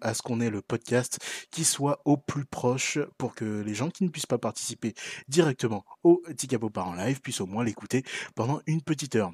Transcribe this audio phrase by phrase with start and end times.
[0.00, 1.18] à ce qu'on ait le podcast
[1.50, 4.94] qui soit au plus proche pour que les gens qui ne puissent pas participer
[5.28, 8.02] directement au Ticapo par en live puissent au moins l'écouter
[8.34, 9.32] pendant une petite heure.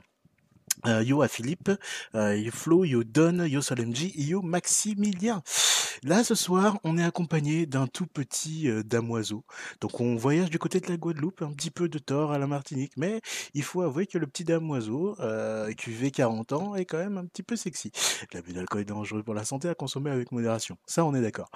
[0.87, 1.71] Euh, yo à Philippe,
[2.15, 5.43] euh, yo Flo, yo Don, yo Solemji, yo Maximilien.
[6.05, 9.45] Là ce soir, on est accompagné d'un tout petit euh, damoiseau.
[9.81, 12.49] Donc on voyage du côté de la Guadeloupe, un petit peu de tort à la
[12.49, 13.21] Martinique, mais
[13.55, 17.27] il faut avouer que le petit damoiseau, euh, vit 40 ans, est quand même un
[17.27, 17.93] petit peu sexy.
[18.33, 20.77] L'abus d'alcool est dangereux pour la santé à consommer avec modération.
[20.87, 21.51] Ça, on est d'accord.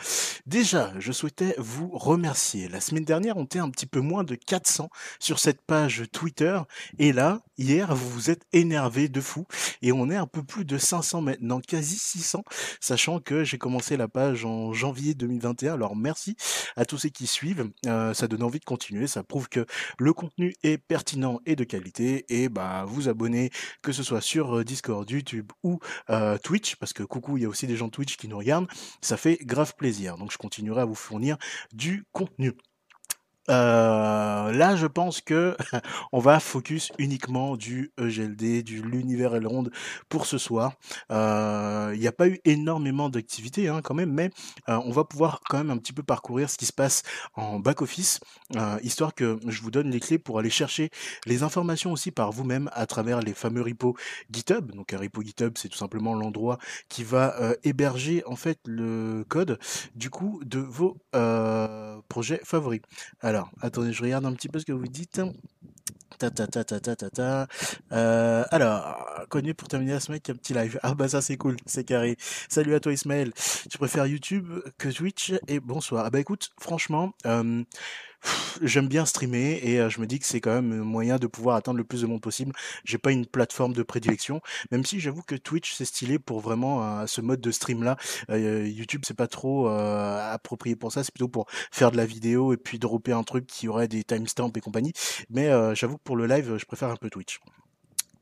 [0.46, 2.68] Déjà, je souhaitais vous remercier.
[2.68, 6.60] La semaine dernière, on était un petit peu moins de 400 sur cette page Twitter,
[7.00, 9.46] et là, hier, vous vous êtes énervé fou.
[9.82, 12.44] Et on est un peu plus de 500 maintenant, quasi 600,
[12.80, 15.74] sachant que j'ai commencé la page en janvier 2021.
[15.74, 16.36] Alors merci
[16.76, 17.70] à tous ceux qui suivent.
[17.86, 19.06] Euh, ça donne envie de continuer.
[19.06, 19.66] Ça prouve que
[19.98, 22.24] le contenu est pertinent et de qualité.
[22.28, 23.50] Et bah vous abonnez,
[23.82, 25.78] que ce soit sur euh, Discord, YouTube ou
[26.10, 28.68] euh, Twitch, parce que coucou, il y a aussi des gens Twitch qui nous regardent.
[29.00, 30.16] Ça fait grave plaisir.
[30.16, 31.36] Donc je continuerai à vous fournir
[31.72, 32.52] du contenu.
[33.48, 35.56] Euh, là, je pense que
[36.12, 39.64] on va focus uniquement du EGLD, du l'univers Elrond
[40.08, 40.74] pour ce soir.
[41.10, 44.30] Euh, Il n'y a pas eu énormément d'activités hein, quand même, mais
[44.68, 47.02] euh, on va pouvoir quand même un petit peu parcourir ce qui se passe
[47.34, 48.20] en back office,
[48.82, 50.90] histoire que je vous donne les clés pour aller chercher
[51.26, 53.96] les informations aussi par vous-même à travers les fameux repos
[54.30, 54.72] GitHub.
[54.72, 56.58] Donc un repo GitHub, c'est tout simplement l'endroit
[56.88, 59.58] qui va héberger en fait le code
[59.94, 60.96] du coup de vos
[62.08, 62.80] projets favoris.
[63.60, 65.20] Attendez, je regarde un petit peu ce que vous dites.
[66.18, 67.46] Ta ta ta ta ta ta.
[67.92, 70.78] Euh, alors, connu pour terminer la semaine, un petit live.
[70.82, 72.16] Ah bah ça c'est cool, c'est carré.
[72.48, 73.32] Salut à toi Ismaël.
[73.70, 76.06] Tu préfères YouTube que Twitch et bonsoir.
[76.06, 77.62] Ah bah écoute, franchement, euh,
[78.62, 81.26] j'aime bien streamer et euh, je me dis que c'est quand même un moyen de
[81.26, 82.52] pouvoir atteindre le plus de monde possible.
[82.84, 84.40] J'ai pas une plateforme de prédilection,
[84.70, 87.96] même si j'avoue que Twitch c'est stylé pour vraiment euh, ce mode de stream là.
[88.30, 92.52] Euh, YouTube c'est pas trop approprié pour ça, c'est plutôt pour faire de la vidéo
[92.52, 94.92] et puis dropper un truc qui aurait des timestamps et compagnie.
[95.30, 97.40] Mais j'avoue que pour le live, je préfère un peu Twitch.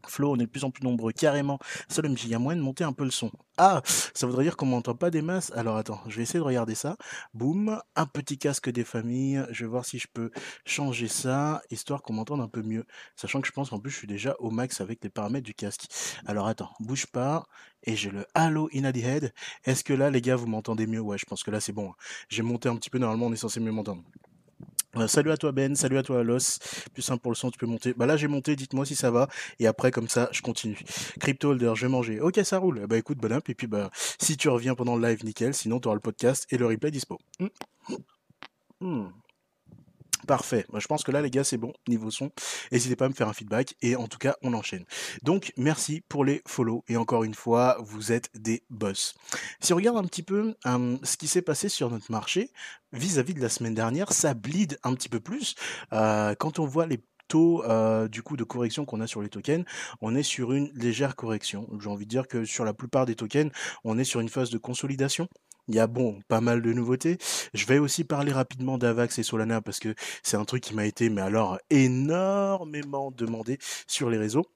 [0.09, 1.59] Flo, on est de plus en plus nombreux, carrément.
[1.89, 3.31] Seul MJ, il y a moyen de monter un peu le son.
[3.57, 5.53] Ah, ça voudrait dire qu'on m'entend pas des masses.
[5.55, 6.97] Alors attends, je vais essayer de regarder ça.
[7.35, 9.45] Boum, un petit casque des familles.
[9.51, 10.31] Je vais voir si je peux
[10.65, 12.85] changer ça, histoire qu'on m'entende un peu mieux.
[13.17, 15.55] Sachant que je pense qu'en plus je suis déjà au max avec les paramètres du
[15.55, 15.87] casque.
[16.27, 17.47] Alors attends, bouge pas.
[17.85, 19.33] Et j'ai le Halo in the head.
[19.65, 21.01] Est-ce que là, les gars, vous m'entendez mieux?
[21.01, 21.93] Ouais, je pense que là c'est bon.
[22.29, 24.03] J'ai monté un petit peu, normalement on est censé mieux m'entendre.
[24.97, 26.59] Euh, salut à toi Ben, salut à toi Los.
[26.93, 27.95] Plus simple pour le son, tu peux monter.
[27.95, 29.29] Bah là j'ai monté, dites-moi si ça va.
[29.59, 30.79] Et après comme ça, je continue.
[31.21, 32.21] Crypto Holder, je vais manger.
[32.21, 32.87] Ok, ça roule.
[32.87, 33.49] Bah écoute, bon up.
[33.49, 35.55] Et puis bah si tu reviens pendant le live, nickel.
[35.55, 37.19] Sinon tu auras le podcast et le replay dispo.
[37.41, 37.49] Hmm.
[38.81, 39.09] Hmm.
[40.27, 40.65] Parfait.
[40.71, 42.31] Moi, je pense que là, les gars, c'est bon niveau son.
[42.73, 44.85] N'hésitez pas à me faire un feedback et en tout cas, on enchaîne.
[45.23, 49.15] Donc, merci pour les follow et encore une fois, vous êtes des boss.
[49.61, 52.51] Si on regarde un petit peu euh, ce qui s'est passé sur notre marché
[52.93, 55.55] vis-à-vis de la semaine dernière, ça bleed un petit peu plus
[55.93, 59.29] euh, quand on voit les taux euh, du coup de correction qu'on a sur les
[59.29, 59.65] tokens,
[60.01, 61.69] on est sur une légère correction.
[61.81, 63.51] J'ai envie de dire que sur la plupart des tokens,
[63.83, 65.29] on est sur une phase de consolidation.
[65.69, 67.19] Il y a bon, pas mal de nouveautés.
[67.55, 70.87] Je vais aussi parler rapidement d'Avax et Solana parce que c'est un truc qui m'a
[70.87, 74.54] été, mais alors, énormément demandé sur les réseaux.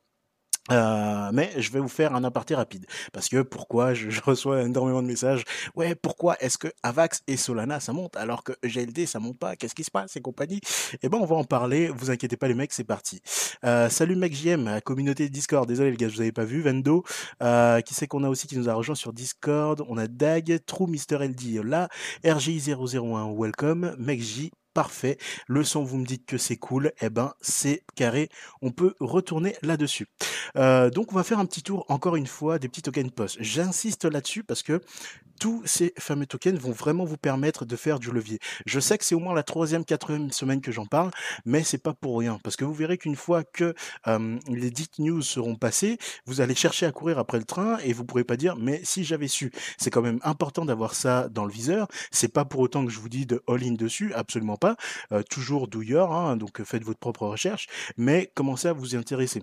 [0.71, 5.03] Euh, mais je vais vous faire un aparté rapide parce que pourquoi je, reçois énormément
[5.03, 5.45] de messages.
[5.75, 9.57] Ouais, pourquoi est-ce que Avax et Solana ça monte alors que GLD ça monte pas?
[9.57, 10.61] Qu'est-ce qui se passe et compagnie?
[11.03, 11.89] Eh ben on va en parler.
[11.89, 13.21] Vous inquiétez pas les mecs, c'est parti.
[13.65, 15.67] Euh, salut mec JM, communauté Discord.
[15.67, 16.61] Désolé les gars, je vous avais pas vu.
[16.61, 17.05] Vendo,
[17.43, 19.85] euh, qui c'est qu'on a aussi qui nous a rejoint sur Discord?
[19.89, 21.89] On a Dag, True Mister LD là,
[22.25, 24.21] RJ001 welcome, mec
[24.79, 25.19] parfait.
[25.49, 28.29] Le son, vous me dites que c'est cool, eh ben c'est carré.
[28.63, 30.07] On peut retourner là-dessus.
[30.55, 33.39] Euh, donc on va faire un petit tour encore une fois des petits tokens post.
[33.41, 34.81] J'insiste là-dessus parce que
[35.39, 38.39] tous ces fameux tokens vont vraiment vous permettre de faire du levier.
[38.67, 41.11] Je sais que c'est au moins la troisième, quatrième semaine que j'en parle,
[41.45, 43.75] mais c'est pas pour rien parce que vous verrez qu'une fois que
[44.49, 48.05] les dites news seront passées, vous allez chercher à courir après le train et vous
[48.05, 49.53] pourrez pas dire mais si j'avais su.
[49.79, 51.89] C'est quand même important d'avoir ça dans le viseur.
[52.11, 54.77] C'est pas pour autant que je vous dis de all-in dessus, absolument pas.
[55.13, 57.67] Euh, toujours do your, hein, donc faites votre propre recherche,
[57.97, 59.43] mais commencez à vous intéresser.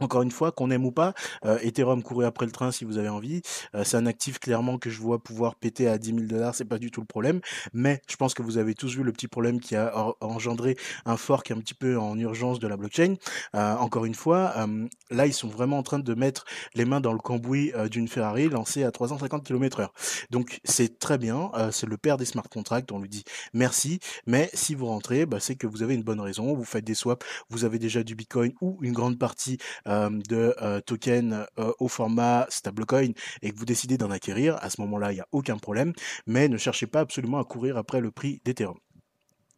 [0.00, 2.98] Encore une fois, qu'on aime ou pas, euh, Ethereum courez après le train si vous
[2.98, 3.42] avez envie.
[3.74, 6.64] Euh, c'est un actif clairement que je vois pouvoir péter à 10 000 dollars, c'est
[6.64, 7.40] pas du tout le problème.
[7.72, 11.16] Mais je pense que vous avez tous vu le petit problème qui a engendré un
[11.16, 13.14] fork un petit peu en urgence de la blockchain.
[13.54, 16.44] Euh, encore une fois, euh, là ils sont vraiment en train de mettre
[16.74, 19.88] les mains dans le cambouis d'une Ferrari lancée à 350 km/h.
[20.30, 24.00] Donc c'est très bien, c'est le père des smart contracts, on lui dit merci.
[24.26, 26.94] Mais si vous rentrez, bah, c'est que vous avez une bonne raison, vous faites des
[26.94, 33.12] swaps, vous avez déjà du Bitcoin ou une grande partie de tokens au format stablecoin
[33.42, 35.92] et que vous décidez d'en acquérir, à ce moment-là, il n'y a aucun problème,
[36.26, 38.78] mais ne cherchez pas absolument à courir après le prix d'Ethereum.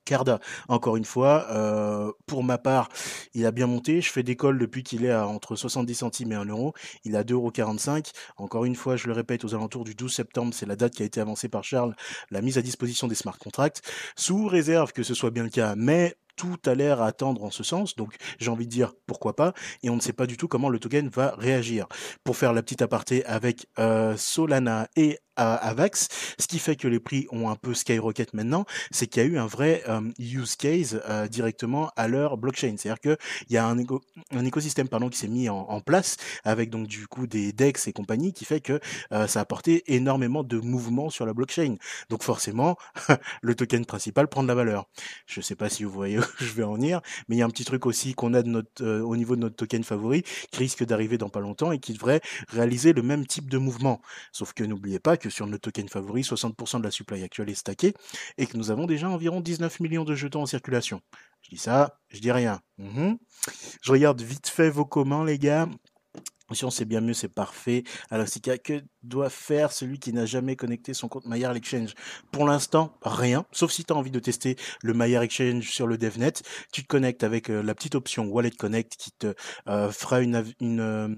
[0.05, 0.39] Carda,
[0.69, 2.89] encore une fois, euh, pour ma part,
[3.33, 4.01] il a bien monté.
[4.01, 6.75] Je fais des calls depuis qu'il est à entre 70 centimes et 1 euro.
[7.05, 10.67] Il a 2,45 Encore une fois, je le répète, aux alentours du 12 septembre, c'est
[10.67, 11.95] la date qui a été avancée par Charles,
[12.31, 13.81] la mise à disposition des smart contracts,
[14.17, 15.75] sous réserve que ce soit bien le cas.
[15.77, 19.37] Mais tout a l'air à attendre en ce sens, donc j'ai envie de dire pourquoi
[19.37, 19.53] pas,
[19.83, 21.87] et on ne sait pas du tout comment le token va réagir.
[22.25, 26.09] Pour faire la petite aparté avec euh, Solana et à Avax.
[26.39, 29.29] Ce qui fait que les prix ont un peu skyrocket maintenant, c'est qu'il y a
[29.29, 32.75] eu un vrai euh, use case euh, directement à leur blockchain.
[32.79, 33.17] C'est-à-dire qu'il
[33.51, 37.27] y a un, un écosystème pardon, qui s'est mis en, place avec donc du coup
[37.27, 38.81] des DEX et compagnie qui fait que
[39.13, 41.77] euh, ça a apporté énormément de mouvements sur la blockchain.
[42.09, 42.77] Donc forcément,
[43.43, 44.87] le token principal prend de la valeur.
[45.27, 47.43] Je ne sais pas si vous voyez où je vais en venir, mais il y
[47.43, 50.23] a un petit truc aussi qu'on a de notre, au niveau de notre token favori
[50.51, 54.01] qui risque d'arriver dans pas longtemps et qui devrait réaliser le même type de mouvement.
[54.33, 57.55] Sauf que n'oubliez pas que sur notre token favori, 60% de la supply actuelle est
[57.55, 57.95] stackée
[58.39, 61.01] et que nous avons déjà environ 19 millions de jetons en circulation.
[61.43, 62.61] Je dis ça, je dis rien.
[62.79, 63.19] Mhm.
[63.83, 65.69] Je regarde vite fait vos communs, les gars.
[66.55, 67.85] Si on sait bien mieux, c'est parfait.
[68.11, 68.27] Alors,
[68.65, 71.95] que doit faire celui qui n'a jamais connecté son compte Maillard Exchange?
[72.31, 73.45] Pour l'instant, rien.
[73.53, 76.43] Sauf si tu as envie de tester le Maillard Exchange sur le DevNet.
[76.73, 79.35] Tu te connectes avec euh, la petite option Wallet Connect qui te
[79.69, 81.09] euh, fera une, euh,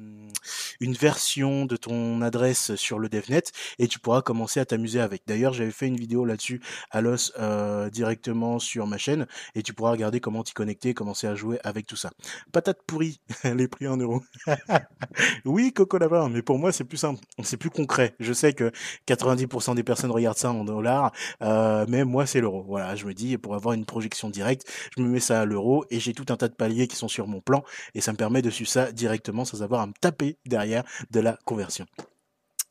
[0.80, 3.42] une version de ton adresse sur le DevNet
[3.78, 5.22] et tu pourras commencer à t'amuser avec.
[5.26, 6.60] D'ailleurs, j'avais fait une vidéo là-dessus
[6.90, 7.32] à l'os
[7.92, 11.86] directement sur ma chaîne et tu pourras regarder comment t'y connecter, commencer à jouer avec
[11.86, 12.10] tout ça.
[12.52, 14.22] Patate pourrie, les prix en euros.
[15.44, 18.14] oui, Coco Lava, mais pour moi, c'est plus simple, c'est plus concret.
[18.20, 18.70] Je sais que
[19.06, 21.12] 90% des personnes regardent ça en dollars,
[21.42, 22.64] euh, mais moi, c'est l'euro.
[22.66, 25.84] Voilà, je me dis, pour avoir une projection directe, je me mets ça à l'euro
[25.90, 27.62] et j'ai tout un tas de paliers qui sont sur mon plan
[27.94, 31.20] et ça me permet de suivre ça directement sans avoir à me taper derrière de
[31.20, 31.86] la conversion.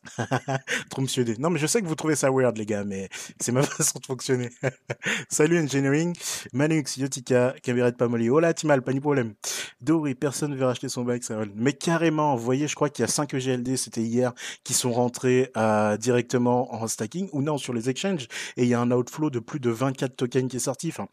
[0.89, 3.09] Trop monsieur Non, mais je sais que vous trouvez ça weird, les gars, mais
[3.39, 4.49] c'est ma façon de fonctionner.
[5.29, 6.15] Salut Engineering,
[6.53, 8.29] Manux, Yotika, Cabiret Pamoli.
[8.29, 9.33] Hola, Timal, pas de problème.
[9.81, 13.03] Dori, personne ne veut racheter son bac, ça Mais carrément, vous voyez, je crois qu'il
[13.03, 17.57] y a 5 EGLD, c'était hier, qui sont rentrés euh, directement en stacking, ou non,
[17.57, 20.57] sur les exchanges, et il y a un outflow de plus de 24 tokens qui
[20.57, 20.89] est sorti.
[20.89, 21.07] Enfin,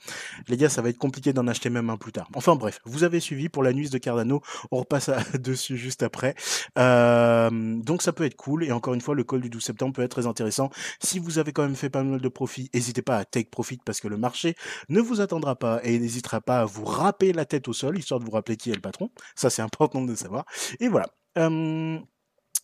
[0.48, 2.28] les gars, ça va être compliqué d'en acheter même un plus tard.
[2.34, 6.34] Enfin bref, vous avez suivi pour la nuit de Cardano, on repasse dessus juste après.
[6.78, 9.92] Euh, donc ça peut être cool, et encore une fois, le call du 12 septembre
[9.92, 10.68] peut être très intéressant.
[11.00, 13.78] Si vous avez quand même fait pas mal de profit, n'hésitez pas à take profit
[13.84, 14.56] parce que le marché
[14.88, 18.18] ne vous attendra pas et n'hésitera pas à vous râper la tête au sol, histoire
[18.18, 19.10] de vous rappeler qui est le patron.
[19.36, 20.46] Ça, c'est important de savoir.
[20.80, 21.06] Et voilà.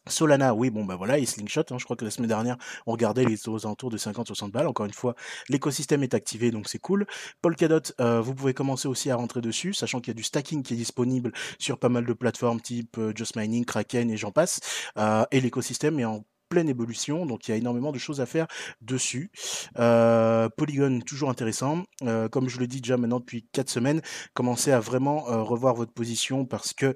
[0.08, 2.56] Solana, oui, bon, bah voilà, et Slingshot, hein, je crois que la semaine dernière,
[2.86, 4.66] on regardait les aux alentours de 50-60 balles.
[4.66, 5.14] Encore une fois,
[5.48, 7.06] l'écosystème est activé, donc c'est cool.
[7.42, 10.62] Polkadot, euh, vous pouvez commencer aussi à rentrer dessus, sachant qu'il y a du stacking
[10.62, 14.32] qui est disponible sur pas mal de plateformes type euh, Just Mining, Kraken et j'en
[14.32, 14.60] passe.
[14.96, 18.26] Euh, et l'écosystème est en pleine évolution, donc il y a énormément de choses à
[18.26, 18.46] faire
[18.80, 19.30] dessus.
[19.78, 21.84] Euh, Polygon, toujours intéressant.
[22.02, 24.00] Euh, comme je le dis déjà maintenant depuis 4 semaines,
[24.34, 26.94] commencez à vraiment euh, revoir votre position parce que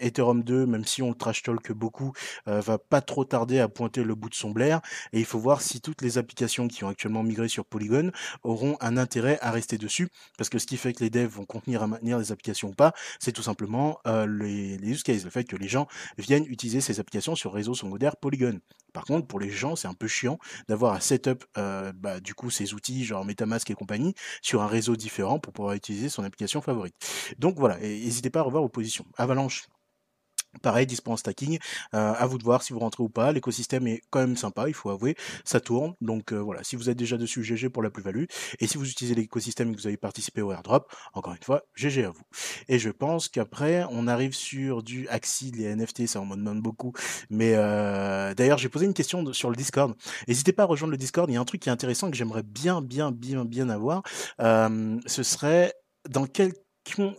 [0.00, 2.12] Ethereum 2, même si on le trash talk beaucoup,
[2.46, 4.80] va pas trop tarder à pointer le bout de son blaire.
[5.12, 8.10] Et il faut voir si toutes les applications qui ont actuellement migré sur Polygon
[8.42, 10.08] auront un intérêt à rester dessus.
[10.38, 12.74] Parce que ce qui fait que les devs vont contenir à maintenir les applications ou
[12.74, 15.86] pas, c'est tout simplement les, les use cases, le fait que les gens
[16.18, 18.51] viennent utiliser ces applications sur réseau secondaire Polygon.
[18.92, 22.34] Par contre, pour les gens, c'est un peu chiant d'avoir un setup, euh, bah, du
[22.34, 26.24] coup, ces outils genre MetaMask et compagnie sur un réseau différent pour pouvoir utiliser son
[26.24, 26.94] application favorite.
[27.38, 29.06] Donc voilà, n'hésitez pas à revoir vos positions.
[29.16, 29.64] Avalanche,
[30.60, 31.58] Pareil, dispo en stacking,
[31.94, 33.32] euh, à vous de voir si vous rentrez ou pas.
[33.32, 35.94] L'écosystème est quand même sympa, il faut avouer, ça tourne.
[36.02, 38.24] Donc euh, voilà, si vous êtes déjà dessus, GG pour la plus-value.
[38.60, 41.62] Et si vous utilisez l'écosystème et que vous avez participé au airdrop, encore une fois,
[41.74, 42.22] GG à vous.
[42.68, 46.60] Et je pense qu'après, on arrive sur du Axi, les NFT, ça on me demande
[46.60, 46.92] beaucoup.
[47.30, 49.94] Mais euh, d'ailleurs, j'ai posé une question sur le Discord.
[50.28, 52.16] N'hésitez pas à rejoindre le Discord, il y a un truc qui est intéressant que
[52.16, 54.02] j'aimerais bien, bien, bien, bien avoir.
[54.38, 55.72] ce serait
[56.08, 56.52] dans quel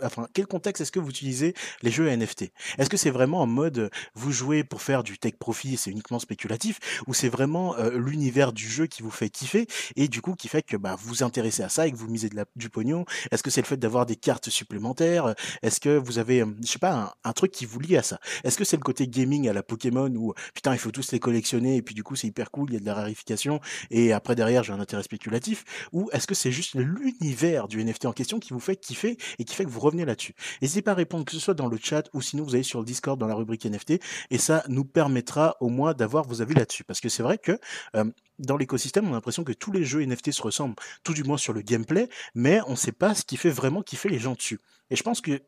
[0.02, 3.48] enfin, quel contexte est-ce que vous utilisez les jeux NFT Est-ce que c'est vraiment en
[3.48, 7.98] mode vous jouez pour faire du tech profit, c'est uniquement spéculatif, ou c'est vraiment euh,
[7.98, 11.10] l'univers du jeu qui vous fait kiffer et du coup qui fait que bah, vous
[11.10, 13.06] vous intéressez à ça et que vous misez du pognon?
[13.32, 15.36] Est-ce que c'est le fait d'avoir des cartes supplémentaires?
[15.62, 18.20] Est-ce que vous avez, euh, je sais pas, un, truc qui vous lie à ça?
[18.44, 21.20] Est-ce que c'est le côté gaming à la Pokémon où putain il faut tous les
[21.20, 23.60] collectionner et puis du coup c'est hyper cool, il y a de la rarification
[23.92, 25.64] et après derrière j'ai un intérêt spéculatif?
[25.92, 29.46] Ou est-ce que c'est juste l'univers du NFT en question qui vous fait kiffer et
[29.46, 30.36] qui fait que vous revenez là-dessus.
[30.62, 32.80] N'hésitez pas à répondre, que ce soit dans le chat ou sinon vous allez sur
[32.80, 34.00] le Discord dans la rubrique NFT
[34.32, 36.84] et ça nous permettra au moins d'avoir vos avis là-dessus.
[36.84, 37.60] Parce que c'est vrai que
[37.96, 38.06] euh,
[38.40, 41.38] dans l'écosystème, on a l'impression que tous les jeux NFT se ressemblent, tout du moins
[41.38, 44.34] sur le gameplay, mais on ne sait pas ce qui fait vraiment kiffer les gens
[44.34, 44.60] dessus.
[44.90, 45.42] Et je pense que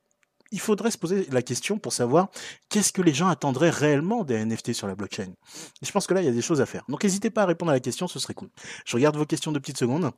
[0.52, 2.30] il faudrait se poser la question pour savoir
[2.70, 5.34] qu'est-ce que les gens attendraient réellement des NFT sur la blockchain.
[5.82, 6.84] Je pense que là, il y a des choses à faire.
[6.88, 8.50] Donc n'hésitez pas à répondre à la question, ce serait cool.
[8.86, 10.12] Je regarde vos questions de petites secondes.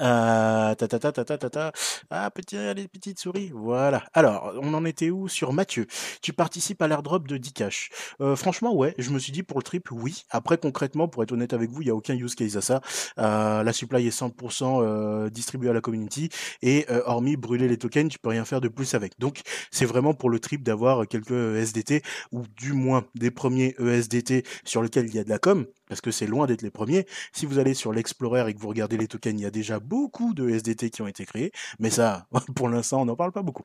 [0.00, 1.72] Euh, ta, ta, ta,
[2.10, 3.50] Ah, petit, les petites souris.
[3.54, 4.04] Voilà.
[4.12, 5.86] Alors, on en était où sur Mathieu?
[6.22, 7.90] Tu participes à l'airdrop de Dcash.
[8.20, 10.24] Euh, franchement, ouais, je me suis dit pour le trip, oui.
[10.30, 12.80] Après, concrètement, pour être honnête avec vous, il n'y a aucun use case à ça.
[13.18, 16.28] Euh, la supply est 100% euh, distribuée à la community
[16.62, 19.18] et euh, hormis brûler les tokens, tu peux rien faire de plus avec.
[19.18, 24.44] Donc, c'est vraiment pour le trip d'avoir quelques SDT ou du moins des premiers ESDT
[24.64, 27.06] sur lesquels il y a de la com parce que c'est loin d'être les premiers.
[27.32, 29.80] Si vous allez sur l'Explorer et que vous regardez les tokens, il y a déjà
[29.80, 33.42] beaucoup de SDT qui ont été créés, mais ça, pour l'instant, on n'en parle pas
[33.42, 33.64] beaucoup.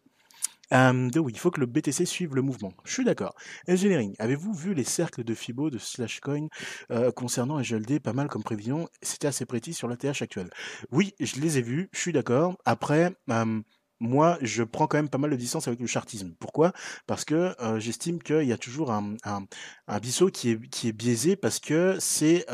[0.71, 2.71] De oui, il faut que le BTC suive le mouvement.
[2.85, 3.35] Je suis d'accord.
[3.67, 6.47] Engineering, avez-vous vu les cercles de Fibo de Slashcoin
[6.91, 8.87] euh, concernant GLD Pas mal comme prévision?
[9.01, 10.49] C'était assez précis sur l'ATH actuel.
[10.89, 11.89] Oui, je les ai vus.
[11.91, 12.57] Je suis d'accord.
[12.63, 13.13] Après,
[14.01, 16.33] moi, je prends quand même pas mal de distance avec le chartisme.
[16.39, 16.73] Pourquoi?
[17.07, 21.59] Parce que euh, j'estime qu'il y a toujours un, un, biseau qui est, biaisé parce
[21.59, 22.45] que c'est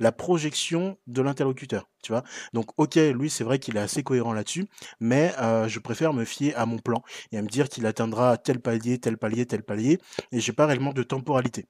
[0.00, 1.88] la projection de l'interlocuteur.
[2.02, 2.24] Tu vois?
[2.52, 4.66] Donc, ok, lui, c'est vrai qu'il est assez cohérent là-dessus,
[5.00, 8.36] mais euh, je préfère me fier à mon plan et à me dire qu'il atteindra
[8.38, 9.98] tel palier, tel palier, tel palier,
[10.32, 11.68] et j'ai pas réellement de temporalité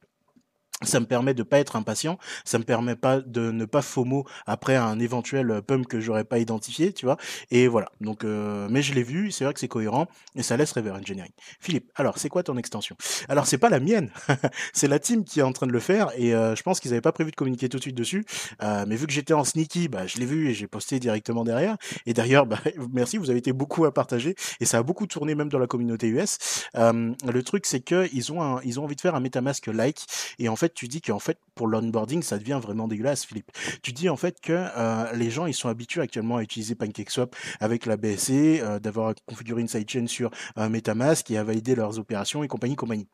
[0.83, 4.27] ça me permet de pas être impatient, ça me permet pas de ne pas FOMO
[4.47, 7.17] après un éventuel pump que j'aurais pas identifié, tu vois.
[7.51, 7.91] Et voilà.
[8.01, 10.07] Donc, euh, mais je l'ai vu, c'est vrai que c'est cohérent
[10.37, 11.33] et ça laisse rêver Engineering.
[11.61, 12.97] Philippe, alors c'est quoi ton extension?
[13.29, 14.11] Alors c'est pas la mienne,
[14.73, 16.93] c'est la team qui est en train de le faire et euh, je pense qu'ils
[16.93, 18.25] avaient pas prévu de communiquer tout de suite dessus.
[18.63, 21.45] Euh, mais vu que j'étais en sneaky, bah je l'ai vu et j'ai posté directement
[21.45, 21.77] derrière.
[22.07, 22.59] Et d'ailleurs, bah,
[22.93, 25.67] merci, vous avez été beaucoup à partager et ça a beaucoup tourné même dans la
[25.67, 26.39] communauté US.
[26.75, 30.07] le truc c'est que ils ont un, ils ont envie de faire un MetaMask like
[30.39, 33.51] et en fait tu dis qu'en fait, pour l'onboarding, ça devient vraiment dégueulasse, Philippe.
[33.83, 37.35] Tu dis en fait que euh, les gens, ils sont habitués actuellement à utiliser PancakeSwap
[37.61, 41.99] avec la BSC, euh, d'avoir configuré une sidechain sur euh, MetaMask et à valider leurs
[41.99, 43.07] opérations et compagnie, compagnie.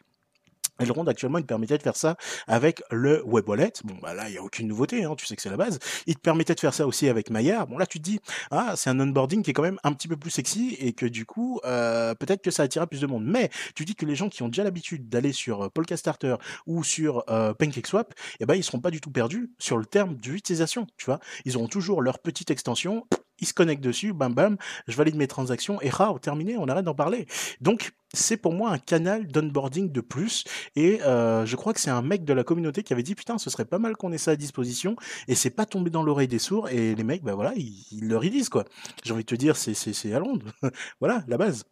[0.79, 2.17] Elrond actuellement, il te permettait de faire ça
[2.47, 3.73] avec le web wallet.
[3.85, 5.79] Bon, bah là, il n'y a aucune nouveauté, hein, tu sais que c'est la base.
[6.07, 7.67] Il te permettait de faire ça aussi avec Maya.
[7.67, 10.09] Bon, là, tu te dis, ah, c'est un onboarding qui est quand même un petit
[10.09, 13.25] peu plus sexy et que du coup, euh, peut-être que ça attirera plus de monde.
[13.25, 16.37] Mais tu dis que les gens qui ont déjà l'habitude d'aller sur euh, Polka Starter
[16.67, 20.15] ou sur euh, PancakeSwap, eh ben, ils seront pas du tout perdus sur le terme
[20.17, 21.21] d'utilisation, tu vois.
[21.45, 23.07] Ils auront toujours leur petite extension
[23.39, 24.57] il se connecte dessus, bam bam,
[24.89, 27.27] je valide mes transactions et rao, terminé, on arrête d'en parler.
[27.61, 31.91] Donc c'est pour moi un canal d'onboarding de plus et euh, je crois que c'est
[31.91, 34.19] un mec de la communauté qui avait dit putain ce serait pas mal qu'on ait
[34.19, 34.97] ça à disposition
[35.29, 38.17] et c'est pas tombé dans l'oreille des sourds et les mecs bah voilà ils, le
[38.17, 38.65] redisent quoi.
[39.05, 40.47] J'ai envie de te dire c'est c'est à Londres,
[41.01, 41.65] voilà la base.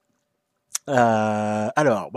[0.91, 2.11] Euh, alors,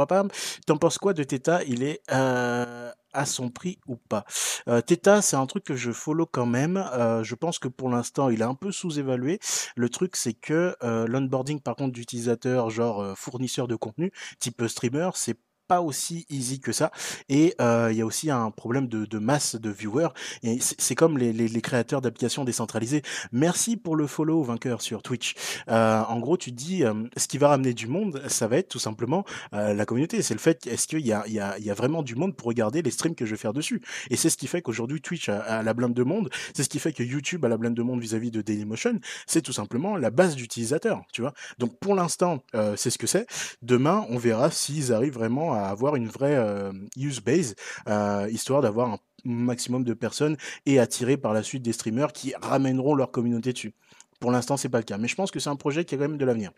[0.66, 1.64] t'en penses quoi de Theta?
[1.64, 2.92] Il est euh,
[3.26, 4.26] son prix ou pas
[4.68, 6.78] euh, Theta, c'est un truc que je follow quand même.
[6.78, 9.40] Euh, je pense que pour l'instant, il est un peu sous-évalué.
[9.76, 14.66] Le truc, c'est que euh, l'onboarding, par contre, d'utilisateurs, genre euh, fournisseurs de contenu, type
[14.68, 16.92] streamer, c'est pas aussi easy que ça.
[17.30, 20.10] Et euh, il y a aussi un problème de, de masse de viewers.
[20.44, 23.02] Et c'est comme les, les, les créateurs d'applications décentralisées.
[23.32, 25.36] Merci pour le follow vainqueur sur Twitch.
[25.70, 28.70] Euh, en gros, tu dis, euh, ce qui va ramener du monde, ça va être
[28.70, 30.22] tout simplement euh, la communauté.
[30.22, 32.48] C'est le fait, est-ce qu'il y a, y, a, y a vraiment du monde pour
[32.48, 33.82] regarder les streams que je vais faire dessus?
[34.10, 36.30] Et c'est ce qui fait qu'aujourd'hui Twitch a, a, la blinde de monde.
[36.54, 39.00] C'est ce qui fait que YouTube a la blinde de monde vis-à-vis -vis de Dailymotion.
[39.26, 41.34] C'est tout simplement la base d'utilisateurs, tu vois.
[41.58, 43.28] Donc pour l'instant, euh, c'est ce que c'est.
[43.62, 47.56] Demain, on verra s'ils arrivent vraiment à avoir une vraie euh, use base,
[47.88, 52.34] euh, histoire d'avoir un maximum de personnes et attirer par la suite des streamers qui
[52.42, 53.74] ramèneront leur communauté dessus.
[54.20, 55.98] Pour l'instant, c'est pas le cas, mais je pense que c'est un projet qui a
[55.98, 56.52] quand même de l'avenir.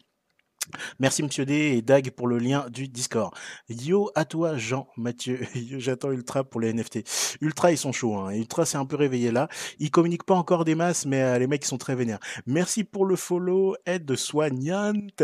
[1.00, 3.34] Merci Monsieur D et Dag pour le lien du Discord.
[3.70, 5.40] Yo à toi Jean Mathieu.
[5.78, 7.00] J'attends Ultra pour les NFT.
[7.42, 8.18] Ultra ils sont chauds.
[8.18, 8.32] Hein.
[8.32, 9.50] Ultra c'est un peu réveillé là.
[9.80, 12.20] Ils communiquent pas encore des masses, mais euh, les mecs sont très vénères.
[12.46, 15.24] Merci pour le follow aide soignante.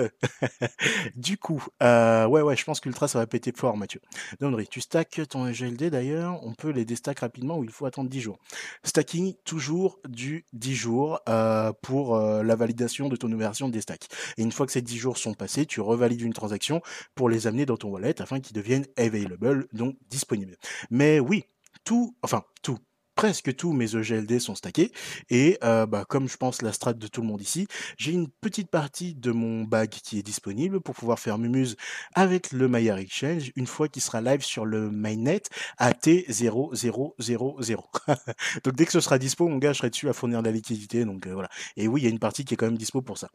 [1.15, 4.01] du coup, euh, ouais ouais, je pense qu'Ultra ça va péter fort Mathieu.
[4.39, 6.39] Donnery, tu stacks ton GLD d'ailleurs.
[6.43, 8.39] On peut les déstack rapidement ou il faut attendre 10 jours.
[8.83, 14.07] Stacking toujours du 10 jours euh, pour la validation de ton version de déstack.
[14.37, 16.81] Et une fois que ces 10 jours sont passés, tu revalides une transaction
[17.15, 20.57] pour les amener dans ton wallet afin qu'ils deviennent available, donc disponibles.
[20.89, 21.45] Mais oui,
[21.83, 22.79] tout, enfin tout,
[23.15, 24.91] presque tous mes EGLD sont stackés
[25.29, 28.27] et euh, bah, comme je pense la strat de tout le monde ici, j'ai une
[28.27, 31.77] petite partie de mon bag qui est disponible pour pouvoir faire Mumuse
[32.13, 35.41] avec le Maya Exchange une fois qu'il sera live sur le mainnet
[35.79, 37.81] AT0000.
[38.63, 40.51] donc dès que ce sera dispo, mon gars, je serai dessus à fournir de la
[40.51, 41.05] liquidité.
[41.05, 41.49] Donc euh, voilà.
[41.77, 43.29] Et oui, il y a une partie qui est quand même dispo pour ça.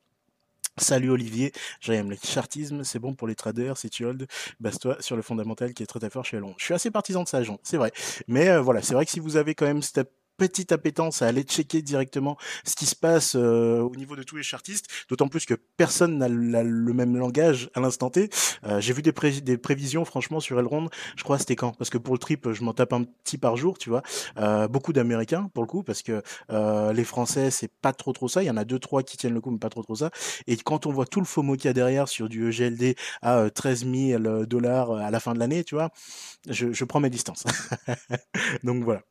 [0.78, 4.26] Salut Olivier, j'aime le chartisme, c'est bon pour les traders, si tu hold,
[4.60, 6.54] base-toi sur le fondamental qui est très très fort chez Alon.
[6.58, 7.92] Je suis assez partisan de ça, Jean, c'est vrai.
[8.28, 11.26] Mais euh, voilà, c'est vrai que si vous avez quand même step petite appétence à
[11.26, 15.28] aller checker directement ce qui se passe euh, au niveau de tous les chartistes, d'autant
[15.28, 18.30] plus que personne n'a le même langage à l'instant T.
[18.64, 19.12] Euh, j'ai vu des,
[19.58, 21.72] prévisions, franchement, sur Elrond, je crois c'était quand?
[21.72, 24.00] Parce que pour le trip, je m'en tape un petit par jour, tu vois.
[24.38, 26.22] Euh, beaucoup d'Américains, pour le coup, parce que
[26.94, 28.42] les Français, c'est pas trop trop ça.
[28.42, 30.10] Il y en a deux, trois qui tiennent le coup, mais pas trop trop ça.
[30.46, 33.50] Et quand on voit tout le FOMO qu'il y a derrière sur du EGLD à
[33.50, 35.90] 13 000 dollars à la fin de l'année, tu vois,
[36.48, 37.44] je prends mes distances.
[38.64, 39.02] Donc voilà.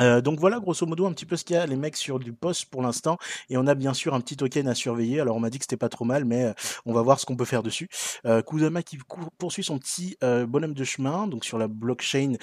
[0.00, 2.18] Euh, donc voilà grosso modo un petit peu ce qu'il y a les mecs sur
[2.18, 3.18] du poste pour l'instant.
[3.50, 5.20] Et on a bien sûr un petit token à surveiller.
[5.20, 6.52] Alors on m'a dit que c'était pas trop mal mais euh,
[6.86, 7.88] on va voir ce qu'on peut faire dessus.
[8.26, 8.98] Euh, Kudama qui
[9.38, 12.34] poursuit son petit euh, bonhomme de chemin donc sur la blockchain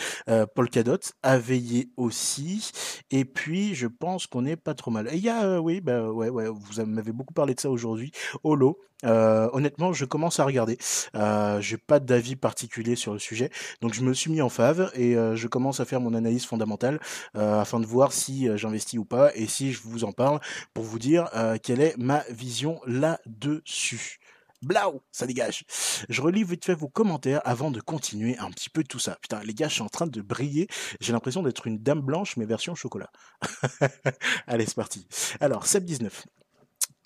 [0.56, 2.72] Polkadot a veillé aussi.
[3.12, 5.08] Et puis je pense qu'on est pas trop mal.
[5.13, 8.12] Et il y a oui bah vous m'avez beaucoup parlé de ça aujourd'hui.
[8.44, 10.77] Holo euh, honnêtement, je commence à regarder.
[11.15, 13.50] Euh, j'ai pas d'avis particulier sur le sujet,
[13.82, 16.46] donc je me suis mis en fave et euh, je commence à faire mon analyse
[16.46, 17.00] fondamentale
[17.34, 20.39] afin de voir si j'investis ou pas et si je vous en parle
[20.74, 21.29] pour vous dire
[21.63, 24.20] quelle est ma vision là-dessus.
[24.62, 25.63] Blau, ça dégage.
[26.10, 29.18] Je relis vite fait vos commentaires avant de continuer un petit peu tout ça.
[29.22, 30.68] Putain, les gars, je suis en train de briller.
[31.00, 33.10] J'ai l'impression d'être une dame blanche, mais version chocolat.
[34.48, 35.08] Allez, c'est parti.
[35.39, 36.12] Alors, Seb19.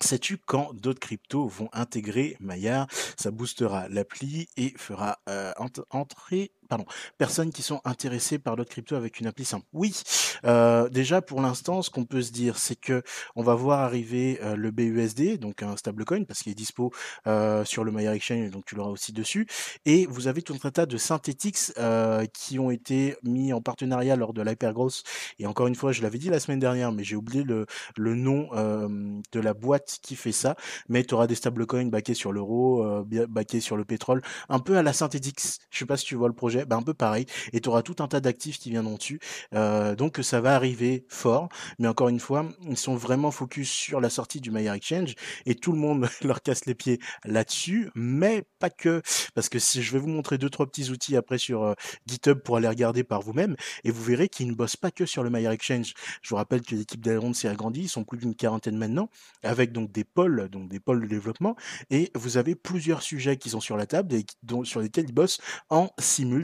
[0.04, 5.50] Sais-tu quand d'autres cryptos vont intégrer Maillard Ça boostera l'appli et fera euh,
[5.88, 6.84] entrer pardon,
[7.18, 9.66] personnes qui sont intéressées par d'autres cryptos avec une appli simple.
[9.72, 10.02] Oui,
[10.44, 13.02] euh, déjà pour l'instant, ce qu'on peut se dire, c'est que
[13.36, 16.92] on va voir arriver euh, le BUSD, donc un stablecoin, parce qu'il est dispo
[17.26, 19.46] euh, sur le Maya Exchange, donc tu l'auras aussi dessus.
[19.84, 24.16] Et vous avez tout un tas de Synthetix euh, qui ont été mis en partenariat
[24.16, 25.02] lors de l'Hypergrowth.
[25.38, 27.66] Et encore une fois, je l'avais dit la semaine dernière, mais j'ai oublié le,
[27.96, 30.56] nom de la boîte qui fait ça.
[30.88, 34.82] Mais tu auras des stablecoins backés sur l'euro, backés sur le pétrole, un peu à
[34.82, 35.58] la Synthetix.
[35.70, 37.82] Je sais pas si tu vois le projet ben, un peu pareil, et tu auras
[37.82, 39.20] tout un tas d'actifs qui viendront dessus.
[39.54, 44.00] Euh, donc ça va arriver fort, mais encore une fois, ils sont vraiment focus sur
[44.00, 45.14] la sortie du Maillard Exchange,
[45.46, 49.02] et tout le monde leur casse les pieds là-dessus, mais pas que,
[49.34, 51.74] parce que si je vais vous montrer deux trois petits outils après sur euh,
[52.06, 55.22] GitHub pour aller regarder par vous-même, et vous verrez qu'ils ne bossent pas que sur
[55.22, 55.94] le Maillard Exchange.
[56.22, 59.08] Je vous rappelle que l'équipe d'Airon s'est agrandie, ils sont plus d'une quarantaine maintenant,
[59.42, 61.56] avec donc des pôles, donc des pôles de développement,
[61.90, 65.14] et vous avez plusieurs sujets qui sont sur la table et dont, sur lesquels ils
[65.14, 65.40] bossent
[65.70, 66.43] en simultané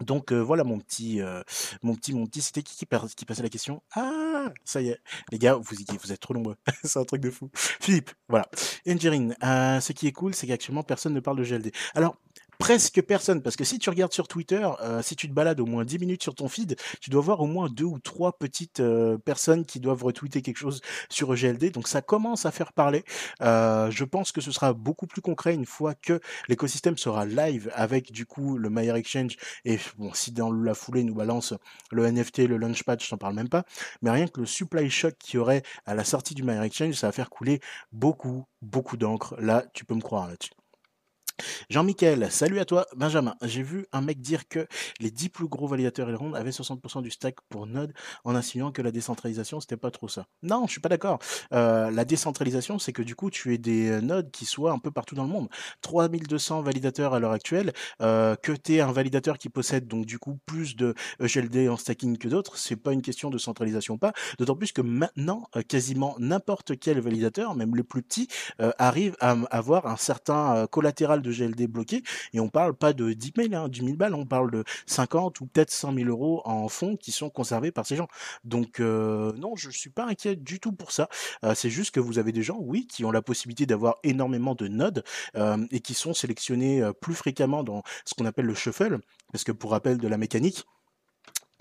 [0.00, 1.42] Donc euh, voilà mon petit, euh,
[1.82, 3.82] mon petit, mon petit, c'était qui qui, passait la question?
[3.94, 7.30] Ah, ça y est, les gars, vous, vous êtes trop nombreux, c'est un truc de
[7.30, 7.50] fou.
[7.54, 8.48] Philippe, voilà.
[8.86, 11.72] Engineering, euh, ce qui est cool, c'est qu'actuellement personne ne parle de GLD.
[11.94, 12.16] Alors
[12.62, 13.42] presque personne.
[13.42, 15.98] Parce que si tu regardes sur Twitter, euh, si tu te balades au moins 10
[15.98, 19.64] minutes sur ton feed, tu dois voir au moins deux ou trois petites euh, personnes
[19.66, 21.72] qui doivent retweeter quelque chose sur EGLD.
[21.72, 23.02] Donc ça commence à faire parler.
[23.40, 27.68] Euh, je pense que ce sera beaucoup plus concret une fois que l'écosystème sera live
[27.74, 29.36] avec du coup le Mayer Exchange.
[29.64, 31.54] Et bon, si dans la foulée nous balance
[31.90, 33.64] le NFT, le Launchpad, je t'en parle même pas.
[34.02, 36.94] Mais rien que le supply shock qu'il y aurait à la sortie du Mayer Exchange,
[36.94, 37.58] ça va faire couler
[37.90, 39.34] beaucoup, beaucoup d'encre.
[39.40, 40.52] Là, tu peux me croire là-dessus.
[41.70, 42.86] Jean-Michel, salut à toi.
[42.96, 44.66] Benjamin, j'ai vu un mec dire que
[45.00, 47.92] les 10 plus gros validateurs Elrond avaient 60% du stack pour Node
[48.24, 50.26] en insinuant que la décentralisation, c'était pas trop ça.
[50.42, 51.18] Non, je suis pas d'accord.
[51.52, 54.78] Euh, la décentralisation, c'est que du coup, tu aies des euh, nodes qui soient un
[54.78, 55.48] peu partout dans le monde.
[55.82, 60.18] 3200 validateurs à l'heure actuelle, euh, que tu aies un validateur qui possède donc du
[60.18, 64.12] coup plus de EGLD en stacking que d'autres, c'est pas une question de centralisation pas.
[64.38, 68.28] D'autant plus que maintenant, quasiment n'importe quel validateur, même le plus petit,
[68.78, 72.02] arrive à avoir un certain collatéral de GLD bloqué.
[72.32, 75.40] Et on parle pas de 10 000, hein, 10 000 balles, on parle de 50
[75.40, 78.08] ou peut-être 100 000 euros en fonds qui sont conservés par ces gens.
[78.44, 81.08] Donc euh, non, je suis pas inquiet du tout pour ça.
[81.44, 84.54] Euh, c'est juste que vous avez des gens, oui, qui ont la possibilité d'avoir énormément
[84.54, 85.04] de nodes
[85.36, 88.98] euh, et qui sont sélectionnés plus fréquemment dans ce qu'on appelle le shuffle.
[89.32, 90.64] Parce que pour rappel de la mécanique,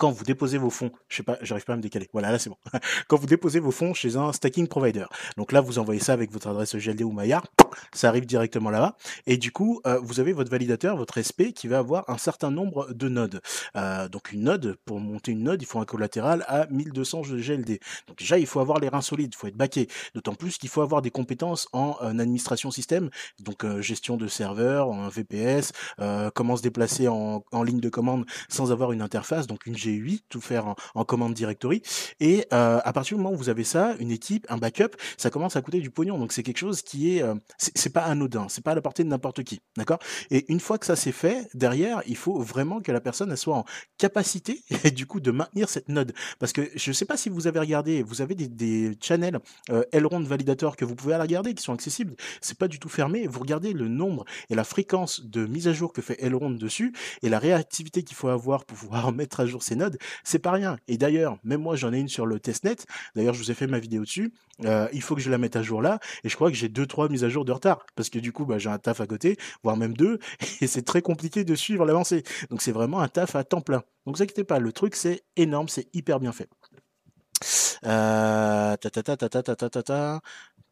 [0.02, 2.10] quand vous déposez vos fonds, je sais pas, j'arrive pas à me décaler.
[2.12, 2.58] Voilà, là c'est bon.
[3.08, 5.06] quand vous déposez vos fonds chez un stacking provider.
[5.38, 7.46] Donc là, vous envoyez ça avec votre adresse GLD ou Maillard,
[7.94, 8.98] ça arrive directement là-bas.
[9.28, 12.50] Et du coup, euh, vous avez votre validateur, votre SP, qui va avoir un certain
[12.50, 13.42] nombre de nodes.
[13.76, 17.80] Euh, donc une node, pour monter une node, il faut un collatéral à 1200 GLD.
[18.08, 19.88] Donc déjà, il faut avoir les reins solides, il faut être baqué.
[20.16, 24.28] D'autant plus qu'il faut avoir des compétences en, en administration système, donc euh, gestion de
[24.28, 29.04] serveur, en VPS, euh, comment se déplacer en, en, ligne de commande sans avoir une
[29.04, 31.82] interface, donc une G 8 tout faire en, en commande directory.
[32.20, 35.30] Et euh, à partir du moment où vous avez ça, une équipe, un backup, ça
[35.30, 36.18] commence à coûter du pognon.
[36.18, 39.04] Donc c'est quelque chose qui est, euh, c'est pas anodin, c'est pas à la portée
[39.04, 40.00] de n'importe qui, d'accord?
[40.30, 43.56] Et une fois que ça c'est fait, derrière, il faut vraiment que la personne soit
[43.56, 43.66] en
[43.98, 46.14] capacité et du coup de maintenir cette node.
[46.40, 49.84] Parce que je sais pas si vous avez regardé, vous avez des, des channels euh,
[49.92, 52.16] Elrond Validator que vous pouvez aller regarder, qui sont accessibles.
[52.42, 53.28] C'est pas du tout fermé.
[53.28, 56.94] Vous regardez le nombre et la fréquence de mise à jour que fait Elrond dessus
[57.22, 60.78] et la réactivité qu'il faut avoir pour pouvoir mettre à jour nodes, c'est pas rien.
[60.88, 62.78] Et d'ailleurs, même moi j'en ai une sur le testnet.
[63.16, 64.34] D'ailleurs, je vous ai fait ma vidéo dessus.
[64.66, 66.00] Euh, il faut que je la mette à jour là.
[66.24, 68.32] Et je crois que j'ai deux trois mises à jour de retard parce que du
[68.32, 70.20] coup, bah, j'ai un taf à côté, voire même deux,
[70.62, 72.24] et c'est très compliqué de suivre l'avancée.
[72.50, 73.84] Donc c'est vraiment un taf à temps plein.
[74.06, 76.50] Donc vous inquiétez pas, le truc c'est énorme, c'est hyper bien fait.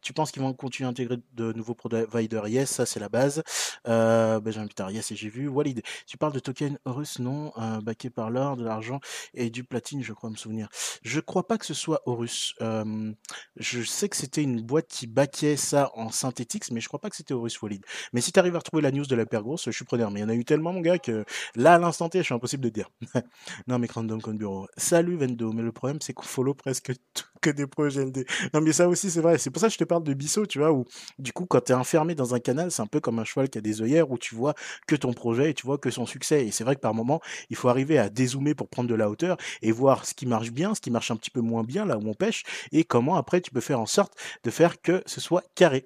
[0.02, 2.48] Tu penses qu'ils vont continuer à intégrer de nouveaux providers?
[2.48, 3.44] Yes, ça c'est la base.
[3.88, 5.48] Euh, Benjamin Pitar, yes, et j'ai vu.
[5.48, 7.52] Walid, tu parles de token Horus, non?
[7.58, 9.00] Euh, Backé par l'or, de l'argent
[9.34, 10.70] et du platine, je crois me souvenir.
[11.04, 12.56] Je crois pas que ce soit Horus.
[12.62, 13.12] Euh,
[13.58, 17.10] je sais que c'était une boîte qui baquait ça en synthétique, mais je crois pas
[17.10, 17.84] que c'était Horus Walid.
[18.14, 20.12] Mais si tu arrives à retrouver la news de la paire grosse, je suis preneur.
[20.12, 22.24] Mais il y en a eu tellement, mon gars, que là, à l'instant T, je
[22.24, 22.90] suis impossible de dire.
[23.68, 24.68] non, mais random comme bureau.
[24.78, 28.26] Salut Vendo, mais le problème, c'est qu'on follow presque tout que des projets LD.
[28.54, 29.38] Non, mais ça aussi, c'est vrai.
[29.38, 30.86] C'est pour ça que je te parle de Bissot, tu vois, où
[31.18, 33.58] du coup, quand tu enfermé dans un canal, c'est un peu comme un cheval qui
[33.58, 34.54] a des œillères où tu vois
[34.88, 36.46] que ton projet et tu vois que son succès.
[36.46, 39.10] Et c'est vrai que par moment, il faut arriver à dézoomer pour prendre de la
[39.10, 41.86] hauteur et voir ce qui marche bien, ce qui marche un petit peu moins bien,
[41.86, 45.02] là où on pêche, et comment après tu peux faire en sorte de faire que
[45.06, 45.86] ce soit carré.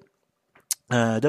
[0.92, 1.20] Euh.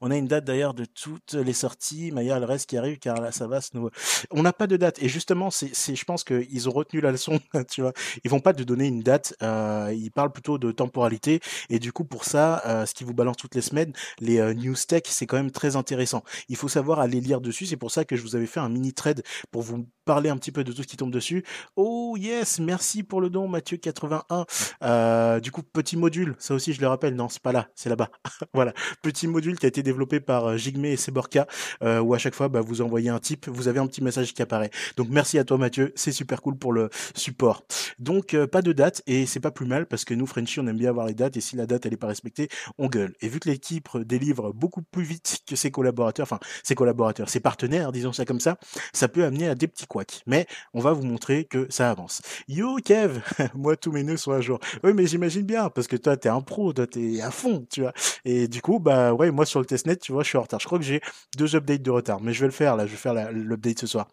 [0.00, 2.12] On a une date d'ailleurs de toutes les sorties.
[2.12, 3.90] Maya, le reste qui arrive, car là, ça va se nouveau.
[4.30, 5.02] On n'a pas de date.
[5.02, 7.92] Et justement, c'est, c'est, je pense qu'ils ont retenu la leçon, tu vois.
[8.24, 9.34] Ils vont pas te donner une date.
[9.42, 11.40] Euh, ils parlent plutôt de temporalité.
[11.68, 14.54] Et du coup, pour ça, euh, ce qui vous balance toutes les semaines, les euh,
[14.54, 16.22] news tech, c'est quand même très intéressant.
[16.48, 17.66] Il faut savoir aller lire dessus.
[17.66, 20.36] C'est pour ça que je vous avais fait un mini trade pour vous parler un
[20.36, 21.44] petit peu de tout ce qui tombe dessus.
[21.76, 24.44] Oh yes, merci pour le don, Mathieu81.
[24.82, 27.88] Euh, du coup, petit module, ça aussi je le rappelle, non, c'est pas là, c'est
[27.88, 28.10] là-bas.
[28.52, 31.46] voilà, petit module qui a été développé par euh, Jigme et Seborka,
[31.84, 34.34] euh, où à chaque fois, bah, vous envoyez un type, vous avez un petit message
[34.34, 34.72] qui apparaît.
[34.96, 37.62] Donc merci à toi Mathieu, c'est super cool pour le support.
[38.00, 40.66] Donc euh, pas de date, et c'est pas plus mal, parce que nous, Frenchy, on
[40.66, 43.14] aime bien avoir les dates, et si la date elle est pas respectée, on gueule.
[43.20, 47.38] Et vu que l'équipe délivre beaucoup plus vite que ses collaborateurs, enfin ses collaborateurs, ses
[47.38, 48.58] partenaires, disons ça comme ça,
[48.92, 49.86] ça peut amener à des petits
[50.26, 52.22] mais on va vous montrer que ça avance.
[52.48, 53.20] Yo Kev,
[53.54, 54.58] moi tous mes nœuds sont à jour.
[54.82, 57.82] Oui, mais j'imagine bien parce que toi t'es un pro, toi t'es à fond, tu
[57.82, 57.92] vois.
[58.24, 60.60] Et du coup, bah ouais, moi sur le testnet, tu vois, je suis en retard.
[60.60, 61.00] Je crois que j'ai
[61.36, 62.86] deux updates de retard, mais je vais le faire là.
[62.86, 64.08] Je vais faire l'update ce soir.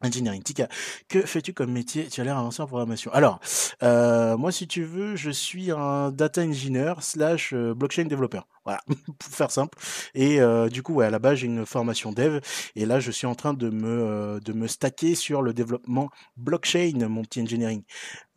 [0.00, 0.42] Engineering.
[0.42, 0.68] Tika,
[1.08, 2.06] que fais-tu comme métier?
[2.06, 3.12] Tu as l'air avancé en programmation.
[3.12, 3.40] Alors,
[3.82, 8.46] euh, moi, si tu veux, je suis un data engineer slash euh, blockchain développeur.
[8.68, 8.82] Voilà,
[9.18, 9.78] pour faire simple.
[10.14, 12.40] Et euh, du coup, ouais, à la base, j'ai une formation dev.
[12.76, 16.10] Et là, je suis en train de me, euh, de me stacker sur le développement
[16.36, 17.82] blockchain, mon petit engineering.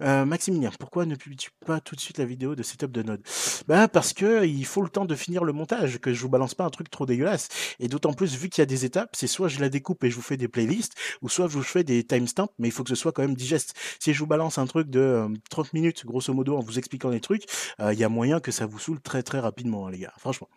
[0.01, 3.21] Euh, Maximilien, pourquoi ne publies-tu pas tout de suite la vidéo de setup de Node?
[3.67, 6.55] Bah parce que il faut le temps de finir le montage, que je vous balance
[6.55, 7.49] pas un truc trop dégueulasse.
[7.81, 10.09] Et d'autant plus, vu qu'il y a des étapes, c'est soit je la découpe et
[10.09, 12.83] je vous fais des playlists, ou soit je vous fais des timestamps, mais il faut
[12.83, 13.73] que ce soit quand même digeste.
[13.99, 17.19] Si je vous balance un truc de 30 minutes, grosso modo, en vous expliquant les
[17.19, 17.43] trucs,
[17.79, 20.47] il y a moyen que ça vous saoule très très rapidement, hein, les gars franchement.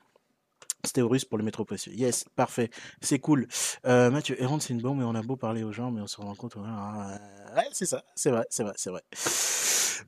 [0.84, 1.92] C'était russe pour le métro précieux.
[1.94, 3.48] Yes, parfait, c'est cool.
[3.86, 6.06] Euh, Mathieu, Errant, c'est une bombe, mais on a beau parler aux gens, mais on
[6.06, 6.56] se rend compte.
[6.56, 9.02] Ouais, c'est ça, c'est vrai, c'est vrai, c'est vrai.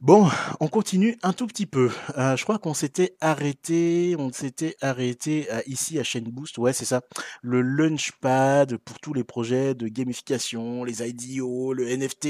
[0.00, 0.28] Bon,
[0.60, 1.90] on continue un tout petit peu.
[2.16, 6.58] Euh, je crois qu'on s'était arrêté, on s'était arrêté euh, ici à Chain Boost.
[6.58, 7.02] Ouais, c'est ça.
[7.42, 12.26] Le Launchpad pour tous les projets de gamification, les IDO, le NFT.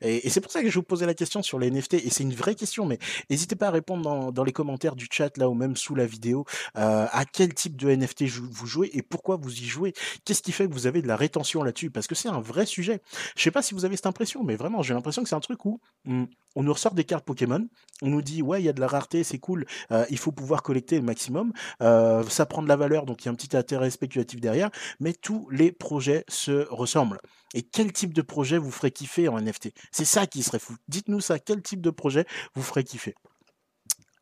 [0.00, 1.94] Et, c'est pour ça que je vous posais la question sur les NFT.
[1.94, 2.98] Et c'est une vraie question, mais
[3.30, 6.44] n'hésitez pas à répondre dans, les commentaires du chat là ou même sous la vidéo
[6.76, 9.92] euh, à quel type de NFT vous jouez et pourquoi vous y jouez.
[10.24, 11.90] Qu'est-ce qui fait que vous avez de la rétention là-dessus?
[11.90, 13.00] Parce que c'est un vrai sujet.
[13.36, 15.40] Je sais pas si vous avez cette impression, mais vraiment, j'ai l'impression que c'est un
[15.40, 17.66] truc où hmm, on nous ressort des cartes Pokémon,
[18.02, 20.32] on nous dit ouais il y a de la rareté, c'est cool, euh, il faut
[20.32, 23.34] pouvoir collecter le maximum, euh, ça prend de la valeur, donc il y a un
[23.34, 27.20] petit intérêt spéculatif derrière, mais tous les projets se ressemblent.
[27.54, 30.74] Et quel type de projet vous ferait kiffer en NFT C'est ça qui serait fou.
[30.88, 32.24] Dites-nous ça, quel type de projet
[32.54, 33.14] vous ferait kiffer?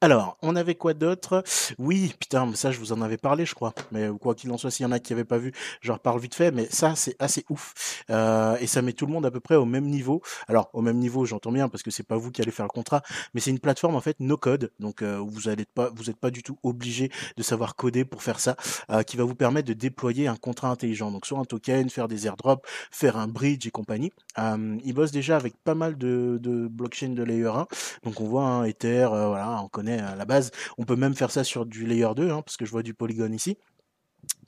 [0.03, 1.45] Alors, on avait quoi d'autre?
[1.79, 3.75] Oui, putain, ça je vous en avais parlé, je crois.
[3.93, 6.19] Mais quoi qu'il en soit, s'il y en a qui n'avaient pas vu, je reparle
[6.19, 6.53] vite fait.
[6.53, 8.03] Mais ça, c'est assez ouf.
[8.09, 10.23] Euh, et ça met tout le monde à peu près au même niveau.
[10.49, 12.71] Alors, au même niveau, j'entends bien, parce que c'est pas vous qui allez faire le
[12.71, 13.03] contrat,
[13.35, 14.73] mais c'est une plateforme en fait no code.
[14.81, 18.23] Donc, euh, vous n'êtes pas, vous êtes pas du tout obligé de savoir coder pour
[18.23, 18.57] faire ça,
[18.91, 21.11] euh, qui va vous permettre de déployer un contrat intelligent.
[21.11, 24.13] Donc, soit un token, faire des airdrops, faire un bridge et compagnie.
[24.39, 27.67] Euh, ils bossent déjà avec pas mal de, de blockchain de layer 1.
[28.05, 30.51] Donc, on voit un Ether, voilà, on à la base.
[30.79, 32.95] On peut même faire ça sur du layer 2, hein, parce que je vois du
[32.95, 33.57] polygone ici.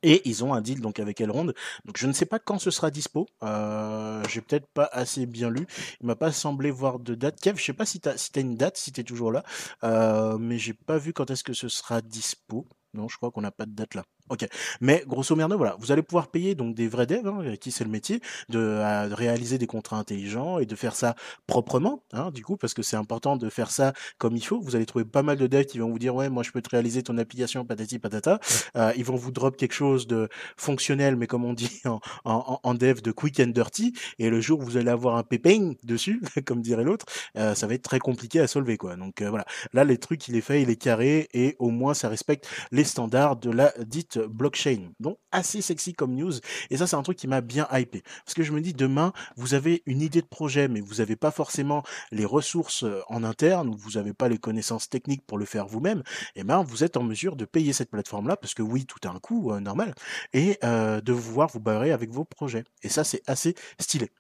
[0.03, 1.53] Et ils ont un deal donc avec Elrond.
[1.85, 3.27] Donc je ne sais pas quand ce sera dispo.
[3.43, 5.67] Euh, J'ai peut-être pas assez bien lu.
[6.01, 7.41] Il m'a pas semblé voir de date.
[7.41, 9.33] Kev, je sais pas si tu as, si as une date, si tu es toujours
[9.33, 9.45] là.
[9.85, 12.67] Euh, mais j'ai pas vu quand est-ce que ce sera dispo.
[12.95, 14.05] Non, je crois qu'on n'a pas de date là.
[14.33, 14.47] Ok.
[14.81, 17.85] Mais grosso merdo, voilà, vous allez pouvoir payer donc des vrais devs, hein, qui c'est
[17.85, 21.17] le métier, de, réaliser des contrats intelligents et de faire ça
[21.47, 24.59] proprement, hein, du coup, parce que c'est important de faire ça comme il faut.
[24.59, 26.63] Vous allez trouver pas mal de devs qui vont vous dire ouais, moi je peux
[26.63, 28.41] te réaliser ton application patati patata.
[28.75, 32.59] Euh, ils vont vous drop quelque chose de fonctionnel, mais comme on dit en, en,
[32.63, 33.93] en, dev, de quick and dirty.
[34.19, 37.05] Et le jour où vous allez avoir un pépin dessus, comme dirait l'autre,
[37.37, 38.97] euh, ça va être très compliqué à solver, quoi.
[38.97, 41.93] Donc euh, voilà, là les trucs, il est fait, il est carré, et au moins
[41.93, 44.93] ça respecte les standards de la dite blockchain.
[45.01, 46.33] Donc assez sexy comme news.
[46.71, 48.03] Et ça, c'est un truc qui m'a bien hypé.
[48.25, 51.17] Parce que je me dis, demain, vous avez une idée de projet, mais vous n'avez
[51.17, 55.45] pas forcément les ressources en interne, ou vous n'avez pas les connaissances techniques pour le
[55.45, 56.03] faire vous-même,
[56.35, 59.07] et eh ben vous êtes en mesure de payer cette plateforme-là, parce que oui, tout
[59.07, 59.95] a un coût normal,
[60.33, 62.65] et de pouvoir vous barrer avec vos projets.
[62.83, 64.11] Et ça, c'est assez stylé.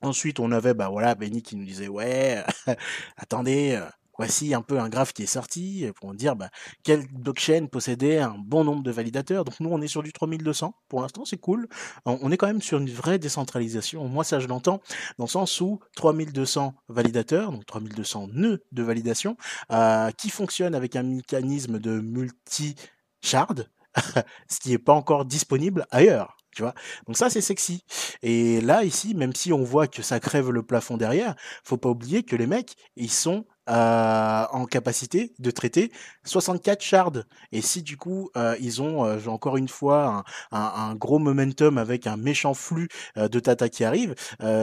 [0.00, 2.44] Ensuite, on avait, bah voilà, Benny qui nous disait, ouais,
[3.16, 3.80] attendez,
[4.18, 6.50] voici un peu un graphe qui est sorti pour dire bah,
[6.82, 9.44] quelle blockchain possédait un bon nombre de validateurs.
[9.44, 10.74] Donc nous, on est sur du 3200.
[10.88, 11.68] Pour l'instant, c'est cool.
[12.04, 14.06] On est quand même sur une vraie décentralisation.
[14.08, 14.80] Moi, ça, je l'entends
[15.18, 19.36] dans le sens où 3200 validateurs, donc 3200 nœuds de validation,
[19.72, 23.70] euh, qui fonctionnent avec un mécanisme de multi-shard,
[24.48, 26.36] ce qui n'est pas encore disponible ailleurs.
[26.54, 26.74] Tu vois
[27.06, 27.84] Donc ça, c'est sexy.
[28.22, 31.90] Et là, ici, même si on voit que ça crève le plafond derrière, faut pas
[31.90, 35.92] oublier que les mecs, ils sont euh, en capacité de traiter
[36.24, 37.24] 64 shards.
[37.52, 42.06] Et si du coup euh, ils ont euh, encore une fois un, gros momentum avec
[42.06, 44.14] un méchant flux de Tata qui arrive,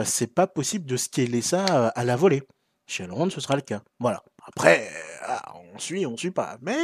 [0.04, 2.42] c'est pas possible de scaler ça à la volée.
[2.86, 3.82] Chez Elrond, ce sera le cas.
[4.00, 4.22] Voilà.
[4.46, 4.88] Après,
[5.28, 6.56] ah, on suit, on suit pas.
[6.62, 6.76] Mais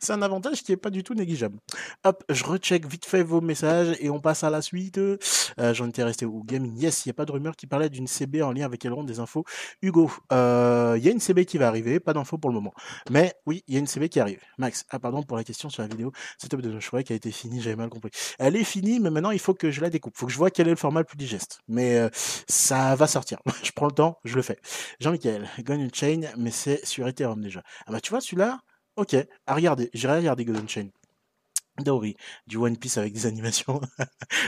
[0.00, 1.58] c'est un avantage qui est pas du tout négligeable.
[2.04, 4.98] Hop, je recheck vite fait vos messages et on passe à la suite.
[4.98, 5.18] Euh,
[5.74, 6.76] J'en étais resté au gaming.
[6.78, 9.04] Yes, il n'y a pas de rumeur qui parlait d'une CB en lien avec Elrond
[9.04, 9.44] des infos.
[9.82, 12.74] Hugo, euh, il y a une CB qui va arriver, pas d'infos pour le moment.
[13.10, 14.40] Mais oui, il y a une CB qui arrive.
[14.58, 16.12] Max, ah pardon pour la question sur la vidéo.
[16.38, 18.10] Cette de choix qui a été finie, j'avais mal compris.
[18.38, 20.16] Elle est finie, mais maintenant il faut que je la découpe.
[20.16, 21.60] Faut que je vois quel est le format le plus digeste.
[21.68, 22.08] Mais euh,
[22.48, 23.38] ça va sortir.
[23.62, 24.58] je prends le temps, je le fais.
[25.00, 27.62] Jean-Michel, Gun Chain, mais c'est sur Ethereum déjà.
[27.86, 28.60] Ah bah tu vois, celui-là,
[28.96, 29.14] ok,
[29.46, 30.88] à regarder, j'irai regarder Golden Chain.
[31.82, 32.16] Dori,
[32.46, 33.80] du One Piece avec des animations.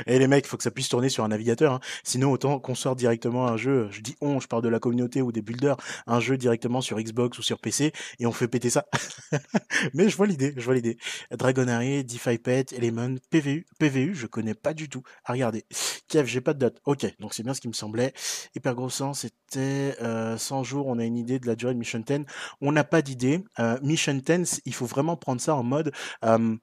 [0.06, 1.74] et les mecs, il faut que ça puisse tourner sur un navigateur.
[1.74, 1.80] Hein.
[2.02, 5.22] Sinon, autant qu'on sorte directement un jeu, je dis on, je parle de la communauté
[5.22, 8.70] ou des builders, un jeu directement sur Xbox ou sur PC, et on fait péter
[8.70, 8.86] ça.
[9.94, 10.98] Mais je vois l'idée, je vois l'idée.
[11.30, 15.02] Dragonary, DeFi Pet, Element, PVU, PVU, je connais pas du tout.
[15.24, 15.64] À regarder.
[16.08, 16.80] Kev, j'ai pas de date.
[16.84, 18.12] Ok, donc c'est bien ce qui me semblait.
[18.54, 21.78] Hyper gros sens, c'était euh, 100 jours, on a une idée de la durée de
[21.78, 22.24] Mission 10.
[22.60, 23.44] On n'a pas d'idée.
[23.58, 25.92] Euh, Mission 10, il faut vraiment prendre ça en mode...
[26.24, 26.56] Euh,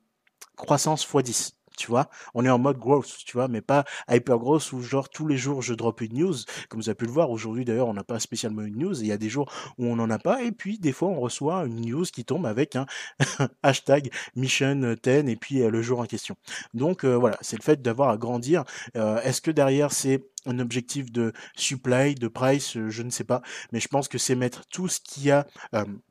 [0.62, 2.10] croissance x10 tu vois?
[2.34, 5.38] On est en mode growth, tu vois, mais pas hyper growth où genre tous les
[5.38, 6.36] jours je drop une news.
[6.70, 9.02] Comme vous avez pu le voir, aujourd'hui d'ailleurs on n'a pas spécialement une news.
[9.02, 11.20] Il y a des jours où on n'en a pas et puis des fois on
[11.20, 12.86] reçoit une news qui tombe avec un
[13.64, 16.36] hashtag mission 10 et puis euh, le jour en question.
[16.74, 18.64] Donc euh, voilà, c'est le fait d'avoir à grandir.
[18.96, 23.42] Euh, est-ce que derrière c'est un objectif de supply, de price, je ne sais pas,
[23.72, 25.46] mais je pense que c'est mettre tout ce qu'il y a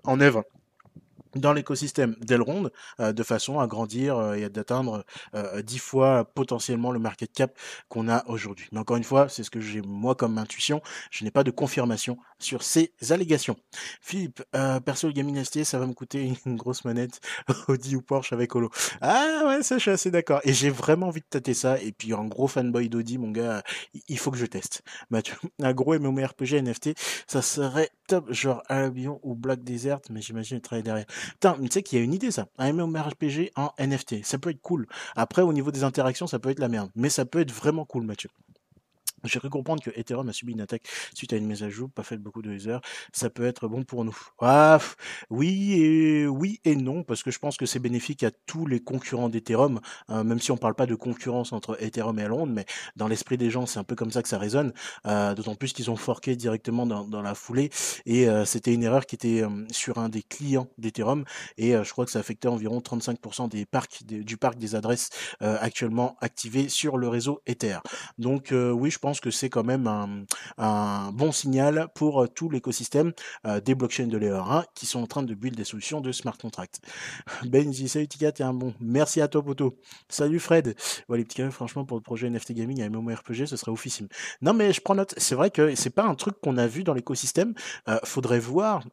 [0.05, 0.45] en œuvre
[1.35, 6.93] dans l'écosystème d'Elrond euh, de façon à grandir euh, et d'atteindre euh, dix fois potentiellement
[6.93, 7.57] le market cap
[7.89, 8.69] qu'on a aujourd'hui.
[8.73, 10.83] Mais encore une fois, c'est ce que j'ai moi comme intuition.
[11.11, 13.57] Je n'ai pas de confirmation sur ces allégations.
[14.01, 14.43] Philippe,
[14.85, 17.21] perso le gaming ST, ça va me coûter une grosse manette
[17.69, 18.71] Audi ou Porsche avec Holo.
[19.01, 20.41] Ah ouais, ça je suis assez d'accord.
[20.45, 21.81] Et j'ai vraiment envie de tâter ça.
[21.81, 23.63] Et puis un gros fanboy d'Audi, mon gars,
[24.09, 24.83] il faut que je teste.
[25.63, 26.91] un gros MMORPG NFT,
[27.27, 31.07] ça serait top, genre Albion ou Black Desert, mais j'imagine travailler derrière.
[31.33, 32.47] Putain, tu sais qu'il y a une idée ça.
[32.59, 34.25] Un MMORPG en NFT.
[34.25, 34.87] Ça peut être cool.
[35.17, 36.91] Après, au niveau des interactions, ça peut être la merde.
[36.95, 38.31] Mais ça peut être vraiment cool, Mathieu.
[39.25, 40.83] J'ai cru comprendre que Ethereum a subi une attaque
[41.15, 42.81] suite à une mise à jour, pas fait beaucoup de heures.
[43.13, 44.17] Ça peut être bon pour nous.
[44.41, 44.79] Ah,
[45.31, 48.81] oui et oui et non, parce que je pense que c'est bénéfique à tous les
[48.81, 52.67] concurrents d'Ethereum, hein, même si on parle pas de concurrence entre Ethereum et Londres, mais
[52.97, 54.73] dans l'esprit des gens, c'est un peu comme ça que ça résonne.
[55.07, 57.71] Euh, d'autant plus qu'ils ont forqué directement dans, dans la foulée,
[58.07, 61.25] et euh, c'était une erreur qui était euh, sur un des clients d'Ethereum,
[61.57, 66.17] et je crois que ça affectait environ 35% des parcs, du parc des adresses actuellement
[66.21, 67.79] activées sur le réseau Ether.
[68.19, 69.89] Donc oui, je pense que c'est quand même
[70.59, 73.13] un, bon signal pour euh, tout l'écosystème
[73.47, 76.13] euh, des blockchains de layer 1 qui sont en train de build des solutions de
[76.13, 76.81] smart contracts.
[77.45, 78.75] Ben dit salut Tika, t'es un bon.
[78.81, 79.77] Merci à toi Poto.
[80.09, 80.77] Salut Fred.
[81.09, 84.09] les petits franchement pour le projet NFT Gaming à MMORPG, ce serait officiel.
[84.43, 85.15] Non mais je prends note.
[85.17, 87.55] C'est vrai que c'est pas un truc qu'on a vu dans l'écosystème.
[87.89, 88.85] Euh, faudrait voir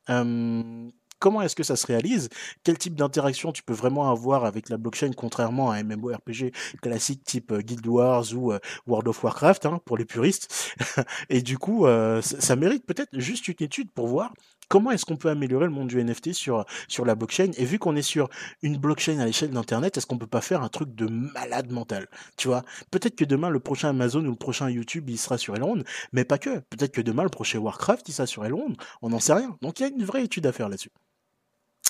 [1.19, 2.30] comment est-ce que ça se réalise?
[2.63, 6.51] Quel type d'interaction tu peux vraiment avoir avec la blockchain, contrairement à un MMORPG
[6.82, 10.75] classique type euh, Guild Wars ou euh, World of Warcraft, hein, pour les puristes?
[11.30, 14.34] Et du coup, euh, ça mérite peut-être juste une étude pour voir
[14.67, 17.80] comment est-ce qu'on peut améliorer le monde du NFT sur, sur la blockchain Et vu
[17.80, 18.30] qu'on est sur
[18.62, 22.08] une blockchain à l'échelle d'Internet, est-ce qu'on peut pas faire un truc de malade mental?
[22.36, 22.63] Tu vois?
[22.91, 26.25] Peut-être que demain, le prochain Amazon ou le prochain YouTube, il sera sur Elrond, mais
[26.25, 26.60] pas que.
[26.69, 28.75] Peut-être que demain, le prochain Warcraft, il sera sur Elrond.
[29.01, 29.58] On n'en sait rien.
[29.62, 30.91] Donc il y a une vraie étude à faire là-dessus.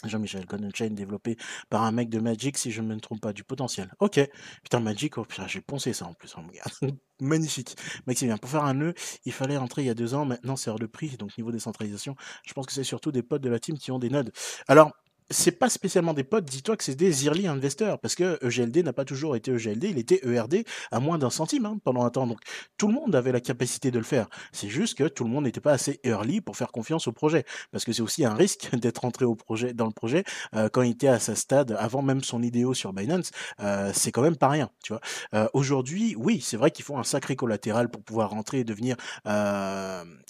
[0.06, 1.38] Jean-Michel Golden Chain développé
[1.70, 3.92] par un mec de Magic, si je ne me trompe pas, du potentiel.
[4.00, 4.20] Ok.
[4.64, 6.44] Putain, Magic, oh putain, j'ai poncé ça en plus, hein,
[7.20, 7.76] Magnifique.
[8.06, 8.94] Maximilien, pour faire un nœud,
[9.26, 11.52] il fallait rentrer il y a deux ans, maintenant c'est hors de prix, donc niveau
[11.52, 14.32] décentralisation, je pense que c'est surtout des potes de la team qui ont des nodes.
[14.68, 14.92] Alors,
[15.30, 18.94] c'est pas spécialement des potes, dis-toi que c'est des early investors, parce que EGLD n'a
[18.94, 22.28] pas toujours été EGLD, il était ERD à moins d'un centime hein, pendant un temps.
[22.28, 22.40] Donc
[22.78, 24.28] tout le monde avait la capacité de le faire.
[24.52, 27.46] C'est juste que tout le monde n'était pas assez early pour faire confiance au projet,
[27.72, 30.24] parce que c'est aussi un risque d'être entré au projet, dans le projet
[30.56, 33.32] euh, quand il était à sa stade, avant même son idéo sur Binance.
[33.60, 35.02] Euh, c'est quand même pas rien, tu vois.
[35.34, 38.96] Euh, aujourd'hui, oui, c'est vrai qu'il faut un sacré collatéral pour pouvoir rentrer et devenir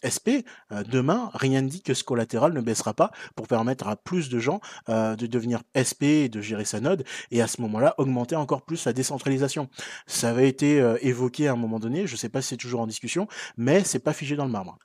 [0.04, 0.46] SP.
[0.90, 4.40] demain, rien ne dit que ce collatéral ne baissera pas pour permettre à plus de
[4.40, 8.36] gens euh, de devenir SP et de gérer sa node, et à ce moment-là, augmenter
[8.36, 9.70] encore plus la décentralisation.
[10.06, 12.58] Ça avait été euh, évoqué à un moment donné, je ne sais pas si c'est
[12.58, 14.78] toujours en discussion, mais c'est pas figé dans le marbre.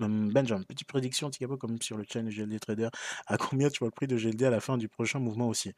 [0.00, 2.88] Hum, Benjamin, petite prédiction, Tigabo, comme sur le channel GLD Trader.
[3.26, 5.72] À combien tu vois le prix de GLD à la fin du prochain mouvement aussi?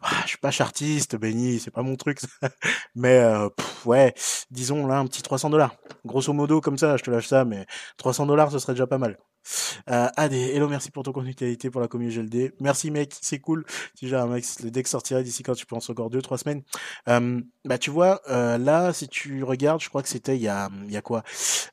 [0.00, 2.20] Ah, Je suis pas chartiste, Benny, c'est pas mon truc.
[2.94, 3.48] mais euh,
[3.84, 4.14] ouais,
[4.50, 5.74] disons là un petit 300 dollars.
[6.04, 8.98] Grosso modo, comme ça, je te lâche ça, mais 300 dollars, ce serait déjà pas
[8.98, 9.18] mal.
[9.90, 12.54] Euh, hello, merci pour ton contenu qualité pour la communauté GLD.
[12.60, 13.64] Merci mec, c'est cool.
[13.94, 16.62] Si j'ai mec, le deck sortira d'ici quand tu penses encore deux, trois semaines.
[17.08, 20.48] Euh, bah tu vois, euh, là, si tu regardes, je crois que c'était il y
[20.48, 21.22] a, il y a quoi,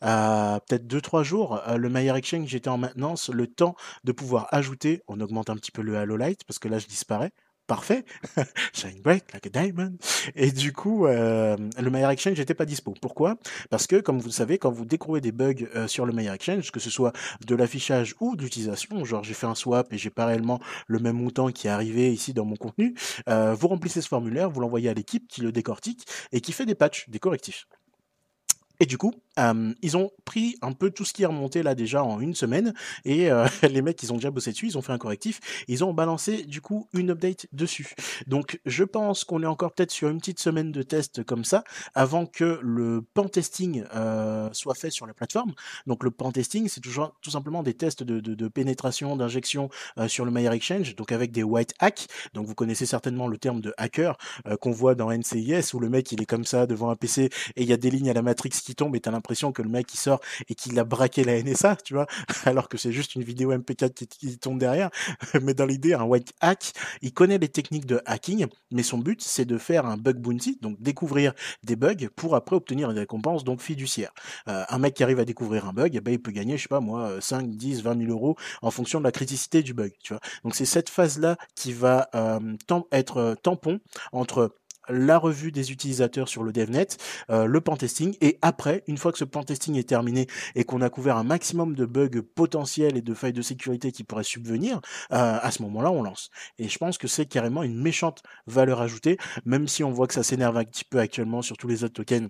[0.04, 4.12] euh, peut-être deux, trois jours, euh, le Mayer Exchange j'étais en maintenance, le temps de
[4.12, 7.32] pouvoir ajouter, on augmente un petit peu le Halo Light parce que là je disparais
[7.72, 8.04] parfait.
[8.74, 9.94] Shine bright like a diamond.
[10.36, 12.94] Et du coup, euh, le Mayer Exchange n'était pas dispo.
[13.02, 13.38] Pourquoi?
[13.70, 16.34] Parce que, comme vous le savez, quand vous découvrez des bugs euh, sur le Mayer
[16.34, 17.14] Exchange, que ce soit
[17.48, 21.00] de l'affichage ou de l'utilisation, genre j'ai fait un swap et j'ai pas réellement le
[21.00, 22.94] même montant qui est arrivé ici dans mon contenu,
[23.30, 26.66] euh, vous remplissez ce formulaire, vous l'envoyez à l'équipe qui le décortique et qui fait
[26.66, 27.68] des patchs, des correctifs.
[28.82, 31.76] Et du coup, euh, ils ont pris un peu tout ce qui est remonté là
[31.76, 32.74] déjà en une semaine
[33.06, 35.84] et euh, les mecs ils ont déjà bossé dessus, ils ont fait un correctif, ils
[35.84, 37.96] ont balancé du coup une update dessus.
[38.28, 41.64] Donc je pense qu'on est encore peut-être sur une petite semaine de test comme ça
[41.96, 45.54] avant que le pentesting euh, soit fait sur la plateforme.
[45.88, 49.70] Donc le pentesting c'est toujours tout simplement des tests de, de, pénétration, d'injection
[50.08, 52.08] sur le Mayer Exchange, donc avec des white hacks.
[52.34, 54.18] Donc vous connaissez certainement le terme de hacker
[54.60, 57.62] qu'on voit dans NCIS où le mec il est comme ça devant un PC et
[57.62, 59.70] il y a des lignes à la matrix qui tombe et t'as l'impression que le
[59.70, 62.08] mec il sort et qu'il a braqué la NSA, tu vois,
[62.46, 64.90] alors que c'est juste une vidéo MP4 qui, tombe derrière.
[65.42, 69.22] mais dans l'idée, un white hack, il connaît les techniques de hacking, mais son but
[69.22, 73.44] c'est de faire un bug bounty, donc découvrir des bugs pour après obtenir une récompense
[73.44, 74.12] donc fiduciaire.
[74.48, 76.64] Euh, un mec qui arrive à découvrir un bug, eh ben, il peut gagner, je
[76.64, 79.94] sais pas moi, 5, 10, 20 000 euros en fonction de la criticité du bug,
[80.02, 80.22] tu vois.
[80.44, 82.40] Donc c'est cette phase-là qui va euh,
[82.92, 83.80] être euh, tampon
[84.12, 84.56] entre
[84.92, 86.98] la revue des utilisateurs sur le DevNet,
[87.30, 90.90] euh, le pentesting, et après, une fois que ce pentesting est terminé et qu'on a
[90.90, 95.40] couvert un maximum de bugs potentiels et de failles de sécurité qui pourraient subvenir, euh,
[95.42, 96.30] à ce moment-là, on lance.
[96.60, 100.14] Et je pense que c'est carrément une méchante valeur ajoutée, même si on voit que
[100.14, 102.30] ça s'énerve un petit peu actuellement sur tous les autres tokens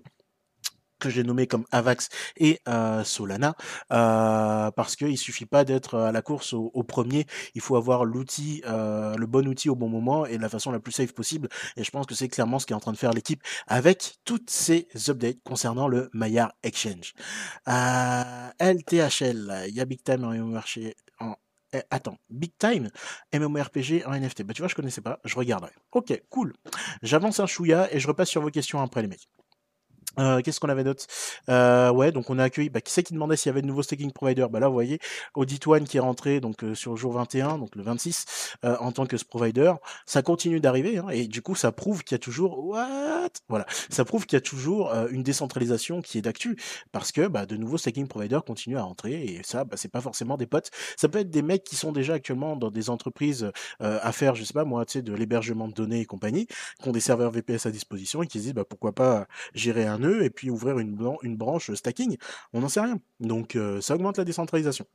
[1.01, 3.55] que j'ai nommé comme Avax et euh, Solana,
[3.91, 8.61] euh, parce qu'il suffit pas d'être à la course au, premier, il faut avoir l'outil,
[8.67, 11.49] euh, le bon outil au bon moment et de la façon la plus safe possible.
[11.75, 14.15] Et je pense que c'est clairement ce qui est en train de faire l'équipe avec
[14.23, 17.13] toutes ces updates concernant le Maillard Exchange.
[17.67, 20.95] LTHL, il y a Big Time en marché
[21.73, 22.89] eh, attends, Big Time,
[23.33, 24.43] MMORPG en NFT.
[24.43, 25.71] Bah tu vois, je connaissais pas, je regarderai.
[25.93, 26.53] Ok, cool.
[27.01, 29.29] J'avance un chouïa et je repasse sur vos questions après les mecs.
[30.19, 31.06] Euh, qu'est-ce qu'on avait d'autre?
[31.50, 32.69] Euh, Ouais, donc on a accueilli.
[32.69, 34.50] Bah, qui c'est qui demandait s'il y avait de nouveaux staking providers?
[34.50, 35.00] Bah là, vous voyez,
[35.36, 38.76] Audit One qui est rentré donc euh, sur le jour 21, donc le 26, euh,
[38.80, 39.74] en tant que ce provider.
[40.06, 43.30] Ça continue d'arriver hein, et du coup, ça prouve qu'il y a toujours what?
[43.50, 46.58] Voilà, ça prouve qu'il y a toujours une décentralisation qui est d'actu
[46.91, 50.02] parce que bah, de nouveaux staking providers continuent à rentrer et ça, bah, c'est pas
[50.02, 50.71] forcément des potes.
[50.97, 54.43] Ça peut être des mecs qui sont déjà actuellement dans des entreprises à faire, je
[54.43, 56.47] sais pas moi, tu sais, de l'hébergement de données et compagnie,
[56.82, 59.86] qui ont des serveurs VPS à disposition et qui se disent bah pourquoi pas gérer
[59.86, 60.95] un et puis ouvrir une,
[61.37, 62.17] branche stacking.
[62.53, 62.99] On n'en sait rien.
[63.19, 64.85] Donc euh, ça augmente la décentralisation.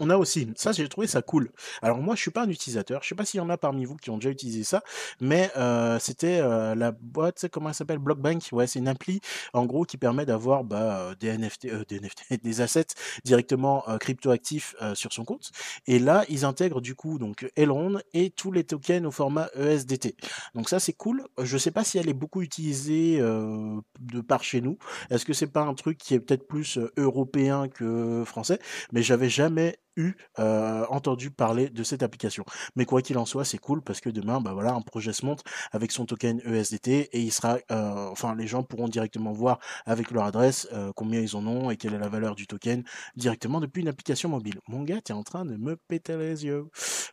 [0.00, 1.50] On a aussi, ça j'ai trouvé ça cool.
[1.82, 3.84] Alors moi je suis pas un utilisateur, je sais pas s'il y en a parmi
[3.84, 4.82] vous qui ont déjà utilisé ça,
[5.20, 7.98] mais euh, c'était euh, la boîte, comment elle s'appelle?
[7.98, 9.20] Blockbank, ouais c'est une appli
[9.52, 12.86] en gros qui permet d'avoir bah, euh, des NFT, des NFT, des assets
[13.24, 15.50] directement cryptoactifs sur son compte.
[15.86, 20.16] Et là ils intègrent du coup donc Elrond et tous les tokens au format ESDT.
[20.54, 21.24] Donc ça c'est cool.
[21.42, 24.78] Je sais pas si elle est beaucoup utilisée de par chez nous.
[25.10, 28.58] Est-ce que c'est pas un truc qui est peut-être plus européen que français?
[28.92, 32.44] Mais j'avais jamais eu euh, entendu parler de cette application.
[32.76, 35.24] Mais quoi qu'il en soit, c'est cool parce que demain, bah voilà, un projet se
[35.24, 35.42] monte
[35.72, 40.10] avec son token ESDT et il sera, euh, enfin, les gens pourront directement voir avec
[40.10, 42.84] leur adresse euh, combien ils en ont et quelle est la valeur du token
[43.16, 44.60] directement depuis une application mobile.
[44.68, 46.66] Mon gars, t'es en train de me péter les yeux.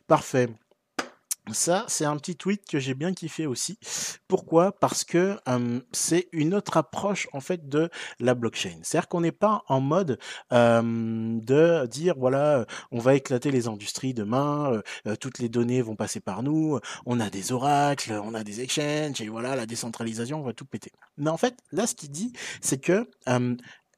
[0.06, 0.48] Parfait.
[1.52, 3.78] Ça, c'est un petit tweet que j'ai bien kiffé aussi.
[4.28, 4.72] Pourquoi?
[4.72, 5.36] Parce que
[5.92, 8.78] c'est une autre approche en fait de la blockchain.
[8.82, 10.18] C'est-à-dire qu'on n'est pas en mode
[10.50, 14.80] de dire voilà, on va éclater les industries demain,
[15.20, 19.20] toutes les données vont passer par nous, on a des oracles, on a des exchanges
[19.20, 20.92] et voilà la décentralisation, on va tout péter.
[21.18, 22.32] Mais en fait, là, ce qu'il dit,
[22.62, 23.06] c'est que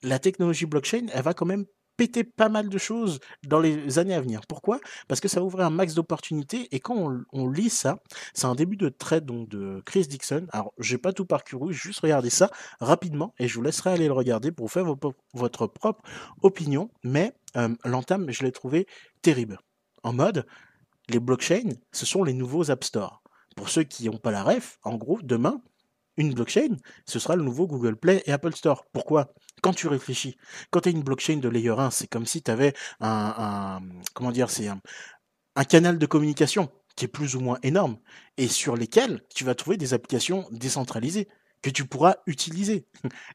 [0.03, 1.65] la technologie blockchain, elle va quand même
[1.97, 4.41] péter pas mal de choses dans les années à venir.
[4.49, 4.81] Pourquoi?
[5.09, 7.99] Parce que ça ouvre un max d'opportunités et quand on, lit ça,
[8.35, 10.47] c'est un début de donc de Chris Dixon.
[10.53, 14.13] Alors, j'ai pas tout parcouru, juste regardé ça rapidement et je vous laisserai aller le
[14.13, 14.87] regarder pour faire
[15.35, 16.03] votre propre
[16.43, 16.91] opinion.
[17.05, 18.87] Mais euh, l'entame, je l'ai trouvé
[19.23, 19.59] terrible.
[20.03, 20.47] En mode,
[21.09, 23.23] les blockchains, ce sont les nouveaux App Store.
[23.57, 25.63] Pour ceux qui n'ont pas la ref, en gros, demain,
[26.17, 28.85] une blockchain, ce sera le nouveau Google Play et Apple Store.
[28.93, 29.35] Pourquoi?
[29.63, 30.37] Quand tu réfléchis,
[30.71, 33.81] quand tu as une blockchain de layer 1, c'est comme si tu avais un,
[34.15, 34.33] comment
[35.57, 37.99] un canal de communication qui est plus ou moins énorme
[38.37, 41.29] et sur lesquels tu vas trouver des applications décentralisées
[41.67, 42.87] que tu pourras utiliser.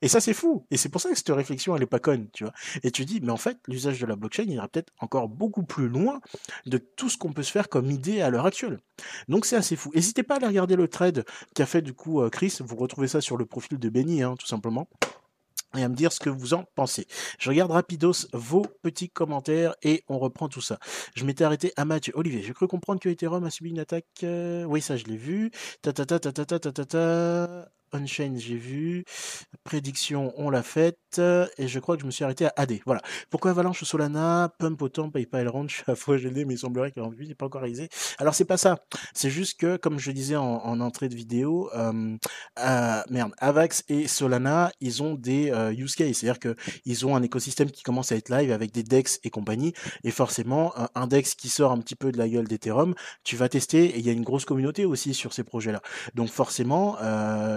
[0.01, 0.65] Et ça, c'est fou.
[0.71, 2.53] Et c'est pour ça que cette réflexion, elle est pas conne, tu vois.
[2.81, 5.89] Et tu dis, mais en fait, l'usage de la blockchain, ira peut-être encore beaucoup plus
[5.89, 6.21] loin
[6.65, 8.79] de tout ce qu'on peut se faire comme idée à l'heure actuelle.
[9.27, 9.91] Donc, c'est assez fou.
[9.93, 12.59] N'hésitez pas à aller regarder le trade qu'a fait, du coup, euh, Chris.
[12.61, 14.87] Vous retrouvez ça sur le profil de Benny, hein, tout simplement
[15.77, 17.07] et à me dire ce que vous en pensez.
[17.39, 20.79] Je regarde rapidos vos petits commentaires et on reprend tout ça.
[21.15, 22.11] Je m'étais arrêté à Mathieu.
[22.17, 24.05] Olivier, j'ai cru comprendre que Ethereum a subi une attaque.
[24.23, 25.49] Euh, oui, ça je l'ai vu.
[25.81, 27.80] Ta ta ta ta ta ta ta ta.
[27.93, 29.03] Unchained, j'ai vu.
[29.63, 31.21] Prédiction, on l'a faite.
[31.57, 32.79] Et je crois que je me suis arrêté à AD.
[32.85, 33.01] Voilà.
[33.29, 37.45] Pourquoi Avalanche Solana Pump autant, PayPal suis à fois mais il semblerait qu'il n'est pas
[37.45, 37.89] encore réalisé.
[38.17, 38.79] Alors, c'est pas ça.
[39.13, 42.17] C'est juste que, comme je disais en, entrée de vidéo, euh,
[42.59, 46.17] euh, merde, Avax et Solana, ils ont des euh, use cases.
[46.17, 49.73] C'est-à-dire qu'ils ont un écosystème qui commence à être live avec des DEX et compagnie.
[50.03, 53.49] Et forcément, un DEX qui sort un petit peu de la gueule d'Ethereum, tu vas
[53.49, 53.85] tester.
[53.85, 55.81] Et il y a une grosse communauté aussi sur ces projets-là.
[56.15, 56.97] Donc, forcément,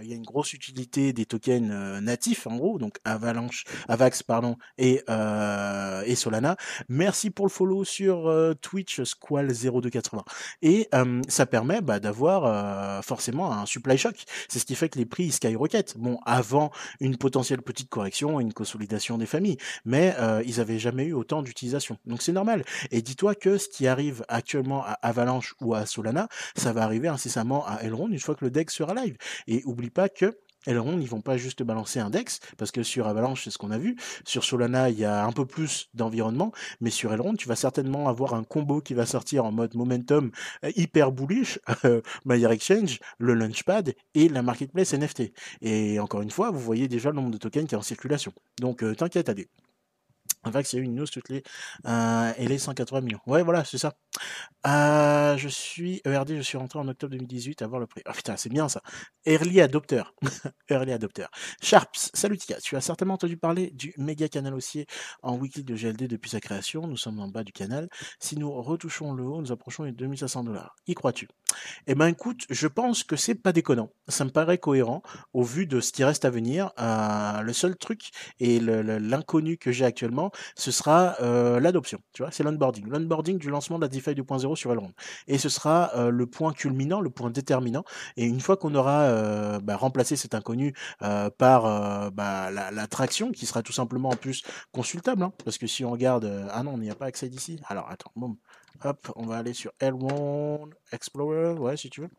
[0.03, 4.23] il y a une grosse utilité des tokens euh, natifs en gros, donc Avalanche, Avax
[4.23, 6.57] pardon et euh, et Solana.
[6.89, 10.25] Merci pour le follow sur euh, Twitch Squall 0280
[10.63, 10.89] et
[11.29, 14.25] ça permet bah, d'avoir forcément un supply shock.
[14.49, 15.97] C'est ce qui fait que les prix skyrocket.
[15.99, 16.71] Bon, avant
[17.01, 20.15] une potentielle petite correction, une consolidation des familles, mais
[20.47, 21.99] ils avaient jamais eu autant d'utilisation.
[22.07, 22.65] Donc c'est normal.
[22.91, 27.09] Et dis-toi que ce qui arrive actuellement à Avalanche ou à Solana, ça va arriver
[27.09, 29.17] incessamment à Elrond une fois que le deck sera live.
[29.47, 33.07] Et oublie pas que Elrond, ils vont pas juste balancer un DEX, parce que sur
[33.07, 33.97] Avalanche, c'est ce qu'on a vu.
[34.25, 38.09] Sur Solana, il y a un peu plus d'environnement, mais sur Elrond, tu vas certainement
[38.09, 40.31] avoir un combo qui va sortir en mode momentum
[40.65, 42.01] euh, hyper bullish, euh,
[42.31, 45.33] Exchange, le Launchpad et la marketplace NFT.
[45.61, 48.33] Et encore une fois, vous voyez déjà le nombre de tokens qui est en circulation.
[48.61, 49.49] Donc, euh, t'inquiète, Adé.
[50.45, 51.43] En fait, c'est une news toutes les
[51.87, 53.21] euh, et les 180 millions.
[53.27, 53.95] Ouais, voilà, c'est ça.
[54.67, 58.03] Euh, je suis ERD, je suis rentré en octobre 2018 à voir le prix.
[58.09, 58.83] Oh putain, c'est bien ça.
[59.27, 60.03] Early adopter.
[60.71, 61.27] Early adopter.
[61.63, 62.61] Sharps, salut Tika.
[62.61, 64.87] Tu as certainement entendu parler du méga canal haussier
[65.23, 66.87] en weekly de GLD depuis sa création.
[66.87, 67.89] Nous sommes en bas du canal.
[68.19, 70.77] Si nous retouchons le haut, nous approchons les 2500 dollars.
[70.87, 71.29] Y crois-tu?
[71.87, 73.91] Eh ben, écoute, je pense que c'est pas déconnant.
[74.09, 76.73] Ça me paraît cohérent au vu de ce qui reste à venir.
[76.79, 81.99] Euh, le seul truc et l'inconnu que j'ai actuellement, ce sera euh, l'adoption.
[82.13, 82.87] Tu vois, c'est l'onboarding.
[82.89, 84.93] L'onboarding du lancement de la DeFi 2.0 sur Elrond.
[85.27, 87.85] Et ce sera euh, le point culminant, le point déterminant.
[88.17, 90.75] Et une fois qu'on aura euh, bah, remplacé cet inconnu
[91.39, 95.85] par bah, la, traction, qui sera tout simplement en plus consultable, hein, parce que si
[95.85, 97.61] on regarde, ah non, on n'y a pas accès d'ici.
[97.69, 98.13] Alors attends,
[98.85, 102.11] hop, on va aller sur Elrond Explorer, ouais, si tu veux.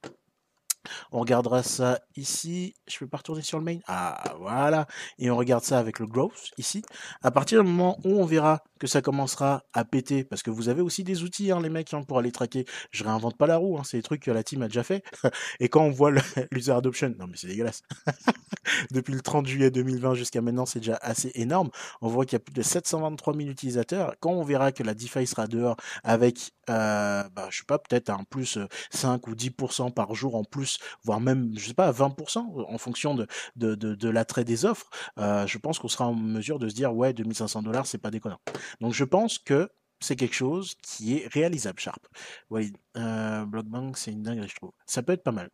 [1.12, 2.74] On regardera ça ici.
[2.88, 3.80] Je peux pas retourner sur le main.
[3.88, 4.88] Ah, voilà.
[5.20, 6.84] Et on regarde ça avec le growth ici.
[7.22, 10.70] À partir du moment où on verra que ça commencera à péter, parce que vous
[10.70, 12.66] avez aussi des outils, hein, les mecs, hein, pour aller traquer.
[12.92, 13.78] Je réinvente pas la roue.
[13.78, 15.04] Hein, c'est des trucs que la team a déjà fait.
[15.60, 16.12] Et quand on voit
[16.52, 17.84] l'user adoption, non mais c'est dégueulasse.
[18.92, 21.70] Depuis le 30 juillet 2020 jusqu'à maintenant, c'est déjà assez énorme.
[22.02, 24.16] On voit qu'il y a plus de 723 000 utilisateurs.
[24.20, 28.10] Quand on verra que la DeFi sera dehors avec, euh, bah, je sais pas, peut-être
[28.10, 28.58] un plus
[28.92, 33.16] 5 ou 10% par jour en plus voire même, je sais pas, 20% en fonction
[33.16, 37.64] de, l'attrait des offres, je pense qu'on sera en mesure de se dire, ouais, 2500
[37.64, 38.40] dollars, c'est pas déconnant.
[38.82, 39.70] Donc je pense que
[40.00, 42.08] c'est quelque chose qui est réalisable, Sharp.
[42.50, 44.72] Oui, euh, Blockbank, c'est une dinguerie, je trouve.
[44.86, 45.50] Ça peut être pas mal.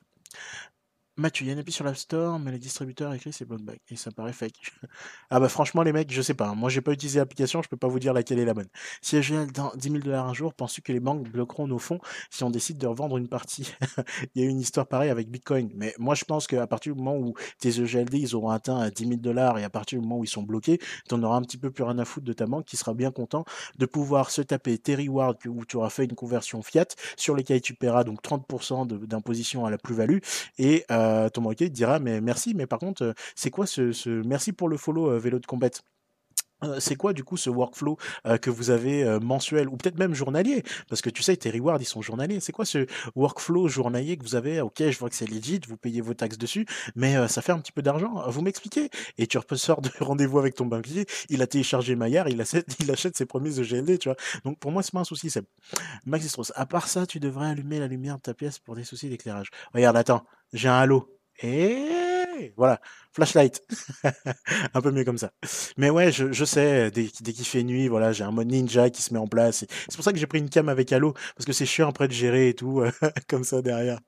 [1.17, 3.81] Mathieu, il y a un appui sur l'App Store, mais les distributeurs écrits c'est Blockback
[3.89, 4.71] et ça paraît fake.
[5.29, 6.47] ah bah franchement les mecs, je sais pas.
[6.47, 6.55] Hein.
[6.55, 8.69] Moi j'ai pas utilisé l'application, je peux pas vous dire laquelle est la bonne.
[9.01, 11.99] Si j'ai dans 10 000 dollars un jour, penses-tu que les banques bloqueront nos fonds
[12.29, 13.73] si on décide de revendre une partie?
[14.35, 15.69] Il y a eu une histoire pareille avec Bitcoin.
[15.75, 19.03] Mais moi je pense qu'à partir du moment où tes EGLD ils auront atteint 10
[19.05, 21.41] 000 dollars et à partir du moment où ils sont bloqués, tu en auras un
[21.41, 23.43] petit peu plus rien à foutre de ta banque qui sera bien content
[23.77, 26.87] de pouvoir se taper tes rewards où tu auras fait une conversion fiat
[27.17, 30.19] sur lesquels tu paieras donc 30% d'imposition à la plus-value
[30.57, 31.00] et euh,
[31.33, 34.69] ton banquier te dira mais merci, mais par contre, euh, c'est quoi ce, merci pour
[34.69, 35.69] le follow euh, vélo de combat
[36.63, 37.97] euh, c'est quoi du coup ce workflow
[38.39, 40.61] que vous avez mensuel ou peut-être même journalier?
[40.89, 42.39] Parce que tu sais, tes rewards ils sont journaliers.
[42.39, 42.85] C'est quoi ce
[43.15, 44.61] workflow journalier que vous avez?
[44.61, 47.57] Ok, je vois que c'est legit, vous payez vos taxes dessus, mais ça fait un
[47.57, 48.29] petit peu d'argent.
[48.29, 52.39] Vous m'expliquez Et tu sors de rendez-vous avec ton banquier, il a téléchargé Maillard, il
[52.39, 54.17] achète, il achète ses premiers EGLD, tu vois.
[54.45, 55.31] Donc pour moi, c'est pas un souci.
[55.31, 55.43] C'est
[56.05, 56.51] Maxistros.
[56.53, 59.49] À part ça, tu devrais allumer la lumière de ta pièce pour des soucis d'éclairage.
[59.73, 60.23] Regarde, attends,
[60.53, 61.19] j'ai un halo.
[61.41, 62.79] Et voilà,
[63.13, 63.61] flashlight.
[64.73, 65.31] un peu mieux comme ça.
[65.77, 69.01] Mais ouais, je, sais, dès, dès qu'il fait nuit, voilà, j'ai un mode ninja qui
[69.01, 69.65] se met en place.
[69.87, 72.07] C'est pour ça que j'ai pris une cam avec Halo, parce que c'est chiant après
[72.07, 72.83] de gérer et tout,
[73.27, 73.99] comme ça derrière.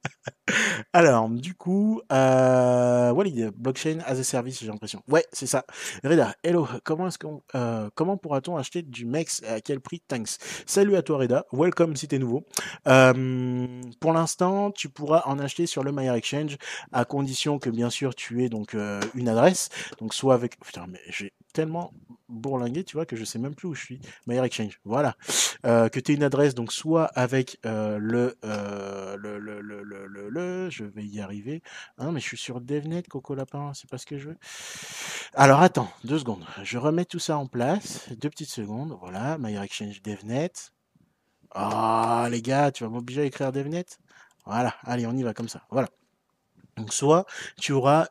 [0.93, 5.01] Alors, du coup, euh, Walid, blockchain as a service, j'ai l'impression.
[5.07, 5.65] Ouais, c'est ça.
[6.03, 9.41] Reda, hello, comment est-ce qu'on, euh, comment pourra-t-on acheter du MEX?
[9.47, 10.01] À quel prix?
[10.07, 10.37] Thanks.
[10.65, 12.45] Salut à toi Reda, welcome si t'es nouveau.
[12.87, 16.57] Euh, pour l'instant, tu pourras en acheter sur le Mayer Exchange
[16.91, 19.69] à condition que bien sûr tu aies donc euh, une adresse.
[19.99, 21.93] Donc soit avec, putain, mais j'ai tellement
[22.29, 24.01] bourlingué, tu vois, que je sais même plus où je suis.
[24.25, 25.15] Mayer Exchange, voilà.
[25.65, 30.29] Euh, que tu aies une adresse, donc soit avec euh, le, le, le, le, le,
[30.29, 31.61] le, je vais y arriver.
[31.97, 34.37] Hein, mais je suis sur DevNet, Coco Lapin, c'est pas ce que je veux.
[35.33, 36.45] Alors attends, deux secondes.
[36.63, 38.09] Je remets tout ça en place.
[38.19, 38.97] Deux petites secondes.
[38.99, 40.71] Voilà, Mayer Exchange DevNet.
[41.55, 43.85] Ah, les gars, tu vas m'obliger à écrire DevNet
[44.45, 45.61] Voilà, allez, on y va comme ça.
[45.69, 45.89] Voilà.
[46.77, 47.25] Donc soit
[47.59, 48.07] tu auras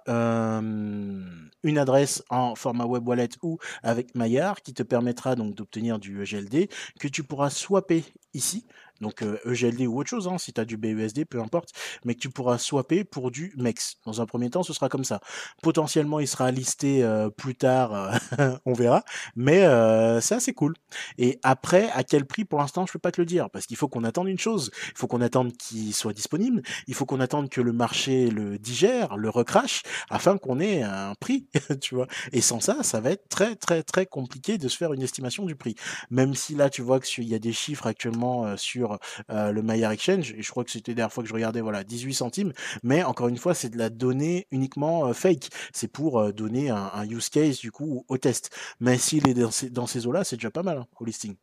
[1.64, 6.22] une adresse en format web wallet ou avec Maillard qui te permettra donc d'obtenir du
[6.22, 6.68] EGLD
[7.00, 8.04] que tu pourras swapper
[8.34, 8.64] ici
[9.02, 11.70] donc EGLD euh, e ou autre chose, hein, si tu as du BUSD, peu importe,
[12.04, 13.96] mais que tu pourras swapper pour du MEX.
[14.06, 15.20] Dans un premier temps, ce sera comme ça.
[15.62, 19.04] Potentiellement, il sera listé euh, plus tard, euh, on verra,
[19.36, 19.62] mais
[20.20, 20.74] c'est assez cool.
[21.18, 23.76] Et après, à quel prix, pour l'instant, je peux pas te le dire, parce qu'il
[23.76, 27.20] faut qu'on attende une chose, il faut qu'on attende qu'il soit disponible, il faut qu'on
[27.20, 31.46] attende que le marché le digère, le recrache, afin qu'on ait un prix,
[31.80, 32.06] tu vois.
[32.32, 35.44] Et sans ça, ça va être très, très, très compliqué de se faire une estimation
[35.44, 35.74] du prix.
[36.10, 38.91] Même si là, tu vois qu'il y a des chiffres actuellement sur
[39.30, 41.60] euh, le Maillard Exchange, et je crois que c'était la dernière fois que je regardais,
[41.60, 45.48] voilà, 18 centimes, mais encore une fois, c'est de la donnée uniquement euh, fake.
[45.72, 48.50] C'est pour euh, donner un, use case, du coup, au test.
[48.80, 51.36] Mais s'il est dans ces, eaux-là, c'est déjà pas mal, hein, au listing.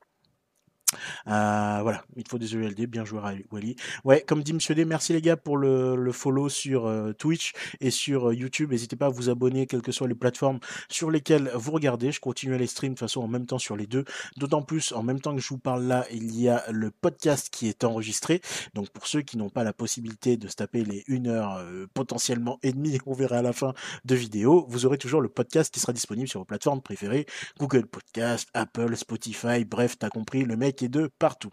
[1.27, 3.19] Euh, voilà, il faut des ELD, bien joué
[3.51, 3.75] Wally.
[4.03, 7.53] Ouais, comme dit Monsieur D, merci les gars pour le, le follow sur euh, Twitch
[7.79, 8.71] et sur euh, YouTube.
[8.71, 10.59] N'hésitez pas à vous abonner, quelles que soient les plateformes
[10.89, 12.11] sur lesquelles vous regardez.
[12.11, 14.05] Je continue à les stream de toute façon en même temps sur les deux.
[14.37, 17.49] D'autant plus, en même temps que je vous parle là, il y a le podcast
[17.51, 18.41] qui est enregistré.
[18.73, 21.63] Donc pour ceux qui n'ont pas la possibilité de se taper les une heure
[21.93, 23.73] potentiellement et demie, on verra à la fin
[24.05, 27.25] de vidéo, vous aurez toujours le podcast qui sera disponible sur vos plateformes préférées,
[27.59, 31.49] Google Podcast, Apple, Spotify, bref, t'as compris, le mec de partout.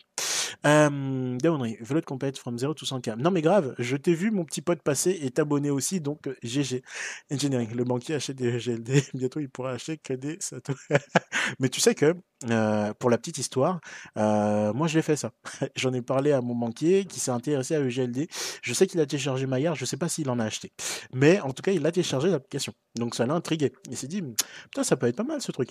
[0.65, 3.17] Euh, Dawnry, de compète from 0 to 100k.
[3.17, 6.77] Non mais grave, je t'ai vu mon petit pote passer et t'abonner aussi, donc GG.
[6.77, 10.73] Euh, Engineering, le banquier achète des GLD, bientôt il pourra acheter que des Sato.
[11.61, 12.15] mais tu sais que,
[12.51, 13.81] euh, pour la petite histoire,
[14.17, 15.33] euh, moi je l'ai fait ça.
[15.77, 18.29] J'en ai parlé à mon banquier qui s'est intéressé à EGLD.
[18.63, 20.73] Je sais qu'il a téléchargé Maillard, je sais pas s'il en a acheté.
[21.15, 22.73] Mais en tout cas, il a téléchargé l'application.
[22.97, 23.73] Donc ça l'a intrigué.
[23.91, 24.23] Il s'est dit,
[24.65, 25.71] putain, ça peut être pas mal ce truc.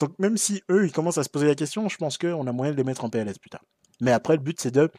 [0.00, 2.52] donc même si eux, ils commencent à se poser la question, je pense qu'on a
[2.52, 3.62] moyen de les mettre en PLS plus tard.
[4.02, 4.90] Mais après, le but, c'est de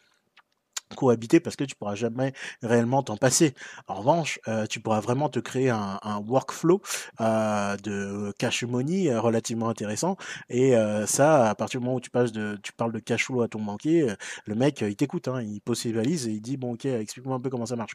[0.94, 2.32] cohabiter parce que tu pourras jamais
[2.62, 3.54] réellement t'en passer.
[3.86, 6.80] En revanche, euh, tu pourras vraiment te créer un, workflow
[7.20, 10.16] euh, de cash money euh, relativement intéressant.
[10.48, 10.74] Et
[11.06, 14.14] ça, à partir du moment où tu parles de cash flow à ton banquier,
[14.46, 17.36] le mec, il t'écoute, hein, il pose ses valises et il dit bon ok, explique-moi
[17.36, 17.94] un peu comment ça marche.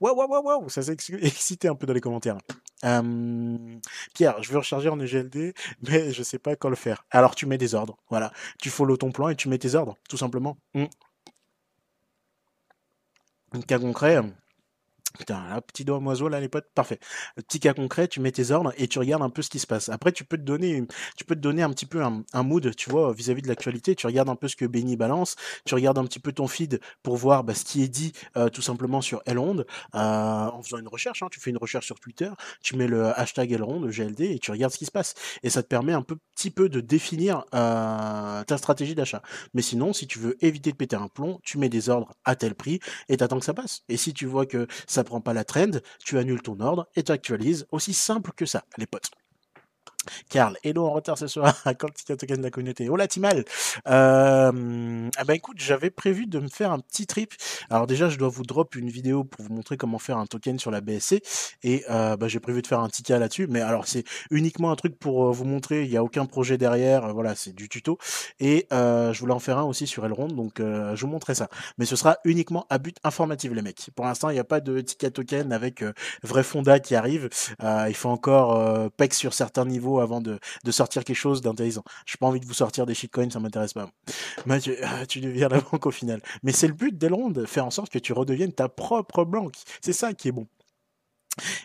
[0.00, 2.38] Waouh waouh waouh waouh, ça s'est excité un peu dans les commentaires.
[4.14, 5.54] Pierre, je veux recharger en EGLD,
[5.88, 7.04] mais je sais pas quand le faire.
[7.10, 8.32] Alors tu mets des ordres, voilà.
[8.60, 10.58] Tu follow ton plan et tu mets tes ordres, tout simplement.
[10.74, 10.86] Mm.
[13.66, 14.22] Cas concret,
[15.18, 17.00] Putain, là, petit doigt oiseau, là, les potes, parfait.
[17.36, 19.66] Petit cas concret, tu mets tes ordres et tu regardes un peu ce qui se
[19.66, 19.88] passe.
[19.88, 20.86] Après, tu peux te donner,
[21.16, 23.94] tu peux te donner un petit peu un, mood, tu vois, vis-à-vis de l'actualité.
[23.96, 26.80] Tu regardes un peu ce que Benny balance, tu regardes un petit peu ton feed
[27.02, 30.78] pour voir bah, ce qui est dit euh, tout simplement sur Elrond, euh, en faisant
[30.78, 31.22] une recherche.
[31.22, 32.30] Hein, tu fais une recherche sur Twitter,
[32.62, 35.14] tu mets le hashtag Elrond, GLD, et tu regardes ce qui se passe.
[35.42, 39.22] Et ça te permet un peu, petit peu de définir euh, ta stratégie d'achat.
[39.54, 42.36] Mais sinon, si tu veux éviter de péter un plomb, tu mets des ordres à
[42.36, 43.82] tel prix et t'attends que ça passe.
[43.88, 47.02] Et si tu vois que ça prend pas la trend, tu annules ton ordre et
[47.02, 47.66] tu actualises.
[47.70, 49.10] Aussi simple que ça, les potes.
[50.28, 52.88] Karl, hello en retard ce soir, quand tu token de la communauté.
[52.88, 53.44] Hola Timal
[53.88, 57.34] euh, ah bah écoute, j'avais prévu de me faire un petit trip.
[57.68, 60.58] Alors déjà, je dois vous drop une vidéo pour vous montrer comment faire un token
[60.58, 61.22] sur la BSC.
[61.62, 63.46] Et euh, bah, j'ai prévu de faire un ticket là-dessus.
[63.48, 65.84] Mais alors, c'est uniquement un truc pour euh, vous montrer.
[65.84, 67.06] Il n'y a aucun projet derrière.
[67.06, 67.98] Euh, voilà, c'est du tuto.
[68.38, 70.28] Et euh, je voulais en faire un aussi sur Elrond.
[70.28, 71.48] Donc, euh, je vous montrerai ça.
[71.78, 73.90] Mais ce sera uniquement à but informatif, les mecs.
[73.94, 75.84] Pour l'instant, il n'y a pas de ticket token avec
[76.22, 77.28] vrai fonda qui arrive.
[77.62, 81.82] il faut encore PEC sur certains niveaux avant de, de sortir quelque chose d'intéressant.
[82.06, 83.90] J'ai pas envie de vous sortir des shitcoins, ça m'intéresse pas.
[84.46, 86.22] Mais tu, ah, tu deviens la banque au final.
[86.42, 89.56] Mais c'est le but d'Elrond, faire en sorte que tu redeviennes ta propre banque.
[89.80, 90.46] C'est ça qui est bon.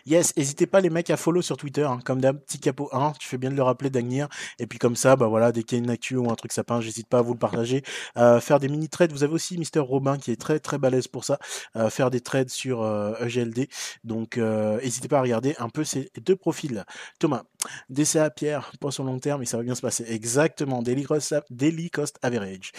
[0.06, 3.12] Yes, n'hésitez pas les mecs à follow sur Twitter, hein, comme d'hab, petit capot 1,
[3.18, 5.78] tu fais bien de le rappeler Dagnir, et puis comme ça, bah voilà, dès qu'il
[5.78, 7.82] y a une actu ou un truc sapin, j'hésite pas à vous le partager.
[8.16, 11.08] Euh, faire des mini trades, vous avez aussi Mister Robin qui est très très balèze
[11.08, 11.38] pour ça,
[11.76, 13.68] euh, faire des trades sur euh, EGLD,
[14.04, 16.84] donc euh, n'hésitez pas à regarder un peu ces deux profils.
[17.18, 17.44] Thomas,
[17.90, 20.04] DCA Pierre, poisson long terme, et ça va bien se passer.
[20.08, 22.72] Exactement, Daily Cost, daily cost Average.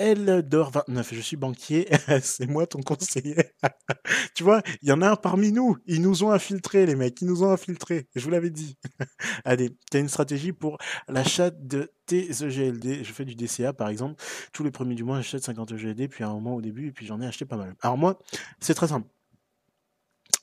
[0.00, 1.86] Eldor 29, je suis banquier,
[2.22, 3.36] c'est moi ton conseiller.
[4.34, 7.20] tu vois, il y en a un parmi nous, ils nous ont infiltrés les mecs,
[7.20, 8.78] ils nous ont infiltrés, je vous l'avais dit.
[9.44, 14.14] Allez, tu une stratégie pour l'achat de tes EGLD, je fais du DCA par exemple,
[14.54, 16.92] tous les premiers du mois j'achète 50 EGLD, puis à un moment au début, et
[16.92, 17.74] puis j'en ai acheté pas mal.
[17.82, 18.18] Alors moi,
[18.58, 19.06] c'est très simple.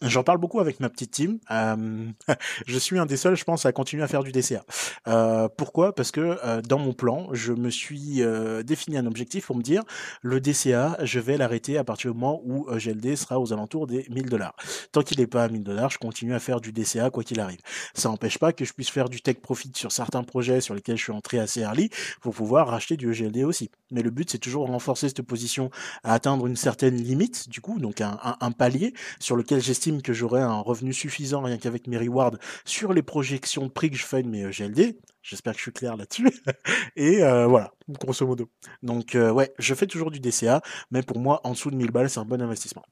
[0.03, 1.39] J'en parle beaucoup avec ma petite team.
[1.49, 2.05] Euh,
[2.67, 4.63] je suis un des seuls, je pense, à continuer à faire du DCA.
[5.07, 5.95] Euh, pourquoi?
[5.95, 8.21] Parce que euh, dans mon plan, je me suis
[8.63, 9.83] défini un objectif pour me dire
[10.21, 14.05] le DCA, je vais l'arrêter à partir du moment où GLD sera aux alentours des
[14.09, 14.55] 1000 dollars.
[14.91, 17.39] Tant qu'il n'est pas à 1000 dollars, je continue à faire du DCA quoi qu'il
[17.39, 17.59] arrive.
[17.93, 20.97] Ça n'empêche pas que je puisse faire du tech profit sur certains projets sur lesquels
[20.97, 21.89] je suis entré assez early
[22.21, 23.71] pour pouvoir racheter du GLD aussi.
[23.91, 25.71] Mais le but, c'est toujours renforcer cette position
[26.03, 30.13] à atteindre une certaine limite, du coup, donc un, un palier sur lequel j'estime que
[30.13, 34.05] j'aurai un revenu suffisant rien qu'avec mes rewards sur les projections de prix que je
[34.05, 34.99] fais de mes GLD.
[35.21, 36.29] J'espère que je suis clair là-dessus.
[36.95, 38.49] Et euh, voilà, grosso modo.
[38.83, 40.61] Donc euh, ouais, je fais toujours du DCA,
[40.91, 42.83] mais pour moi, en dessous de 1000 balles, c'est un bon investissement.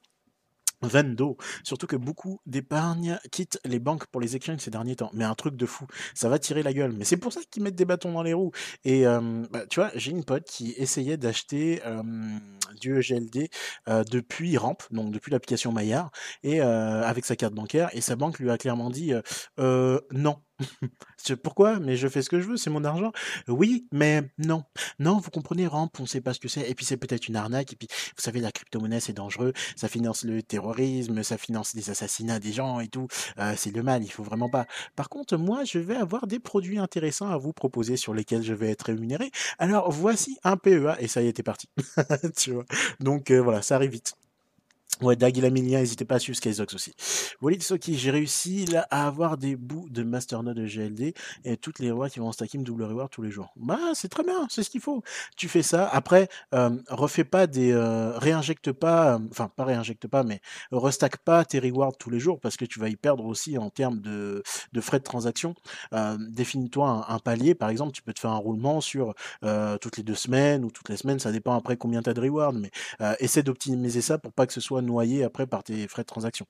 [0.86, 1.36] Vendo.
[1.62, 5.10] Surtout que beaucoup d'épargne quittent les banques pour les exchanges ces derniers temps.
[5.12, 5.86] Mais un truc de fou.
[6.14, 6.92] Ça va tirer la gueule.
[6.92, 8.52] Mais c'est pour ça qu'ils mettent des bâtons dans les roues.
[8.84, 11.80] Et bah, tu vois, j'ai une pote qui essayait d'acheter
[12.80, 13.48] du EGLD
[14.10, 16.10] depuis Ramp, donc depuis l'application Maillard,
[16.42, 17.90] et avec sa carte bancaire.
[17.92, 19.12] Et sa banque lui a clairement dit
[19.58, 20.36] euh, non.
[21.42, 21.78] Pourquoi?
[21.80, 23.12] Mais je fais ce que je veux, c'est mon argent.
[23.48, 24.64] Oui, mais non.
[24.98, 26.68] Non, vous comprenez, Ramp, on sait pas ce que c'est.
[26.68, 27.72] Et puis c'est peut-être une arnaque.
[27.72, 29.52] Et puis, vous savez, la crypto-monnaie, c'est dangereux.
[29.76, 33.08] Ça finance le terrorisme, ça finance des assassinats des gens et tout.
[33.38, 34.66] Euh, c'est le mal, il faut vraiment pas.
[34.94, 38.54] Par contre, moi, je vais avoir des produits intéressants à vous proposer sur lesquels je
[38.54, 39.30] vais être rémunéré.
[39.58, 40.96] Alors, voici un PEA.
[41.00, 41.68] Et ça y t'es parti.
[42.36, 42.64] tu vois?
[43.00, 44.14] Donc, euh, voilà, ça arrive vite.
[45.02, 46.94] Ouais, Dag, il a mis le lien, n'hésitez pas à suivre Skyzox aussi.
[47.42, 51.12] Walid Soki, j'ai réussi là, à avoir des bouts de masternode de GLD
[51.44, 53.52] et toutes les rois qui vont stacker me double reward tous les jours.
[53.56, 55.02] Bah, c'est très bien, c'est ce qu'il faut.
[55.36, 55.86] Tu fais ça.
[55.88, 60.40] Après, euh, refais pas des, euh, réinjecte pas, euh, enfin, pas réinjecte pas, mais
[60.72, 63.68] restack pas tes rewards tous les jours parce que tu vas y perdre aussi en
[63.68, 64.42] termes de,
[64.72, 65.54] de frais de transaction.
[65.92, 69.76] Euh, Définis-toi un, un, palier, par exemple, tu peux te faire un roulement sur euh,
[69.76, 72.20] toutes les deux semaines ou toutes les semaines, ça dépend après combien tu as de
[72.22, 72.70] rewards, mais
[73.20, 76.46] essaie d'optimiser ça pour pas que ce soit noyé après par tes frais de transaction.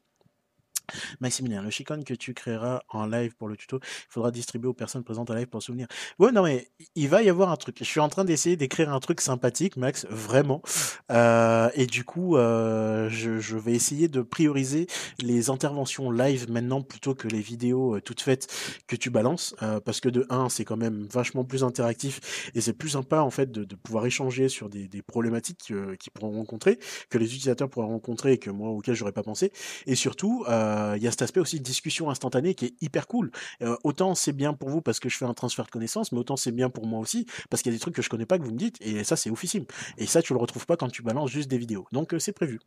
[1.21, 4.75] Maximilien, le chicane que tu créeras en live pour le tuto, il faudra distribuer aux
[4.75, 5.87] personnes présentes en live pour souvenir.
[6.19, 7.77] Ouais, non, mais il va y avoir un truc.
[7.79, 10.63] Je suis en train d'essayer d'écrire un truc sympathique, Max, vraiment.
[11.11, 14.87] Euh, et du coup, euh, je, je, vais essayer de prioriser
[15.21, 18.49] les interventions live maintenant plutôt que les vidéos euh, toutes faites
[18.87, 19.55] que tu balances.
[19.63, 23.21] Euh, parce que de 1, c'est quand même vachement plus interactif et c'est plus sympa
[23.21, 26.79] en fait de, de pouvoir échanger sur des, des problématiques euh, qu'ils pourront rencontrer,
[27.11, 29.53] que les utilisateurs pourront rencontrer et que moi auquel j'aurais pas pensé.
[29.87, 33.07] Et surtout, euh, il y a cet aspect aussi de discussion instantanée qui est hyper
[33.07, 33.31] cool.
[33.63, 36.19] Euh, autant c'est bien pour vous parce que je fais un transfert de connaissances, mais
[36.19, 38.27] autant c'est bien pour moi aussi parce qu'il y a des trucs que je connais
[38.27, 39.65] pas que vous me dites et ça c'est oufissime.
[39.99, 41.87] Et ça tu le retrouves pas quand tu balances juste des vidéos.
[41.93, 42.61] Donc euh, c'est prévu.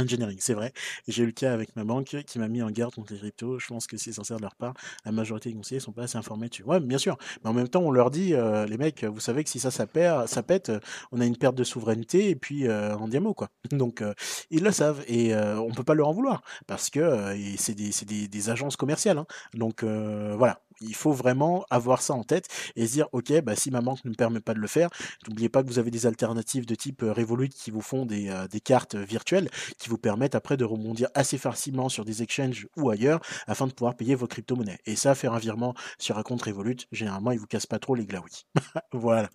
[0.00, 0.72] Engineering, c'est vrai.
[1.08, 3.58] J'ai eu le cas avec ma banque qui m'a mis en garde contre les cryptos.
[3.58, 4.74] Je pense que c'est sincère de leur part.
[5.04, 6.62] La majorité des conseillers sont pas assez informés dessus.
[6.64, 7.16] Ouais, bien sûr.
[7.42, 9.70] Mais en même temps, on leur dit, euh, les mecs, vous savez que si ça,
[9.70, 10.72] ça perd, ça pète,
[11.12, 13.48] on a une perte de souveraineté et puis euh, en diamant, quoi.
[13.70, 14.14] Donc, euh,
[14.50, 17.74] ils le savent et euh, on peut pas leur en vouloir parce que euh, c'est
[17.74, 19.18] des, des, agences commerciales.
[19.18, 19.26] Hein.
[19.54, 20.60] Donc, euh, voilà.
[20.80, 24.04] Il faut vraiment avoir ça en tête et se dire, ok, bah, si ma banque
[24.04, 24.88] ne me permet pas de le faire,
[25.28, 28.60] n'oubliez pas que vous avez des alternatives de type Revolut qui vous font des, des
[28.60, 33.20] cartes virtuelles qui vous permettent après de rebondir assez facilement sur des exchanges ou ailleurs
[33.46, 34.78] afin de pouvoir payer vos crypto-monnaies.
[34.86, 37.94] Et ça, faire un virement sur un compte Revolut, généralement, il vous casse pas trop
[37.94, 38.46] les glaouis.
[38.92, 39.28] voilà.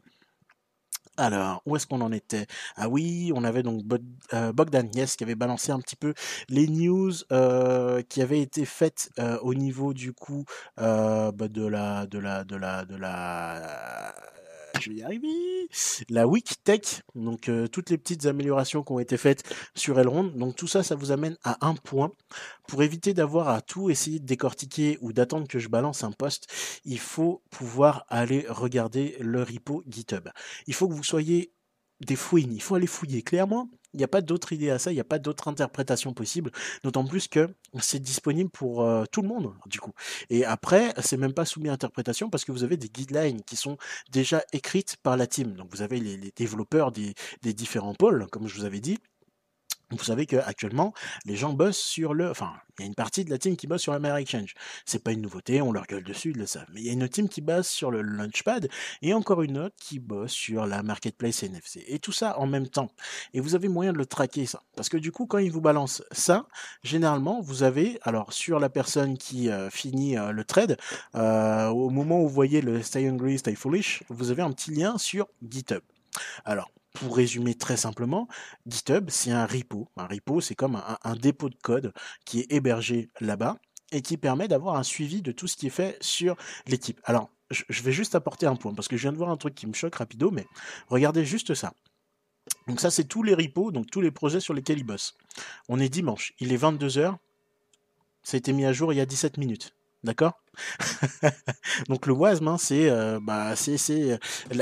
[1.18, 2.46] Alors, où est-ce qu'on en était?
[2.76, 3.84] Ah oui, on avait donc
[4.34, 6.14] euh, Bogdan Yes qui avait balancé un petit peu
[6.50, 10.44] les news euh, qui avaient été faites euh, au niveau du coup
[10.80, 14.14] euh, bah, de la de la de la de la
[14.80, 15.70] je vais y arriver.
[16.10, 20.24] La Week Tech, donc euh, toutes les petites améliorations qui ont été faites sur Elrond.
[20.24, 22.12] Donc tout ça, ça vous amène à un point.
[22.68, 26.48] Pour éviter d'avoir à tout essayer de décortiquer ou d'attendre que je balance un post,
[26.84, 30.30] il faut pouvoir aller regarder le repo GitHub.
[30.68, 31.52] Il faut que vous soyez
[32.06, 33.22] des fouines, il faut aller fouiller.
[33.22, 36.52] Clairement, n'y a pas d'autre idée à ça, il n'y a pas d'autre interprétation possible,
[36.84, 39.92] d'autant plus que c'est disponible pour euh, tout le monde, du coup.
[40.30, 43.56] Et après, c'est même pas soumis à interprétation parce que vous avez des guidelines qui
[43.56, 43.78] sont
[44.12, 45.54] déjà écrites par la team.
[45.54, 47.14] Donc vous avez les, développeurs des
[47.54, 48.98] différents pôles, comme je vous avais dit,
[49.92, 50.94] vous savez qu'actuellement,
[51.26, 52.30] les gens bossent sur le...
[52.30, 54.54] Enfin, il y a une partie de la team qui bosse sur la Meilleure Exchange.
[54.86, 56.68] C'est pas une nouveauté, on leur gueule dessus, ils le savent.
[56.74, 58.68] Mais il y a une team qui bosse sur le Launchpad
[59.02, 61.84] et encore une autre qui bosse sur la Marketplace NFC.
[61.88, 62.92] Et tout ça en même temps.
[63.34, 64.62] Et vous avez moyen de le traquer, ça.
[64.76, 66.48] Parce que du coup, quand ils vous balancent ça,
[66.84, 70.78] généralement, vous avez, alors sur la personne qui euh, finit euh, le trade,
[71.16, 74.72] euh, au moment où vous voyez le Stay Hungry, Stay Foolish, vous avez un petit
[74.72, 75.82] lien sur GitHub.
[76.44, 78.28] Alors, pour résumer très simplement,
[78.66, 79.90] GitHub, c'est un repo.
[79.98, 81.94] Un repo, c'est comme un, dépôt de code
[82.26, 83.58] qui est hébergé là-bas
[83.92, 86.36] et qui permet d'avoir un suivi de tout ce qui est fait sur
[86.66, 87.00] l'équipe.
[87.04, 89.54] Alors, je vais juste apporter un point, parce que je viens de voir un truc
[89.54, 90.48] qui me choque rapido, mais
[90.88, 91.74] regardez juste ça.
[92.68, 95.16] Donc ça, c'est tous les repos, donc tous les projets sur lesquels ils bossent.
[95.70, 97.16] On est dimanche, il est 22h,
[98.24, 99.75] ça a été mis à jour il y a 17 minutes.
[100.06, 100.40] D'accord?
[101.90, 104.20] Donc le WASM, hein, c'est euh, bah, c'est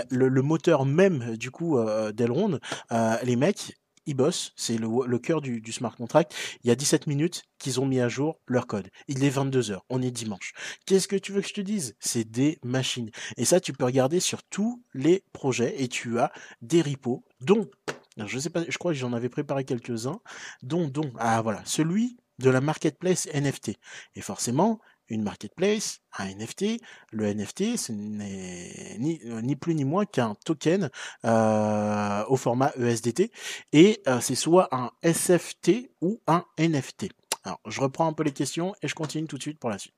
[0.10, 2.60] le, moteur même du coup euh, d'Elrond.
[2.94, 6.34] Euh, les mecs, ils bossent, c'est le, cœur du, du, smart contract.
[6.64, 8.90] Il y a 17 minutes qu'ils ont mis à jour leur code.
[9.10, 10.54] Il est 22h, on est dimanche.
[10.86, 11.96] Qu'est-ce que tu veux que je te dise?
[12.00, 13.12] C'est des machines.
[13.36, 16.32] Et ça, tu peux regarder sur tous les projets et tu as
[16.62, 17.70] des repos, dont,
[18.18, 20.22] je sais pas, je crois que j'en avais préparé quelques-uns,
[20.62, 23.74] dont, dont, ah voilà, celui de la marketplace NFT.
[24.16, 24.80] Et forcément,
[25.10, 26.82] une marketplace, un NFT.
[27.12, 30.90] Le NFT, ce n'est ni, ni, plus ni moins qu'un token
[31.26, 33.32] euh, au format ESDT
[33.74, 37.10] et euh, c'est soit un SFT ou un NFT.
[37.44, 39.78] Alors, je reprends un peu les questions et je continue tout de suite pour la
[39.78, 39.96] suite.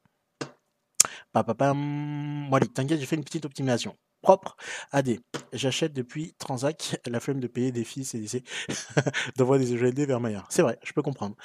[1.32, 2.50] Papapam.
[2.74, 3.96] T'inquiète, j'ai fait une petite optimisation
[4.26, 4.58] propre
[4.92, 5.20] AD.
[5.54, 8.26] J'achète depuis Transac la flemme de payer des fils et
[9.38, 10.44] d'envoyer des EGD vers Maya.
[10.50, 11.36] C'est vrai, je peux comprendre.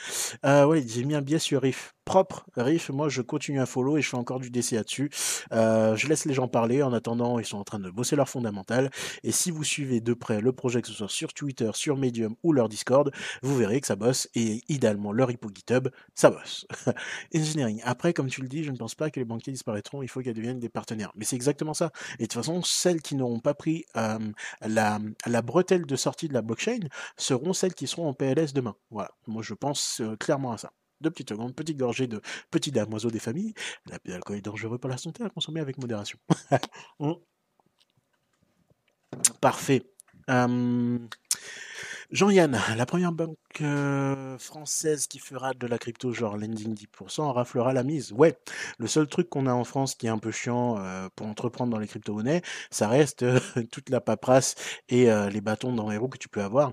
[0.46, 1.94] Euh, oui, j'ai mis un billet sur Riff.
[2.10, 5.10] Propre Riff, moi je continue à follow et je fais encore du DC là-dessus.
[5.52, 6.82] Euh, je laisse les gens parler.
[6.82, 8.90] En attendant, ils sont en train de bosser leur fondamental.
[9.22, 12.34] Et si vous suivez de près le projet, que ce soit sur Twitter, sur Medium
[12.42, 15.86] ou leur Discord, vous verrez que ça bosse et idéalement leur repo GitHub,
[16.16, 16.66] ça bosse.
[17.32, 17.80] Engineering.
[17.84, 20.02] Après, comme tu le dis, je ne pense pas que les banquiers disparaîtront.
[20.02, 21.12] Il faut qu'elles deviennent des partenaires.
[21.14, 21.92] Mais c'est exactement ça.
[22.18, 24.18] Et de toute façon, celles qui n'auront pas pris euh,
[24.62, 26.80] la, la, bretelle de sortie de la blockchain
[27.16, 28.74] seront celles qui seront en PLS demain.
[28.90, 30.72] Voilà, moi je pense euh, clairement à ça.
[31.00, 32.20] Deux petites secondes, petite gorgée de
[32.50, 33.54] petit damoiseau des familles.
[34.04, 36.18] L'alcool est dangereux pour la santé à consommer avec modération.
[39.40, 39.82] Parfait.
[40.28, 40.98] Euh,
[42.10, 47.72] Jean-Yann, la première banque euh, française qui fera de la crypto genre lending 10% raflera
[47.72, 48.10] la mise.
[48.12, 48.36] Ouais,
[48.78, 51.70] le seul truc qu'on a en France qui est un peu chiant euh, pour entreprendre
[51.70, 53.24] dans les crypto-monnaies, ça reste
[53.70, 54.56] toute la paperasse
[54.88, 56.72] et euh, les bâtons dans les roues que tu peux avoir.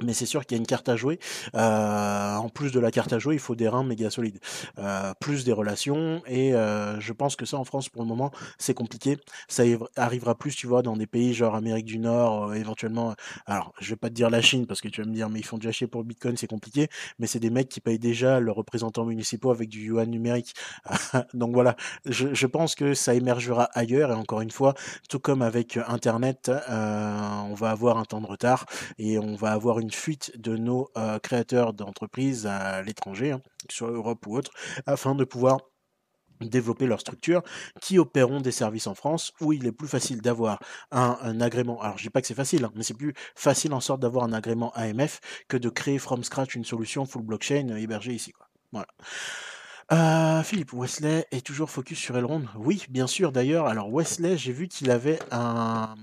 [0.00, 1.18] Mais c'est sûr qu'il y a une carte à jouer.
[1.54, 4.38] Euh, en plus de la carte à jouer, il faut des reins méga solides,
[4.78, 6.22] euh, plus des relations.
[6.26, 9.18] Et euh, je pense que ça, en France, pour le moment, c'est compliqué.
[9.48, 9.64] Ça
[9.96, 13.14] arrivera plus, tu vois, dans des pays genre Amérique du Nord, éventuellement.
[13.46, 15.40] Alors, je vais pas te dire la Chine parce que tu vas me dire, mais
[15.40, 16.88] ils font déjà chier pour le Bitcoin, c'est compliqué.
[17.18, 20.54] Mais c'est des mecs qui payent déjà leurs représentants municipaux avec du yuan numérique.
[21.34, 21.76] Donc voilà,
[22.06, 24.10] je, je, pense que ça émergera ailleurs.
[24.10, 24.74] Et encore une fois,
[25.10, 28.64] tout comme avec Internet, on va avoir un temps de retard
[28.98, 33.90] et on va avoir une fuite de nos euh, créateurs d'entreprises à l'étranger, hein, soit
[33.90, 34.52] Europe ou autre,
[34.86, 35.58] afin de pouvoir
[36.40, 37.42] développer leur structure,
[37.80, 40.58] qui opéreront des services en France, où il est plus facile d'avoir
[40.90, 41.80] un, agrément.
[41.80, 44.24] Alors je dis pas que c'est facile, hein, mais c'est plus facile en sorte d'avoir
[44.24, 48.32] un agrément AMF que de créer from scratch une solution full blockchain hébergée ici.
[48.72, 48.88] Voilà.
[49.92, 52.44] Euh, Philippe, Wesley est toujours focus sur Elrond?
[52.56, 53.66] Oui, bien sûr d'ailleurs.
[53.66, 55.94] Alors Wesley, j'ai vu qu'il avait un,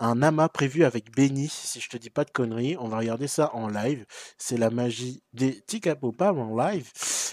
[0.00, 2.76] un amas prévu avec Benny, si je te dis pas de conneries.
[2.78, 4.06] On va regarder ça en live.
[4.38, 6.90] C'est la magie des Tikapopa en live.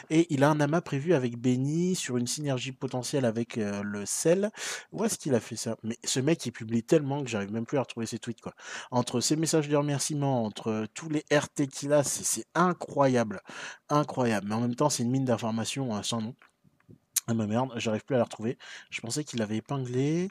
[0.10, 4.06] Et il a un amas prévu avec Benny sur une synergie potentielle avec euh, le
[4.06, 4.52] sel.
[4.92, 5.78] Où est-ce qu'il a fait ça?
[5.84, 8.42] Mais ce mec, il publie tellement que j'arrive même plus à retrouver ses tweets.
[8.42, 8.54] Quoi.
[8.92, 13.42] Entre ses messages de remerciement, entre tous les RT qu'il a, c'est incroyable.
[13.90, 14.48] Incroyable.
[14.50, 16.36] Mais en même temps, c'est une mine d'informations hein, sans nom.
[17.28, 18.58] Ah ma merde, j'arrive plus à la retrouver.
[18.90, 20.30] Je pensais qu'il avait épinglé.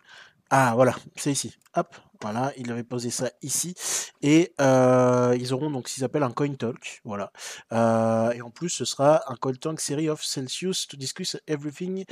[0.51, 1.57] Ah voilà, c'est ici.
[1.74, 3.75] Hop, voilà, il avait posé ça ici.
[4.23, 7.01] Et euh, ils auront donc ce qu'ils appellent un coin talk.
[7.05, 7.33] Voilà.
[7.73, 12.05] Euh, et en plus, ce sera un coin talk series of Celsius to discuss everything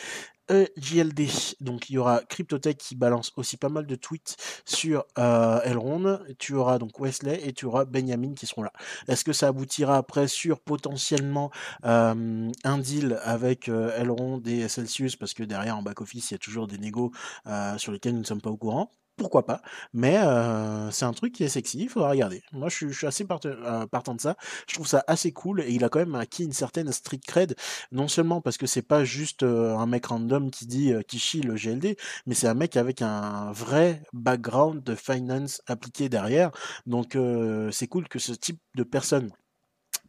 [0.48, 1.28] JLD.
[1.60, 6.20] Donc il y aura Cryptotech qui balance aussi pas mal de tweets sur euh, Elrond.
[6.38, 8.72] Tu auras donc Wesley et tu auras Benjamin qui seront là.
[9.08, 11.50] Est-ce que ça aboutira après sur potentiellement
[11.84, 15.16] euh, un deal avec euh, Elrond et Celsius?
[15.16, 17.12] Parce que derrière en back office il y a toujours des négos
[17.46, 19.62] euh, sur lesquels nous ne sommes pas au courant pourquoi pas.
[19.92, 20.18] Mais
[20.90, 22.42] c'est un truc qui est sexy, il faudra regarder.
[22.52, 24.36] Moi, je suis, assez partant de ça.
[24.68, 27.54] Je trouve ça assez cool et il a quand même acquis une certaine street cred,
[27.92, 31.54] non seulement parce que c'est pas juste un mec random qui dit qui chie le
[31.54, 31.96] GLD,
[32.26, 36.50] mais c'est un mec avec un vrai background de finance appliqué derrière.
[36.86, 37.16] Donc
[37.70, 39.30] c'est cool que ce type de personne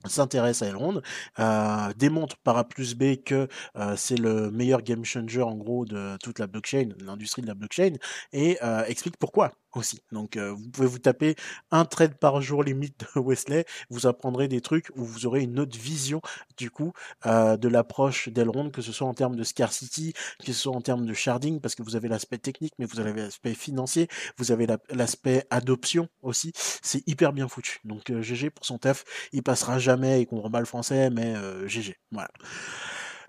[0.10, 1.02] s'intéresse à Elrond,
[1.40, 5.86] euh, démontre par A plus B que euh, c'est le meilleur game changer en gros
[5.86, 7.94] de toute la blockchain, l'industrie de la blockchain,
[8.34, 10.02] et euh, explique pourquoi aussi.
[10.12, 11.36] Donc euh, vous pouvez vous taper
[11.72, 15.60] un trade par jour limite de Wesley, vous apprendrez des trucs où vous aurez une
[15.60, 16.22] autre vision
[16.58, 16.94] du coup
[17.26, 20.82] euh, de l'approche d'Elrond, que ce soit en termes de scarcity, que ce soit en
[20.82, 24.08] termes de sharding, parce que vous avez l'aspect technique, mais vous avez l'aspect financier,
[24.38, 26.52] vous avez l'aspect adoption aussi.
[26.56, 27.80] C'est hyper bien foutu.
[27.84, 31.36] Donc GG euh, pour son taf, il passera jamais et qu'on rebat le français, mais
[31.68, 31.96] GG.
[32.12, 32.30] Voilà.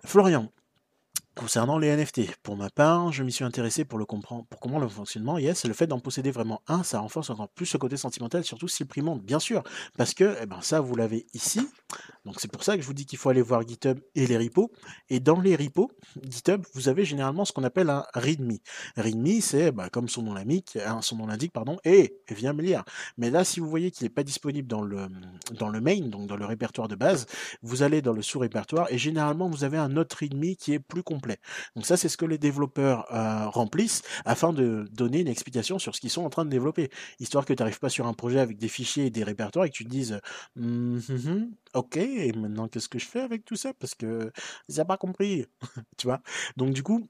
[0.04, 0.52] Florian,
[1.36, 4.78] Concernant les NFT, pour ma part, je m'y suis intéressé pour le comprendre, pour comment
[4.78, 5.36] le fonctionnement.
[5.36, 8.68] Yes, le fait d'en posséder vraiment un, ça renforce encore plus ce côté sentimental, surtout
[8.68, 9.62] s'il monte, bien sûr,
[9.98, 11.60] parce que, eh ben, ça, vous l'avez ici.
[12.24, 14.38] Donc c'est pour ça que je vous dis qu'il faut aller voir GitHub et les
[14.38, 14.72] repos.
[15.10, 15.90] Et dans les repos,
[16.22, 18.56] GitHub, vous avez généralement ce qu'on appelle un README.
[18.96, 22.62] README, c'est, bah, comme son nom l'indique, hein, son nom l'indique, pardon, et viens me
[22.62, 22.82] lire.
[23.18, 25.06] Mais là, si vous voyez qu'il n'est pas disponible dans le
[25.52, 27.26] dans le main, donc dans le répertoire de base,
[27.62, 31.02] vous allez dans le sous-répertoire et généralement vous avez un autre README qui est plus
[31.02, 31.25] complet.
[31.74, 35.94] Donc ça, c'est ce que les développeurs euh, remplissent afin de donner une explication sur
[35.94, 38.40] ce qu'ils sont en train de développer, histoire que tu n'arrives pas sur un projet
[38.40, 40.20] avec des fichiers et des répertoires et que tu te dises
[40.56, 43.72] hum, hum, hum, ok, et maintenant qu'est-ce que je fais avec tout ça?
[43.74, 44.32] Parce que
[44.68, 45.46] ils pas compris,
[45.96, 46.20] tu vois.
[46.56, 47.08] Donc du coup,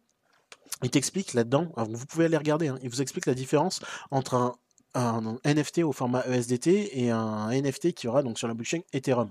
[0.83, 4.55] il t'explique là-dedans, vous pouvez aller regarder, hein, il vous explique la différence entre un
[4.97, 9.31] un NFT au format ESDT et un NFT qui aura donc sur la blockchain Ethereum.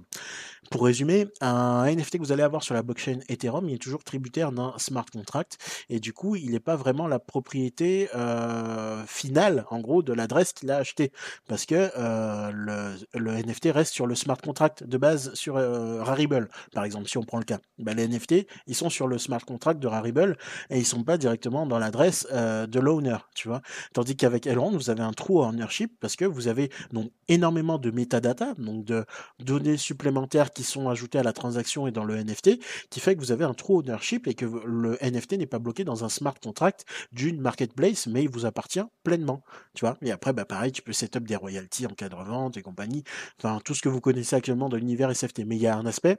[0.71, 4.03] Pour résumer, un NFT que vous allez avoir sur la blockchain Ethereum, il est toujours
[4.03, 5.57] tributaire d'un smart contract
[5.89, 10.53] et du coup, il n'est pas vraiment la propriété euh, finale, en gros, de l'adresse
[10.53, 11.11] qu'il a acheté
[11.47, 16.49] parce que euh, le, NFT reste sur le smart contract de base sur euh, Rarible,
[16.73, 17.59] par exemple, si on prend le cas.
[17.77, 20.37] Ben, les NFT, ils sont sur le smart contract de Rarible
[20.69, 23.61] et ils sont pas directement dans l'adresse de l'owner, tu vois.
[23.93, 25.54] Tandis qu'avec Elrond, vous avez un trou en
[25.99, 29.05] parce que vous avez donc énormément de metadata, donc de
[29.39, 33.19] données supplémentaires qui sont ajoutées à la transaction et dans le NFT, qui fait que
[33.19, 36.35] vous avez un true ownership et que le NFT n'est pas bloqué dans un smart
[36.41, 39.43] contract d'une marketplace, mais il vous appartient pleinement.
[39.73, 42.15] Tu vois Et après, bah pareil, tu peux setup des royalties en cas de
[42.57, 43.03] et compagnie.
[43.39, 45.45] Enfin, tout ce que vous connaissez actuellement de l'univers SFT.
[45.45, 46.17] Mais il y a un aspect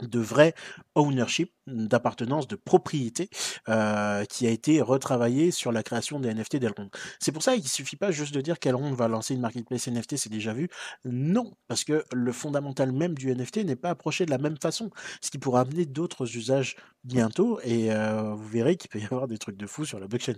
[0.00, 0.54] de vrai
[0.94, 3.28] ownership, d'appartenance, de propriété
[3.68, 6.90] euh, qui a été retravaillé sur la création des NFT d'Elrond.
[7.20, 10.16] C'est pour ça qu'il suffit pas juste de dire qu'Elrond va lancer une marketplace NFT,
[10.16, 10.68] c'est déjà vu.
[11.04, 14.90] Non, parce que le fondamental même du NFT n'est pas approché de la même façon,
[15.20, 19.28] ce qui pourra amener d'autres usages bientôt et euh, vous verrez qu'il peut y avoir
[19.28, 20.34] des trucs de fou sur la blockchain.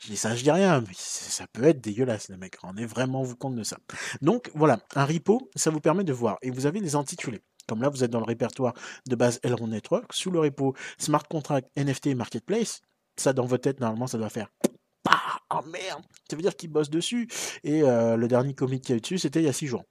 [0.00, 2.56] Je dis ça, je dis rien, mais ça peut être dégueulasse, les mecs.
[2.56, 3.78] Rendez vraiment vous compte de ça.
[4.22, 7.42] Donc voilà, un repo, ça vous permet de voir et vous avez les intitulés.
[7.66, 8.74] Comme là, vous êtes dans le répertoire
[9.06, 12.82] de base Elrond Network, sous le repo Smart Contract NFT Marketplace,
[13.16, 14.48] ça dans votre tête, normalement, ça doit faire
[15.50, 17.28] oh merde, ça veut dire qu'ils bossent dessus.
[17.64, 19.66] Et euh, le dernier commit qu'il y a eu dessus, c'était il y a 6
[19.66, 19.84] jours.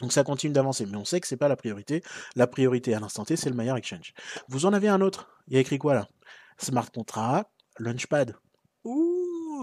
[0.00, 2.02] Donc ça continue d'avancer, mais on sait que c'est pas la priorité.
[2.36, 4.14] La priorité à l'instant T, c'est le meilleur exchange.
[4.48, 5.28] Vous en avez un autre?
[5.48, 6.08] Il y a écrit quoi là?
[6.56, 8.36] Smart Contract, Launchpad.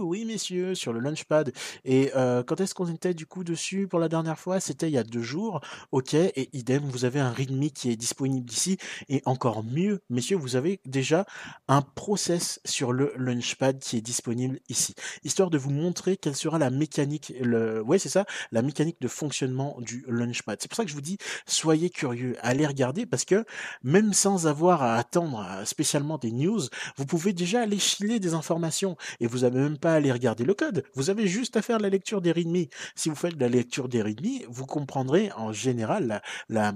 [0.01, 1.53] Oui messieurs, sur le Launchpad.
[1.83, 4.59] Et euh, quand est-ce qu'on était du coup dessus pour la dernière fois?
[4.59, 5.61] C'était il y a deux jours.
[5.91, 8.77] Ok, et idem, vous avez un README qui est disponible ici.
[9.09, 11.25] Et encore mieux, messieurs, vous avez déjà
[11.67, 14.95] un process sur le Launchpad qui est disponible ici.
[15.23, 17.81] Histoire de vous montrer quelle sera la mécanique, le...
[17.81, 20.57] ouais c'est ça, la mécanique de fonctionnement du Launchpad.
[20.61, 23.45] C'est pour ça que je vous dis, soyez curieux, allez regarder parce que
[23.83, 26.61] même sans avoir à attendre euh, spécialement des news,
[26.97, 30.83] vous pouvez déjà aller chiller des informations et vous avez même aller regarder le code.
[30.93, 32.65] Vous avez juste à faire la lecture des README.
[32.95, 36.73] Si vous faites la lecture des README, vous comprendrez en général la, la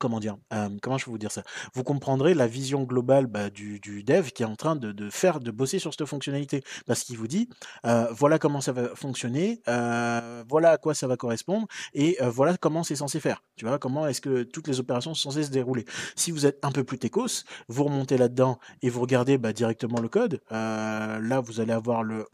[0.00, 1.42] comment dire, euh, comment je peux vous dire ça?
[1.74, 5.50] Vous comprendrez la vision globale bah, du, dev qui est en train de, faire, de
[5.52, 7.48] bosser sur cette fonctionnalité, parce qu'il vous dit,
[7.86, 12.56] euh, voilà comment ça va fonctionner, euh, voilà à quoi ça va correspondre, et voilà
[12.56, 13.44] comment c'est censé faire.
[13.56, 15.84] Tu vois, comment est-ce que toutes les opérations sont censées se dérouler.
[16.16, 20.00] Si vous êtes un peu plus techos, vous remontez là-dedans et vous regardez bah, directement
[20.00, 20.40] le code.
[20.50, 22.26] Là, vous allez avoir le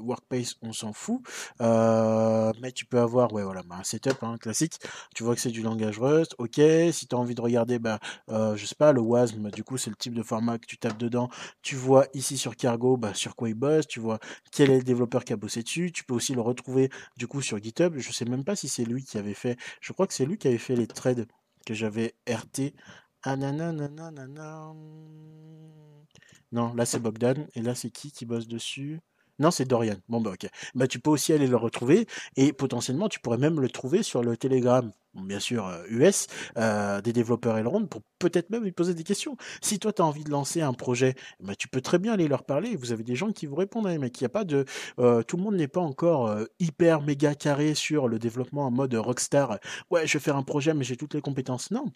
[0.00, 1.22] workpace, on s'en fout,
[1.58, 4.74] mais tu peux avoir, voilà, bah, un setup hein, classique.
[5.14, 6.60] Tu vois que c'est du langage Rust, ok.
[7.18, 7.98] Envie de regarder, bah,
[8.30, 10.78] euh, je sais pas, le WASM, du coup, c'est le type de format que tu
[10.78, 11.28] tapes dedans.
[11.62, 14.18] Tu vois ici sur Cargo, bah, sur quoi il bosse, tu vois
[14.52, 15.92] quel est le développeur qui a bossé dessus.
[15.92, 17.94] Tu peux aussi le retrouver, du coup, sur GitHub.
[17.98, 20.38] Je sais même pas si c'est lui qui avait fait, je crois que c'est lui
[20.38, 21.26] qui avait fait les trades
[21.66, 22.74] que j'avais RT.
[23.22, 23.36] Ah,
[26.52, 29.00] non, là c'est Bogdan, et là c'est qui qui bosse dessus?
[29.38, 29.96] Non, c'est Dorian.
[30.08, 30.48] Bon, bah, ok.
[30.74, 32.06] Bah, tu peux aussi aller le retrouver
[32.36, 36.26] et potentiellement, tu pourrais même le trouver sur le Telegram, bien sûr, US,
[36.56, 39.36] euh, euh, des développeurs Elrond pour peut-être même lui poser des questions.
[39.60, 42.28] Si toi, tu as envie de lancer un projet, bah, tu peux très bien aller
[42.28, 42.76] leur parler.
[42.76, 44.64] Vous avez des gens qui vous répondent, hein, mais qu'il n'y a pas de.
[44.98, 48.94] Euh, tout le monde n'est pas encore hyper méga carré sur le développement en mode
[48.94, 49.58] rockstar.
[49.90, 51.70] Ouais, je vais faire un projet, mais j'ai toutes les compétences.
[51.70, 51.86] Non.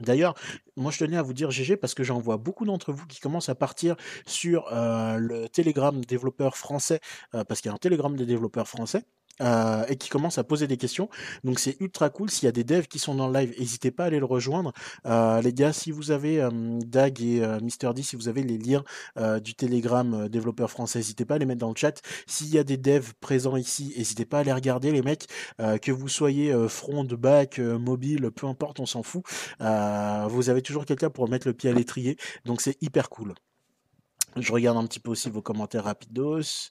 [0.00, 0.34] D'ailleurs,
[0.76, 3.20] moi je tenais à vous dire GG parce que j'en vois beaucoup d'entre vous qui
[3.20, 7.00] commencent à partir sur euh, le Telegram développeur français,
[7.34, 9.04] euh, parce qu'il y a un Telegram des développeurs français.
[9.40, 11.08] Euh, et qui commence à poser des questions.
[11.42, 12.30] Donc c'est ultra cool.
[12.30, 14.24] S'il y a des devs qui sont dans le live, n'hésitez pas à aller le
[14.24, 14.72] rejoindre.
[15.06, 16.50] Euh, les gars, si vous avez euh,
[16.86, 18.84] Dag et Mister D, si vous avez les liens
[19.40, 22.00] du Telegram développeur français, n'hésitez pas à les mettre dans le chat.
[22.26, 25.26] S'il y a des devs présents ici, n'hésitez pas à les regarder, les mecs.
[25.58, 29.24] que vous soyez front, back, mobile, peu importe, on s'en fout.
[29.60, 32.16] vous avez toujours quelqu'un pour mettre le pied à l'étrier.
[32.44, 33.34] Donc c'est hyper cool.
[34.36, 36.70] Je regarde un petit peu aussi vos commentaires rapidos.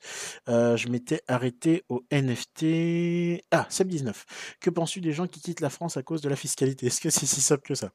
[0.49, 3.43] Euh, je m'étais arrêté au NFT.
[3.51, 4.13] Ah, Seb19.
[4.59, 6.87] Que penses-tu des gens qui quittent la France à cause de la fiscalité?
[6.87, 7.91] Est-ce que c'est si simple que ça?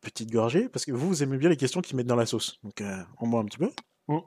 [0.00, 2.58] Petite gorgée, parce que vous, vous aimez bien les questions qui mettent dans la sauce.
[2.62, 3.70] Donc, euh, on boit un petit peu.
[4.08, 4.18] Mm.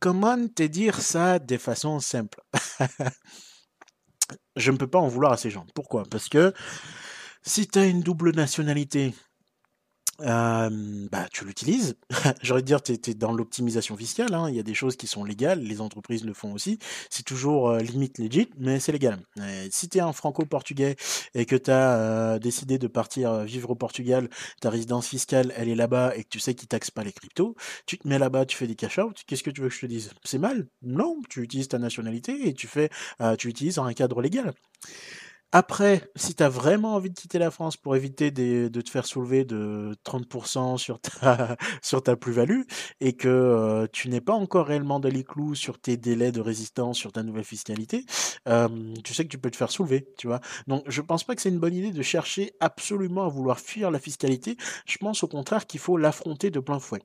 [0.00, 2.40] Comment te dire ça de façon simple?
[4.56, 5.66] Je ne peux pas en vouloir à ces gens.
[5.74, 6.04] Pourquoi?
[6.04, 6.52] Parce que
[7.42, 9.14] si tu as une double nationalité,
[10.22, 11.96] euh, bah, tu l'utilises.
[12.42, 14.34] J'aurais dire, tu es, dans l'optimisation fiscale.
[14.34, 14.48] Hein.
[14.48, 16.78] Il y a des choses qui sont légales, les entreprises le font aussi.
[17.08, 19.18] C'est toujours limite legit, mais c'est légal.
[19.70, 20.96] si tu es un franco-portugais
[21.34, 24.28] et que tu as décidé de partir vivre au Portugal,
[24.60, 27.56] ta résidence fiscale, elle est là-bas et que tu sais qu'ils taxent pas les cryptos,
[27.86, 29.22] tu te mets là-bas, tu fais des cash-out.
[29.26, 30.10] Qu'est-ce que tu veux que je te dise?
[30.24, 30.66] C'est mal?
[30.82, 32.90] Non, tu utilises ta nationalité et tu fais,
[33.38, 34.54] tu utilises un cadre légal.
[35.52, 39.04] Après, si tu as vraiment envie de quitter la France pour éviter de te faire
[39.04, 42.62] soulever de 30% sur ta, sur ta plus-value
[43.00, 46.40] et que euh, tu n'es pas encore réellement dans les clous sur tes délais de
[46.40, 48.04] résistance, sur ta nouvelle fiscalité,
[49.04, 50.40] tu sais que tu peux te faire soulever, tu vois.
[50.68, 53.90] Donc, je pense pas que c'est une bonne idée de chercher absolument à vouloir fuir
[53.90, 54.56] la fiscalité.
[54.86, 57.00] Je pense au contraire qu'il faut l'affronter de plein fouet.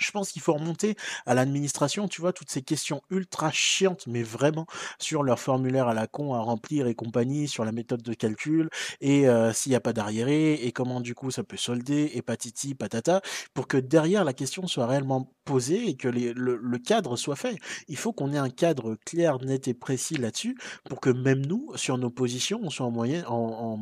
[0.00, 0.96] Je pense qu'il faut remonter
[1.26, 4.66] à l'administration, tu vois, toutes ces questions ultra chiantes, mais vraiment,
[4.98, 8.68] sur leur formulaire à la con à remplir et compagnie, sur la méthode de calcul,
[9.00, 12.22] et euh, s'il n'y a pas d'arriéré, et comment du coup ça peut solder, et
[12.22, 13.20] patiti, patata,
[13.54, 17.58] pour que derrière la question soit réellement posée et que le, cadre soit fait.
[17.88, 20.56] Il faut qu'on ait un cadre clair, net et précis là-dessus,
[20.88, 23.78] pour que même nous, sur nos positions, on soit en moyenne, en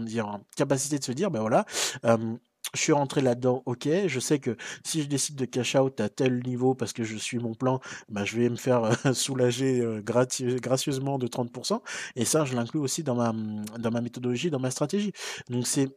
[0.00, 1.66] dire, capacité de se dire, ben voilà,
[2.74, 6.08] je suis rentré là-dedans, ok, je sais que si je décide de cash out à
[6.08, 9.80] tel niveau parce que je suis mon plan, bah, je vais me faire euh, soulager
[9.80, 11.80] euh, gracieusement de 30%,
[12.16, 13.32] et ça, je l'inclus aussi dans ma,
[13.78, 15.12] dans ma méthodologie, dans ma stratégie.
[15.48, 15.88] Donc c'est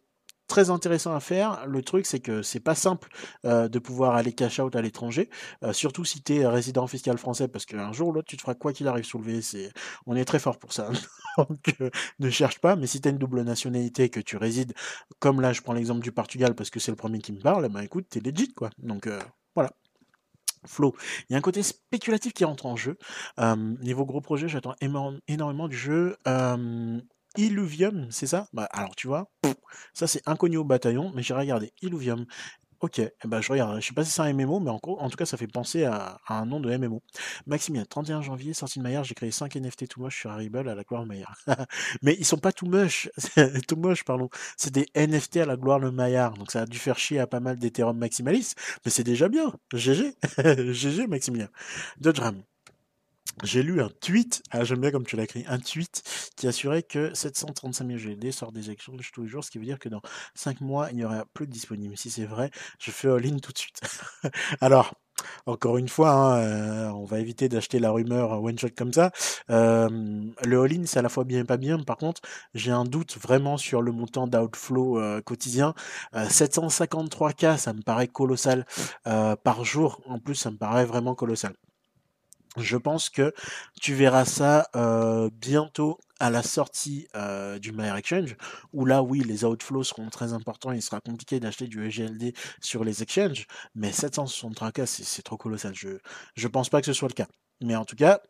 [0.48, 1.66] très intéressant à faire.
[1.68, 3.10] Le truc, c'est que c'est pas simple
[3.46, 5.30] euh, de pouvoir aller cash out à l'étranger,
[5.64, 8.41] euh, surtout si tu es résident fiscal français, parce qu'un jour ou l'autre, tu te
[8.41, 9.41] feras quoi qu'il arrive soulever.
[9.41, 9.72] C'est,
[10.06, 10.89] on est très fort pour ça.
[11.38, 11.89] Donc, euh,
[12.20, 12.76] ne cherche pas.
[12.76, 14.74] Mais si tu as une double nationalité, que tu résides,
[15.20, 17.68] comme là, je prends l'exemple du Portugal parce que c'est le premier qui me parle,
[17.70, 18.70] ben écoute, t'es legit quoi.
[18.78, 19.10] Donc
[19.56, 19.72] voilà.
[20.66, 20.96] Flow.
[21.30, 22.98] Il y a un côté spéculatif qui rentre en jeu.
[23.82, 26.18] niveau gros projet, j'attends énormément du jeu.
[27.38, 28.48] Illuvium, c'est ça?
[28.54, 29.30] Bah, Alors tu vois,
[29.94, 31.74] ça c'est inconnu au bataillon, mais j'ai regardé.
[31.82, 32.26] Illuvium.
[32.82, 33.82] Ok, ben, je regarde.
[33.82, 35.86] Je sais pas si c'est un MMO, mais en, en, tout cas, ça fait penser
[35.86, 37.02] à, un nom de MMO.
[37.48, 40.76] Maximien, 31 janvier, sortie de Maillard, j'ai créé 5 NFT tout moche sur Harible à
[40.76, 41.36] la gloire de Maillard.
[42.02, 43.10] mais ils sont pas tout moches,
[43.68, 44.30] tout moche, pardon.
[44.58, 46.34] C'est des NFT à la gloire de Maillard.
[46.34, 49.54] Donc ça a dû faire chier à pas mal d'Ethereum maximalistes, mais c'est déjà bien.
[49.74, 50.16] GG.
[50.72, 51.50] GG, Maximilien.
[52.00, 52.20] Dodge
[53.44, 56.04] j'ai lu un tweet, ah, j'aime bien comme tu l'as écrit, un tweet
[56.36, 59.66] qui assurait que 735 000 GLD sortent des exchanges tous les jours, ce qui veut
[59.66, 60.02] dire que dans
[60.36, 61.98] 5 mois, il n'y aura plus de disponible.
[61.98, 62.50] Si c'est vrai,
[62.80, 63.82] je fais all-in tout de suite.
[64.62, 64.94] Alors,
[65.46, 69.12] encore une fois, hein, euh, on va éviter d'acheter la rumeur one shot comme ça.
[69.50, 69.90] Euh,
[70.44, 71.78] le all-in, c'est à la fois bien et pas bien.
[71.80, 72.22] Par contre,
[72.54, 75.74] j'ai un doute vraiment sur le montant d'outflow euh, quotidien.
[76.14, 78.66] 753K, ça me paraît colossal
[79.04, 80.02] par jour.
[80.08, 81.54] En plus, ça me paraît vraiment colossal.
[82.58, 83.34] Je pense que
[83.82, 84.70] tu verras ça
[85.34, 87.08] bientôt à la sortie
[87.62, 88.38] du My Exchange,
[88.72, 92.84] où là, oui, les outflows seront très importants, il sera compliqué d'acheter du EGLD sur
[92.84, 95.74] les exchanges, mais 763K, c'est trop colossal.
[95.76, 95.97] Je
[96.41, 97.28] ne pense pas que ce soit le cas.
[97.62, 98.22] Mais en tout cas,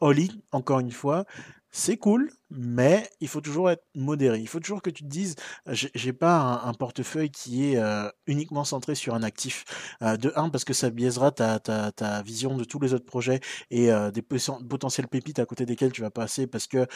[0.00, 1.24] Oli, encore une fois,
[1.70, 4.38] c'est cool, mais il faut toujours être modéré.
[4.38, 5.36] Il faut toujours que tu te dises,
[5.66, 7.82] j'ai pas un, portefeuille qui est
[8.26, 9.64] uniquement centré sur un actif.
[10.00, 13.40] De un, parce que ça biaisera ta, ta, ta, vision de tous les autres projets
[13.70, 16.86] et des potentiels pépites à côté desquels tu vas passer, parce que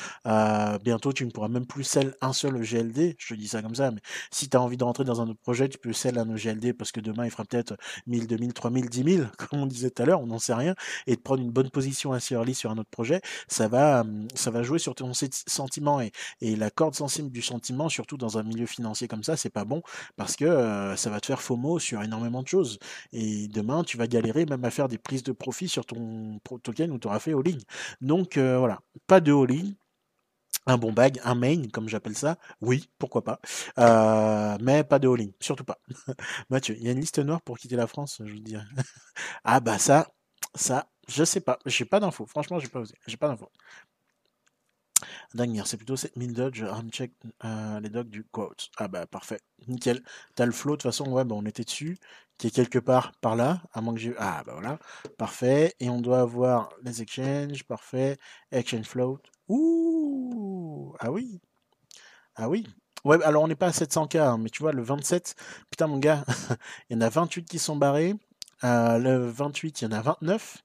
[0.83, 3.17] bientôt tu ne pourras même plus sell un seul GLD.
[3.19, 4.01] Je te dis ça comme ça, mais
[4.31, 6.73] si tu as envie de rentrer dans un autre projet, tu peux sell un GLD
[6.73, 7.77] parce que demain il fera peut-être
[8.07, 10.75] 1000, 2000, 3000, 10 000, comme on disait tout à l'heure, on n'en sait rien,
[11.07, 14.05] et de prendre une bonne position assez early sur un autre projet, ça va,
[14.35, 15.13] ça va jouer sur ton
[15.47, 19.51] sentiment et, la corde sensible du sentiment, surtout dans un milieu financier comme ça, c'est
[19.51, 19.83] pas bon
[20.17, 22.79] parce que euh, ça va te faire FOMO sur énormément de choses.
[23.13, 26.91] Et demain, tu vas galérer même à faire des prises de profit sur ton token
[26.93, 27.59] où tu auras fait all-in.
[28.01, 29.73] Donc euh, voilà, pas de all-in.
[30.69, 33.41] Un bon bag, un main, comme j'appelle ça, oui, pourquoi pas,
[33.79, 35.79] euh, mais pas de all-in, surtout pas.
[36.51, 38.57] Mathieu, il y a une liste noire pour quitter la France, je vous dis.
[39.45, 40.09] ah bah ça,
[40.57, 43.51] ça, je sais pas, j'ai pas d'infos, franchement, j'ai pas osé, j'ai pas d'infos.
[45.35, 47.13] Dernière, c'est plutôt 7000 dodge, uncheck
[47.45, 48.71] euh, les docs du quote.
[48.79, 50.03] Ah bah parfait, nickel.
[50.35, 51.99] T'as le flow, de toute façon, ouais, bah, on était dessus,
[52.39, 54.15] qui est quelque part par là, à moins que j'ai...
[54.19, 54.79] Ah bah voilà,
[55.19, 55.75] parfait.
[55.81, 58.19] Et on doit avoir les exchanges, parfait.
[58.53, 59.21] Exchange float.
[59.49, 61.41] Ouh Ah oui
[62.37, 62.67] Ah oui
[63.05, 65.37] Ouais, alors on n'est pas à 700k, hein, mais tu vois, le 27,
[65.71, 66.25] putain mon gars,
[66.91, 68.15] il y en a 28 qui sont barrés.
[68.65, 70.65] Euh, le 28, il y en a 29.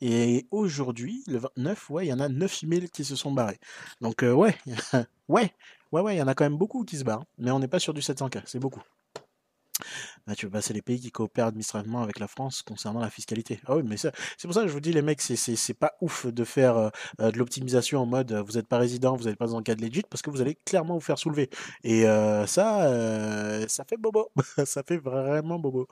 [0.00, 3.58] Et aujourd'hui, le 29, ouais, il y en a 9000 qui se sont barrés.
[4.00, 4.56] Donc, euh, ouais,
[5.28, 5.52] ouais,
[5.92, 7.24] ouais, ouais, il y en a quand même beaucoup qui se barrent.
[7.38, 8.82] Mais on n'est pas sur du 700K, c'est beaucoup.
[10.26, 13.60] Là, tu veux passer les pays qui coopèrent administrativement avec la France concernant la fiscalité.
[13.66, 14.12] Ah oui, mais c'est
[14.42, 16.88] pour ça que je vous dis, les mecs, c'est pas ouf de faire euh,
[17.20, 19.74] euh, de l'optimisation en mode vous n'êtes pas résident, vous n'êtes pas dans le cas
[19.74, 21.50] de legit, parce que vous allez clairement vous faire soulever.
[21.82, 24.30] Et euh, ça, ça fait bobo.
[24.64, 25.88] ça fait vraiment bobo.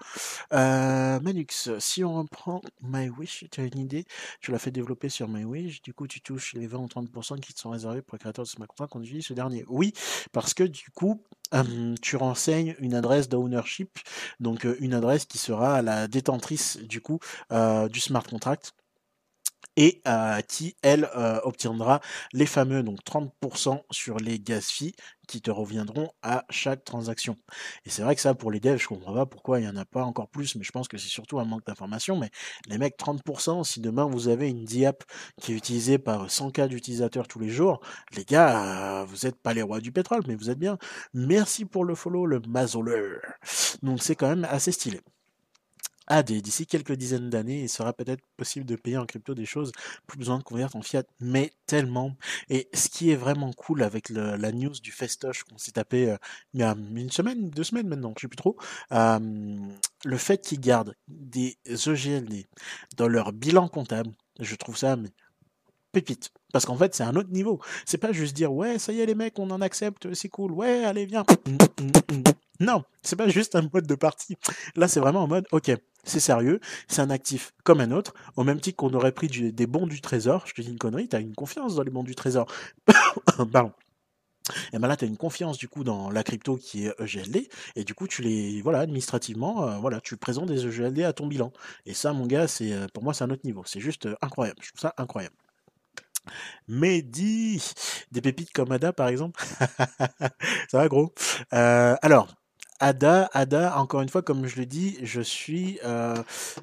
[0.50, 4.06] Manux, si on reprend MyWish, tu as une idée,
[4.40, 7.52] tu l'as fait développer sur MyWish, du coup, tu touches les 20 ou 30% qui
[7.52, 9.64] te sont réservés pour les créateurs de ce contrat quand tu utilises ce dernier.
[9.68, 9.92] Oui,
[10.32, 11.22] parce que du coup,
[12.00, 13.98] tu renseignes une adresse d'ownership,
[14.40, 17.18] donc une adresse qui sera la détentrice du coup
[17.90, 18.74] du smart contract
[19.76, 20.02] et
[20.48, 21.08] qui, elle,
[21.44, 22.00] obtiendra
[22.32, 24.94] les fameux donc 30% sur les gas fees
[25.28, 27.38] qui te reviendront à chaque transaction.
[27.86, 29.76] Et c'est vrai que ça, pour les devs, je comprends pas pourquoi il n'y en
[29.76, 32.18] a pas encore plus, mais je pense que c'est surtout un manque d'information.
[32.18, 32.30] Mais
[32.68, 35.04] les mecs, 30%, si demain vous avez une DIAP
[35.40, 37.80] qui est utilisée par 100K d'utilisateurs tous les jours,
[38.16, 40.76] les gars, vous n'êtes pas les rois du pétrole, mais vous êtes bien.
[41.14, 43.20] Merci pour le follow, le mazoleur.
[43.82, 45.00] Donc c'est quand même assez stylé.
[46.08, 49.72] Ah, d'ici quelques dizaines d'années, il sera peut-être possible de payer en crypto des choses,
[50.06, 52.16] plus besoin de convertir en fiat, mais tellement.
[52.48, 56.16] Et ce qui est vraiment cool avec la news du festoche qu'on s'est tapé euh,
[56.54, 58.56] il y a une semaine, deux semaines maintenant, je sais plus trop,
[58.90, 62.46] le fait qu'ils gardent des EGLD
[62.96, 64.96] dans leur bilan comptable, je trouve ça
[65.92, 67.60] pépite, Parce qu'en fait, c'est un autre niveau.
[67.84, 70.52] C'est pas juste dire, ouais, ça y est, les mecs, on en accepte, c'est cool,
[70.52, 71.24] ouais, allez, viens.
[72.60, 74.36] Non, c'est pas juste un mode de partie.
[74.76, 75.72] Là, c'est vraiment en mode, ok,
[76.04, 79.66] c'est sérieux, c'est un actif comme un autre, au même titre qu'on aurait pris des
[79.66, 80.44] bons du trésor.
[80.46, 82.46] Je te dis une connerie, t'as une confiance dans les bons du trésor.
[84.72, 87.48] Et ben là, tu as une confiance du coup dans la crypto qui est EGLD,
[87.76, 91.26] et du coup, tu les, voilà, administrativement, euh, voilà, tu présentes des EGLD à ton
[91.26, 91.52] bilan.
[91.86, 93.62] Et ça, mon gars, c'est, euh, pour moi, c'est un autre niveau.
[93.66, 94.58] C'est juste euh, incroyable.
[94.62, 95.36] Je trouve ça incroyable.
[96.68, 97.62] Mehdi,
[98.10, 99.42] des pépites comme Ada par exemple.
[100.70, 101.12] ça va gros?
[101.50, 102.28] alors,
[102.82, 106.16] Ada, Ada, encore une fois, comme je le dis, je suis, euh,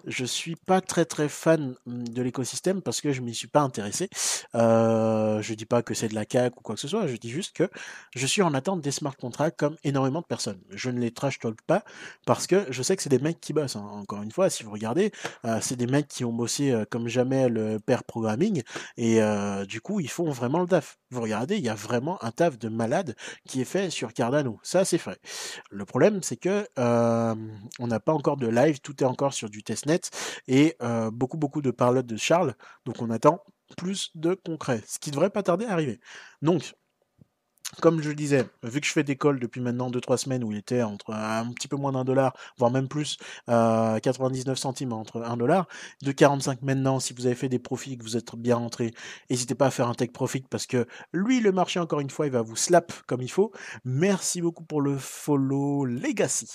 [0.06, 4.10] je suis pas très très fan de l'écosystème parce que je m'y suis pas intéressé.
[4.54, 7.08] Euh, je dis pas que c'est de la CAC ou quoi que ce soit.
[7.08, 7.70] Je dis juste que
[8.18, 10.60] je suis en attente des smart contracts comme énormément de personnes.
[10.72, 11.86] Je ne les trash talk pas
[12.26, 13.78] parce que je sais que c'est des mecs qui bossent.
[13.78, 13.90] Hein.
[13.90, 15.14] Encore une fois, si vous regardez,
[15.46, 18.62] euh, c'est des mecs qui ont bossé euh, comme jamais le pair programming
[18.98, 19.22] et
[19.70, 20.98] du coup, ils font vraiment le taf.
[21.12, 23.16] Vous regardez, il y a vraiment un taf de malade
[23.48, 24.60] qui est fait sur Cardano.
[24.64, 25.18] Ça, c'est vrai.
[25.72, 29.64] Le problème c'est que on n'a pas encore de live, tout est encore sur du
[29.64, 30.02] testnet
[30.48, 30.76] et
[31.12, 32.56] beaucoup beaucoup de parlotte de Charles,
[32.86, 33.44] donc on attend
[33.78, 36.00] plus de concret, ce qui devrait pas tarder à arriver.
[36.42, 36.74] Donc
[37.82, 40.52] comme je le disais, vu que je fais des calls depuis maintenant 2-3 semaines où
[40.52, 43.18] il était entre un petit peu moins d'un dollar, voire même plus,
[43.50, 45.68] euh, 99 centimes entre 1 dollar,
[46.02, 48.94] de 45 maintenant, si vous avez fait des profits, que vous êtes bien rentré,
[49.30, 52.26] n'hésitez pas à faire un take profit parce que lui, le marché, encore une fois,
[52.26, 53.52] il va vous slap comme il faut.
[53.86, 56.48] Merci beaucoup pour le follow Legacy.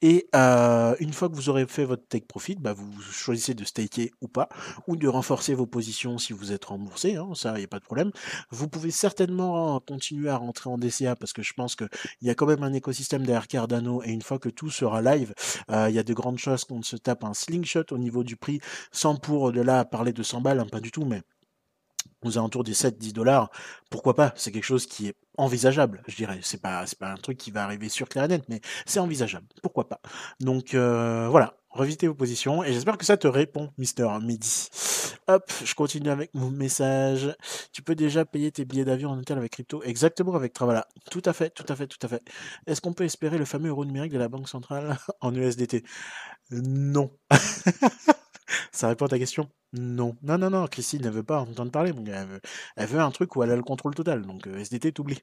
[0.00, 3.64] Et euh, une fois que vous aurez fait votre take profit, bah, vous choisissez de
[3.64, 4.48] staker ou pas,
[4.88, 7.78] ou de renforcer vos positions si vous êtes remboursé, hein, ça, il n'y a pas
[7.78, 8.10] de problème.
[8.50, 11.88] Vous pouvez certainement continuer à rentrer en DCA parce que je pense qu'il
[12.22, 15.34] y a quand même un écosystème derrière Cardano et une fois que tout sera live,
[15.70, 18.36] euh, il y a de grandes choses qu'on se tape un slingshot au niveau du
[18.36, 18.60] prix
[18.92, 21.22] sans pour de là parler de 100 balles, hein, pas du tout, mais
[22.24, 23.50] aux alentours des 7-10 dollars,
[23.90, 24.32] pourquoi pas?
[24.36, 26.38] C'est quelque chose qui est envisageable, je dirais.
[26.42, 29.46] C'est pas, pas un truc qui va arriver sur clair mais c'est envisageable.
[29.62, 30.00] Pourquoi pas?
[30.40, 34.68] Donc euh, voilà, revisitez vos positions et j'espère que ça te répond, Mister Midi.
[35.28, 37.34] Hop, je continue avec mon message.
[37.72, 39.82] Tu peux déjà payer tes billets d'avion en hôtel avec crypto?
[39.84, 40.86] Exactement avec Travala.
[41.10, 42.22] Tout à fait, tout à fait, tout à fait.
[42.66, 45.84] Est-ce qu'on peut espérer le fameux euro numérique de la Banque centrale en USDT
[46.50, 47.10] Non.
[48.72, 50.16] Ça répond à ta question Non.
[50.22, 52.26] Non, non, non, Christine ne veut pas entendre parler, mon gars.
[52.76, 54.22] Elle veut, un truc où elle a le contrôle total.
[54.22, 55.22] Donc euh, SDT, t'oublies.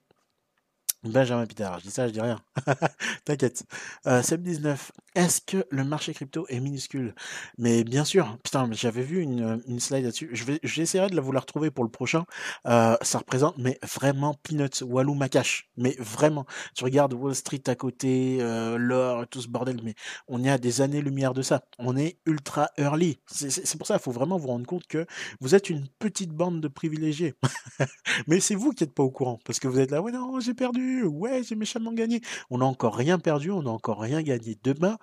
[1.02, 2.38] Benjamin Pitard, je dis ça, je dis rien.
[3.24, 3.64] T'inquiète.
[4.06, 7.14] Euh, 19 est-ce que le marché crypto est minuscule?
[7.58, 10.30] Mais bien sûr, putain, j'avais vu une, slide là-dessus.
[10.62, 12.26] J'essaierai de la vous la retrouver pour le prochain.
[12.66, 15.68] Euh, ça représente, mais vraiment peanuts, Walou Makash.
[15.76, 16.46] Mais vraiment,
[16.76, 19.94] tu regardes Wall Street à côté, euh, l'or, tout ce bordel, mais
[20.28, 21.64] on est à des années-lumière de ça.
[21.78, 23.18] On est ultra early.
[23.26, 25.06] C'est pour ça, il faut vraiment vous rendre compte que
[25.40, 27.34] vous êtes une petite bande de privilégiés.
[28.28, 30.38] mais c'est vous qui n'êtes pas au courant, parce que vous êtes là, ouais, non,
[30.38, 32.20] j'ai perdu ouais, j'ai méchamment gagné.
[32.50, 34.58] On n'a encore rien perdu, on n'a encore rien gagné.
[34.62, 34.98] Demain,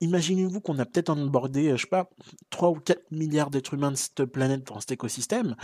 [0.00, 2.08] imaginez-vous qu'on a peut-être abordé, je sais pas,
[2.50, 5.56] 3 ou 4 milliards d'êtres humains de cette planète dans cet écosystème.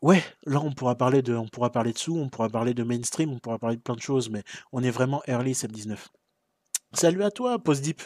[0.00, 2.84] Ouais, là on pourra parler de, on pourra parler de sous, on pourra parler de
[2.84, 6.08] mainstream, on pourra parler de plein de choses, mais on est vraiment early 719.
[6.92, 8.00] Salut à toi, Postdeep.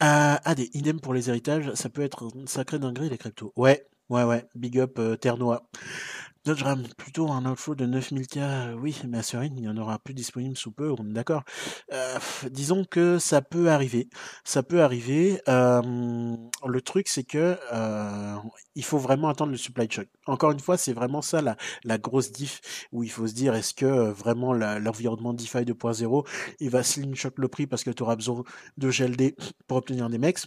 [0.00, 3.52] Euh, ah, des idem pour les héritages, ça peut être sacré dinguerie les cryptos.
[3.56, 5.38] Ouais, ouais, ouais, big up euh, Terre
[6.46, 9.98] Notre RAM, plutôt un outflow de 9000K, euh, oui, mais assuré, il n'y en aura
[9.98, 11.42] plus disponible sous peu, on est d'accord.
[11.92, 12.18] Euh,
[12.50, 14.08] disons que ça peut arriver,
[14.44, 15.40] ça peut arriver.
[15.46, 17.56] le truc, c'est que
[18.74, 20.08] il faut vraiment attendre le supply shock.
[20.26, 22.60] Encore une fois, c'est vraiment ça la, grosse diff
[22.92, 26.26] où il faut se dire est-ce que vraiment l'environnement DeFi 2.0
[26.60, 28.44] il va slingshot le prix parce que tu auras besoin
[28.76, 29.34] de GLD
[29.66, 30.38] pour obtenir des mecs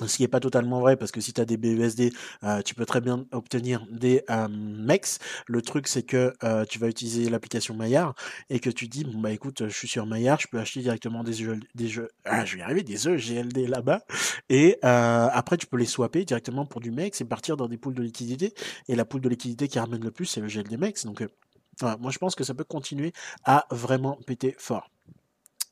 [0.00, 2.12] ce qui n'est pas totalement vrai parce que si tu as des BUSD,
[2.42, 5.20] euh, tu peux très bien obtenir des euh, MEX.
[5.46, 8.14] Le truc, c'est que euh, tu vas utiliser l'application Maillard
[8.50, 11.22] et que tu dis, bon bah écoute, je suis sur Maillard, je peux acheter directement
[11.22, 14.00] des jeux, des jeux, ah, je vais y arriver, des GLD là-bas.
[14.48, 17.94] Et après, tu peux les swapper directement pour du MEX et partir dans des poules
[17.94, 18.52] de liquidité.
[18.88, 21.06] Et la poule de liquidité qui ramène le plus, c'est le GLD MEX.
[21.06, 21.24] Donc,
[21.82, 23.12] moi, je pense que ça peut continuer
[23.44, 24.90] à vraiment péter fort.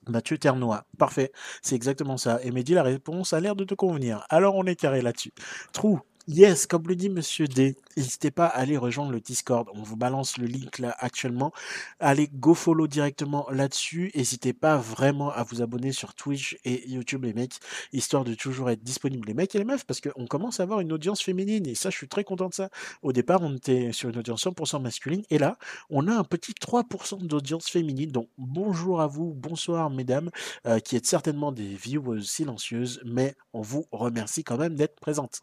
[0.08, 0.84] Mathieu Ternois.
[0.98, 1.32] Parfait.
[1.62, 2.40] C'est exactement ça.
[2.42, 4.24] Et Mehdi, la réponse a l'air de te convenir.
[4.30, 5.32] Alors on est carré là-dessus.
[5.72, 6.00] Trou.
[6.28, 9.68] Yes, comme le dit Monsieur D, n'hésitez pas à aller rejoindre le Discord.
[9.74, 11.52] On vous balance le link là actuellement.
[11.98, 14.12] Allez go follow directement là-dessus.
[14.14, 17.56] N'hésitez pas vraiment à vous abonner sur Twitch et YouTube les mecs,
[17.92, 20.78] histoire de toujours être disponible les mecs et les meufs, parce qu'on commence à avoir
[20.78, 22.70] une audience féminine et ça je suis très content de ça.
[23.02, 25.58] Au départ on était sur une audience 100% masculine et là
[25.90, 28.12] on a un petit 3% d'audience féminine.
[28.12, 30.30] Donc bonjour à vous, bonsoir mesdames,
[30.68, 35.42] euh, qui êtes certainement des viewers silencieuses, mais on vous remercie quand même d'être présentes.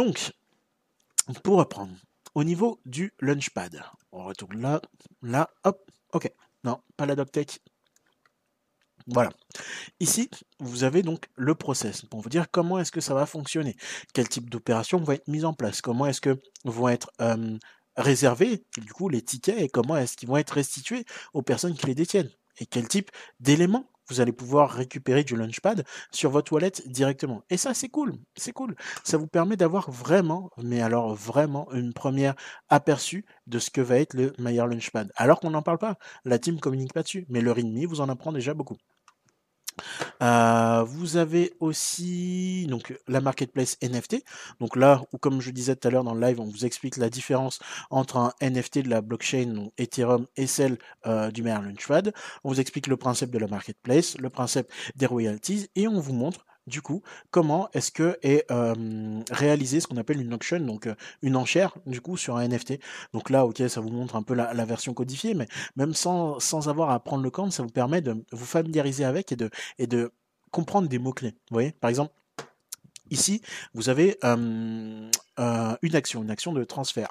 [0.00, 0.32] Donc,
[1.44, 1.92] pour reprendre,
[2.34, 4.80] au niveau du Launchpad, on retourne là,
[5.20, 5.78] là, hop,
[6.14, 6.32] ok.
[6.64, 7.60] Non, pas la DocTech,
[9.06, 9.28] voilà.
[10.00, 13.76] Ici, vous avez donc le process pour vous dire comment est-ce que ça va fonctionner,
[14.14, 17.12] quel type d'opération va être mise en place, comment est-ce que vont être
[17.98, 21.04] réservés du coup les tickets et comment est-ce qu'ils vont être restitués
[21.34, 22.30] aux personnes qui les détiennent?
[22.56, 27.42] Et quel type d'éléments vous allez pouvoir récupérer du Launchpad sur votre wallet directement.
[27.50, 28.74] Et ça, c'est cool, c'est cool.
[29.04, 32.34] Ça vous permet d'avoir vraiment, mais alors vraiment, une première
[32.68, 35.12] aperçu de ce que va être le meilleur Launchpad.
[35.16, 38.08] Alors qu'on n'en parle pas, la team communique pas dessus, mais le README vous en
[38.08, 38.76] apprend déjà beaucoup.
[40.22, 42.68] Euh, vous avez aussi
[43.08, 44.24] la marketplace NFT.
[44.60, 46.96] Donc là, où comme je disais tout à l'heure dans le live, on vous explique
[46.96, 47.58] la différence
[47.90, 52.12] entre un NFT de la blockchain Ethereum et celle euh, du Merlin Launchpad.
[52.44, 54.66] On vous explique le principe de la marketplace, le principe
[54.96, 58.46] des royalties, et on vous montre du coup, comment est-ce que est
[59.30, 60.88] réalisé ce qu'on appelle une auction, donc
[61.22, 62.78] une enchère, du coup, sur un NFT.
[63.12, 66.90] Donc là, ok, ça vous montre un peu la, version codifiée, mais même sans, avoir
[66.90, 70.12] à prendre le compte, ça vous permet de vous familiariser avec et de, et de
[70.50, 71.32] comprendre des mots-clés.
[71.50, 72.12] Vous voyez, par exemple,
[73.10, 73.42] Ici,
[73.74, 75.10] vous avez une
[75.92, 77.10] action, une action de transfert,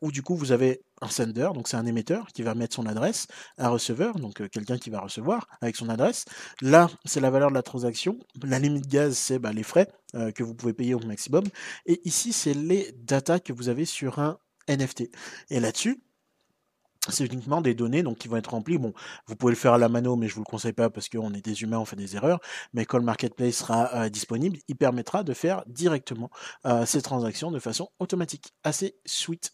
[0.00, 2.86] où du coup vous avez un sender, donc c'est un émetteur qui va mettre son
[2.86, 3.26] adresse,
[3.56, 6.26] un receveur, donc quelqu'un qui va recevoir avec son adresse.
[6.60, 8.18] Là, c'est la valeur de la transaction.
[8.42, 11.44] La limite gaz, c'est bah, les frais que vous pouvez payer au maximum.
[11.86, 14.38] Et ici, c'est les data que vous avez sur un
[14.68, 15.10] NFT.
[15.50, 16.02] Et là-dessus,
[17.08, 18.78] c'est uniquement des données donc qui vont être remplies.
[18.78, 18.92] Bon,
[19.26, 21.32] vous pouvez le faire à la mano, mais je vous le conseille pas parce qu'on
[21.32, 22.40] est des humains, on fait des erreurs.
[22.74, 26.30] Mais quand le marketplace sera euh, disponible, il permettra de faire directement
[26.66, 28.52] euh, ces transactions de façon automatique.
[28.64, 29.52] Assez sweet.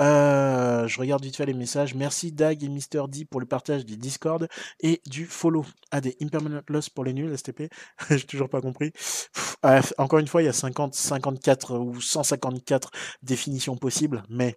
[0.00, 1.94] Euh, je regarde vite fait les messages.
[1.94, 4.48] Merci Dag et Mister D pour le partage du Discord
[4.80, 5.64] et du follow.
[5.92, 7.70] Ah, des impermanent loss pour les nuls, STP.
[8.10, 8.92] J'ai toujours pas compris.
[9.98, 12.90] encore une fois, il y a 50, 54 ou 154
[13.22, 14.56] définitions possibles, mais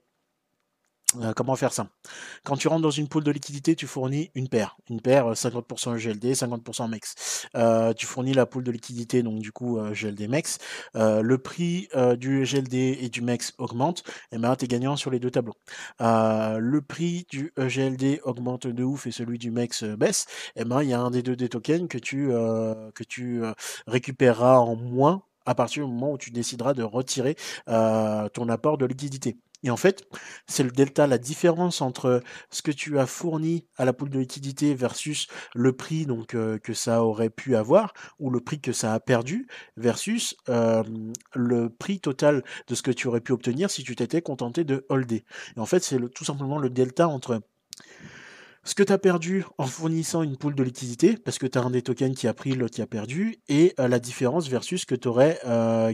[1.21, 1.87] euh, comment faire ça?
[2.43, 4.77] Quand tu rentres dans une pool de liquidité, tu fournis une paire.
[4.89, 7.47] Une paire, 50% GLD, 50% MEX.
[7.55, 10.57] Euh, tu fournis la pool de liquidité, donc du coup euh, GLD MEX.
[10.93, 15.19] le prix du GLD et du MEX augmente, et ben tu es gagnant sur les
[15.19, 15.55] deux tableaux.
[15.99, 20.25] le prix du GLD augmente de ouf et celui du MEX baisse,
[20.55, 23.41] et ben il y a un des deux des tokens que tu
[23.87, 27.35] récupéreras en moins à partir du moment où tu décideras de retirer
[27.65, 29.37] ton apport de liquidité.
[29.63, 30.03] Et en fait,
[30.47, 32.21] c'est le delta, la différence entre
[32.51, 36.59] ce que tu as fourni à la poule de liquidité versus le prix donc euh,
[36.59, 40.83] que ça aurait pu avoir ou le prix que ça a perdu versus euh,
[41.33, 44.85] le prix total de ce que tu aurais pu obtenir si tu t'étais contenté de
[44.89, 45.23] holder.
[45.55, 47.41] Et en fait, c'est tout simplement le delta entre
[48.63, 51.61] ce que tu as perdu en fournissant une poule de liquidité, parce que tu as
[51.61, 54.81] un des tokens qui a pris, l'autre qui a perdu, et euh, la différence versus
[54.81, 55.39] ce que tu aurais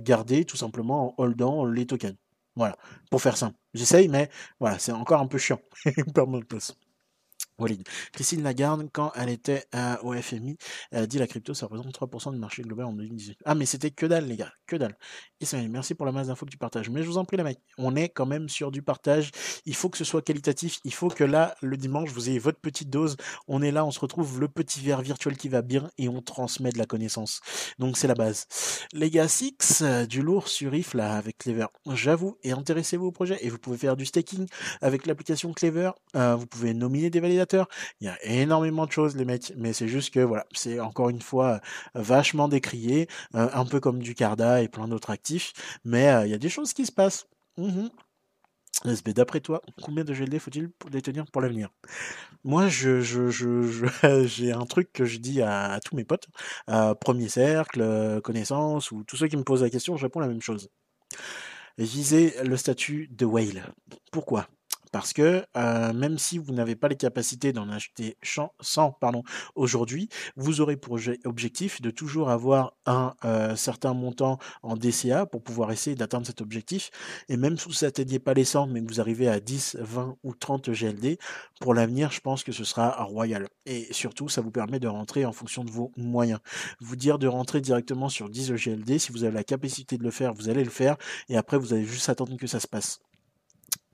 [0.02, 2.16] gardé tout simplement en holdant les tokens.
[2.56, 2.76] Voilà,
[3.10, 3.58] pour faire simple.
[3.74, 4.30] J'essaye, mais
[4.60, 5.62] voilà, c'est encore un peu chiant.
[8.12, 9.66] Christine Lagarde, quand elle était
[10.04, 10.58] au FMI,
[10.92, 13.40] elle a dit la crypto, ça représente 3% du marché global en 2018.
[13.46, 14.96] Ah, mais c'était que dalle, les gars, que dalle.
[15.70, 16.90] Merci pour la masse d'infos que tu partages.
[16.90, 19.32] Mais je vous en prie, les mecs, on est quand même sur du partage.
[19.66, 20.80] Il faut que ce soit qualitatif.
[20.84, 23.18] Il faut que là, le dimanche, vous ayez votre petite dose.
[23.48, 26.22] On est là, on se retrouve le petit verre virtuel qui va bien et on
[26.22, 27.42] transmet de la connaissance.
[27.80, 28.46] Donc, c'est la base.
[28.94, 31.68] Les gars, Six, du lourd sur IF, là, avec Clever.
[31.94, 33.38] J'avoue, et intéressez-vous au projet.
[33.42, 34.48] Et vous pouvez faire du staking
[34.82, 35.92] avec l'application Clever.
[36.16, 37.51] Euh, vous pouvez nominer des validateurs
[38.00, 41.10] il y a énormément de choses, les mecs, mais c'est juste que voilà, c'est encore
[41.10, 41.62] une fois
[41.96, 45.54] euh, vachement décrié, euh, un peu comme du Carda et plein d'autres actifs,
[45.86, 47.28] mais euh, il y a des choses qui se passent.
[47.58, 47.88] Mmh
[49.14, 51.70] d'après toi, combien de GLD faut-il détenir pour l'avenir?
[52.44, 53.00] Moi, je,
[54.26, 56.28] j'ai un truc que je dis à, tous mes potes,
[57.00, 60.42] premier cercle, connaissance, ou tous ceux qui me posent la question, je réponds la même
[60.42, 60.70] chose.
[61.78, 63.72] Visez le statut de whale.
[64.12, 64.48] Pourquoi?
[64.92, 69.24] Parce que euh, même si vous n'avez pas les capacités d'en acheter 100 pardon,
[69.56, 75.44] aujourd'hui, vous aurez pour objectif de toujours avoir un euh, certain montant en DCA pour
[75.44, 76.92] pouvoir essayer d'atteindre cet objectif.
[77.30, 80.18] Et même si vous n'atteignez pas les 100, mais que vous arrivez à 10, 20
[80.24, 81.18] ou 30 GLD,
[81.60, 83.48] pour l'avenir, je pense que ce sera royal.
[83.66, 86.40] Et surtout, ça vous permet de rentrer en fonction de vos moyens.
[86.80, 90.12] Vous dire de rentrer directement sur 10 GLD, si vous avez la capacité de le
[90.12, 90.98] faire, vous allez le faire.
[91.30, 93.00] Et après, vous allez juste attendre que ça se passe.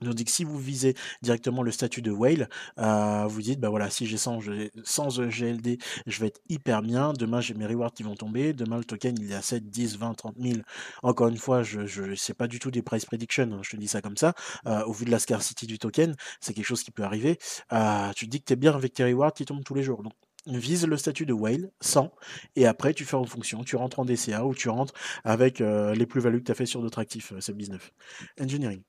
[0.00, 2.48] Donc dit que si vous visez directement le statut de whale,
[2.78, 4.40] euh, vous dites, bah voilà, si j'ai 100,
[4.84, 7.12] sans GLD, je vais être hyper bien.
[7.12, 8.52] Demain, j'ai mes rewards qui vont tomber.
[8.52, 10.60] Demain, le token, il est à 7, 10, 20, 30 000.
[11.02, 13.50] Encore une fois, je, je sais pas du tout des price predictions.
[13.52, 14.34] Hein, je te dis ça comme ça.
[14.66, 17.38] Euh, au vu de la scarcity du token, c'est quelque chose qui peut arriver.
[17.72, 19.82] Euh, tu te dis que tu es bien avec tes rewards qui tombent tous les
[19.82, 20.02] jours.
[20.02, 20.12] Donc,
[20.46, 22.10] vise le statut de whale 100
[22.56, 24.94] et après tu fais en fonction, tu rentres en DCA ou tu rentres
[25.24, 27.92] avec les plus-values que tu as fait sur d'autres actifs, c'est 19
[28.40, 28.82] Engineering.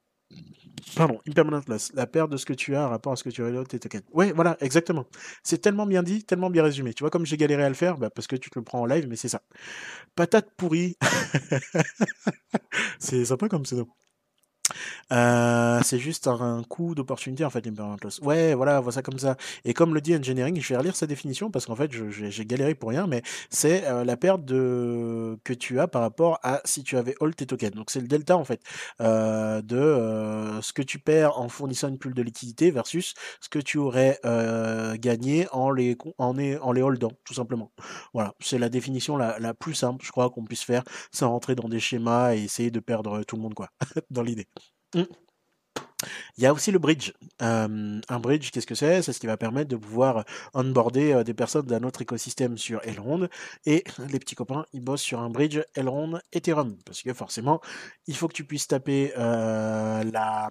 [0.95, 3.29] Pardon, impermanent loss, la perte de ce que tu as par rapport à ce que
[3.29, 4.03] tu as tes tokens.
[4.11, 5.05] Ouais, voilà, exactement.
[5.43, 6.93] C'est tellement bien dit, tellement bien résumé.
[6.93, 8.81] Tu vois, comme j'ai galéré à le faire, bah, parce que tu te le prends
[8.81, 9.41] en live, mais c'est ça.
[10.15, 10.97] Patate pourrie.
[12.99, 13.87] c'est sympa comme pseudo.
[15.11, 17.67] Euh, c'est juste un, coup d'opportunité en fait.
[18.21, 19.37] Ouais, voilà, vois ça comme ça.
[19.65, 22.75] Et comme le dit Engineering, je vais relire sa définition parce qu'en fait, j'ai galéré
[22.75, 26.97] pour rien, mais c'est euh, la perte que tu as par rapport à si tu
[26.97, 27.75] avais hold tes tokens.
[27.75, 28.61] Donc c'est le delta en fait
[29.01, 33.59] euh, de ce que tu perds en fournissant une pull de liquidité versus ce que
[33.59, 34.19] tu aurais
[34.99, 37.71] gagné en les en, en holdant, tout simplement.
[38.13, 41.69] Voilà, c'est la définition la plus simple, je crois, qu'on puisse faire sans rentrer dans
[41.69, 43.69] des schémas et essayer de perdre tout le monde, quoi,
[44.09, 44.47] dans l'idée.
[44.95, 45.03] Mmh.
[46.37, 47.11] Il y a aussi le bridge.
[47.41, 49.01] un bridge, qu'est-ce que c'est?
[49.01, 53.27] C'est ce qui va permettre de pouvoir onboarder des personnes d'un autre écosystème sur Elrond.
[53.65, 56.77] Et les petits copains, ils bossent sur un bridge Elrond Ethereum.
[56.85, 57.59] Parce que forcément,
[58.07, 60.49] il faut que tu puisses taper la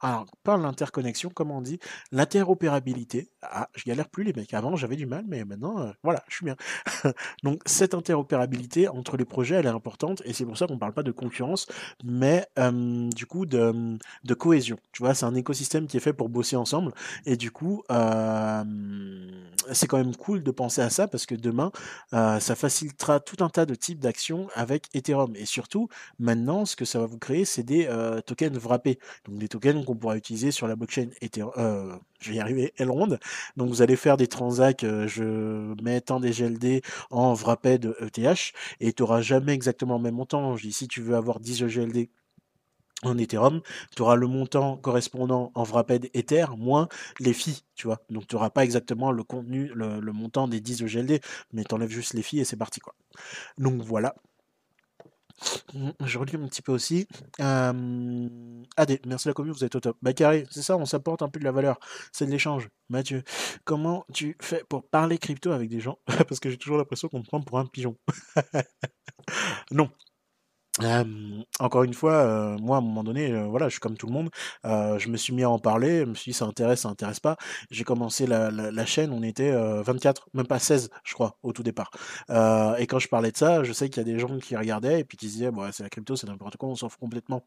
[0.00, 1.78] alors, pas l'interconnexion, comme on dit,
[2.12, 3.30] l'interopérabilité.
[3.42, 4.54] Ah, je galère plus les mecs.
[4.54, 6.56] Avant, j'avais du mal, mais maintenant, euh, voilà, je suis bien.
[7.42, 10.78] Donc, cette interopérabilité entre les projets, elle est importante, et c'est pour ça qu'on ne
[10.78, 11.66] parle pas de concurrence,
[12.04, 14.78] mais du coup de, de, cohésion.
[14.92, 16.92] Tu vois, c'est un écosystème qui est fait pour bosser ensemble,
[17.26, 17.82] et du coup,
[19.72, 21.70] c'est quand même cool de penser à ça parce que demain,
[22.14, 25.88] euh, ça facilitera tout un tas de types d'actions avec Ethereum, et surtout,
[26.18, 29.84] maintenant, ce que ça va vous créer, c'est des euh, tokens wrappés, donc des tokens
[29.94, 33.18] pourra utiliser sur la blockchain Ethereum, je vais y arriver, Elrond.
[33.56, 38.52] Donc vous allez faire des transacts, euh, je mets tant des GLD en Wrapped ETH,
[38.80, 40.56] et tu n'auras jamais exactement le même montant.
[40.56, 42.08] Je si tu veux avoir 10 GLD
[43.02, 43.60] en Ethereum,
[43.94, 46.88] tu auras le montant correspondant en Wrapped Ether moins
[47.20, 48.00] les filles, tu vois.
[48.10, 51.20] Donc tu n'auras pas exactement le contenu, le, montant des 10 GLD,
[51.52, 52.94] mais tu enlèves juste les filles et c'est parti quoi.
[53.56, 54.14] Donc voilà,
[56.04, 57.06] je relis un petit peu aussi.
[57.40, 58.28] Euh,
[58.76, 59.96] AD, merci la commune, vous êtes au top.
[60.02, 61.78] Bah carré, c'est ça, on s'apporte un peu de la valeur.
[62.12, 62.68] C'est de l'échange.
[62.88, 63.22] Mathieu,
[63.64, 65.98] comment tu fais pour parler crypto avec des gens?
[66.28, 67.96] Parce que j'ai toujours l'impression qu'on me prend pour un pigeon.
[69.70, 69.90] non,
[71.60, 74.30] encore une fois, moi à un moment donné, voilà, je suis comme tout le monde.
[74.64, 77.20] je me suis mis à en parler, je me suis dit ça intéresse, ça intéresse
[77.20, 77.36] pas.
[77.70, 81.62] J'ai commencé la, la, chaîne, on était 24, même pas 16, je crois, au tout
[81.62, 81.90] départ.
[82.30, 85.00] et quand je parlais de ça, je sais qu'il y a des gens qui regardaient
[85.00, 87.44] et puis qui disaient, bon, c'est la crypto, c'est n'importe quoi, on s'en fout complètement.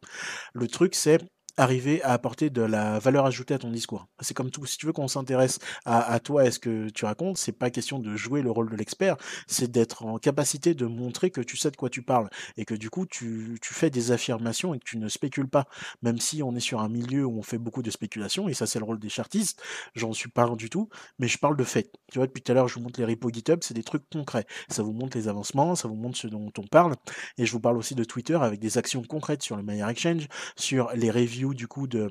[0.54, 1.20] Le truc, c'est
[1.58, 4.08] arriver à apporter de la valeur ajoutée à ton discours.
[4.20, 7.38] C'est comme tout, si tu veux qu'on s'intéresse à, toi et ce que tu racontes,
[7.38, 9.18] c'est pas question de jouer le rôle de l'expert,
[9.48, 12.76] c'est d'être en capacité de montrer que tu sais de quoi tu parles et que
[12.76, 15.66] du coup tu, fais des affirmations et que tu ne spécules pas,
[16.02, 18.68] même si on est sur un milieu où on fait beaucoup de spéculation et ça
[18.68, 19.62] c'est le rôle des chartistes,
[19.96, 21.92] j'en suis pas du tout, mais je parle de faits.
[22.12, 24.10] Tu vois, depuis tout à l'heure je vous montre les repos GitHub, c'est des trucs
[24.10, 26.96] concrets, ça vous montre les avancements, ça vous montre ce dont on parle
[27.38, 30.28] et je vous parle aussi de Twitter avec des actions concrètes sur le Meyer Exchange,
[30.56, 32.10] sur les reviews du coup de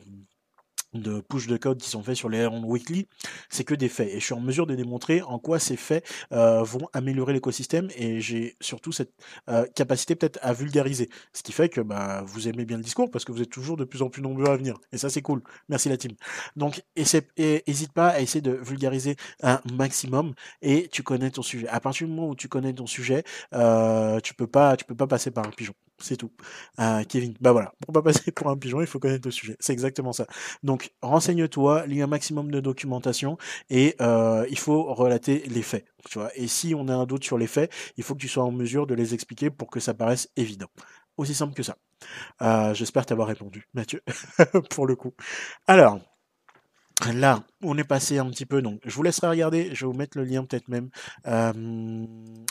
[1.28, 3.07] push de code qui sont faits sur les Iron Weekly,
[3.48, 4.09] c'est que des faits.
[4.09, 7.89] Et je suis en mesure de démontrer en quoi ces faits euh, vont améliorer l'écosystème
[7.97, 9.12] et j'ai surtout cette
[9.48, 11.09] euh, capacité peut-être à vulgariser.
[11.32, 13.77] Ce qui fait que bah, vous aimez bien le discours parce que vous êtes toujours
[13.77, 14.78] de plus en plus nombreux à venir.
[14.93, 15.43] Et ça, c'est cool.
[15.69, 16.12] Merci la team.
[16.57, 21.69] Donc, n'hésite pas à essayer de vulgariser un maximum et tu connais ton sujet.
[21.69, 23.24] À partir du moment où tu connais ton sujet,
[23.55, 25.74] euh, tu peux pas, tu peux pas passer par un pigeon.
[26.01, 26.31] C'est tout.
[26.78, 29.56] Euh, Kevin, bah voilà, pour pas passer pour un pigeon, il faut connaître le sujet.
[29.60, 30.27] C'est exactement ça.
[30.62, 33.36] Donc, renseigne-toi, lis un maximum de documentation
[33.68, 35.85] et euh, il faut relater les faits.
[36.09, 36.31] Tu vois.
[36.36, 38.52] Et si on a un doute sur les faits, il faut que tu sois en
[38.52, 40.68] mesure de les expliquer pour que ça paraisse évident.
[41.16, 41.77] Aussi simple que ça.
[42.43, 44.02] Euh, j'espère t'avoir répondu, Mathieu,
[44.70, 45.12] pour le coup.
[45.66, 46.01] Alors,
[47.14, 49.99] Là, on est passé un petit peu, donc je vous laisserai regarder, je vais vous
[49.99, 50.91] mettre le lien peut-être même.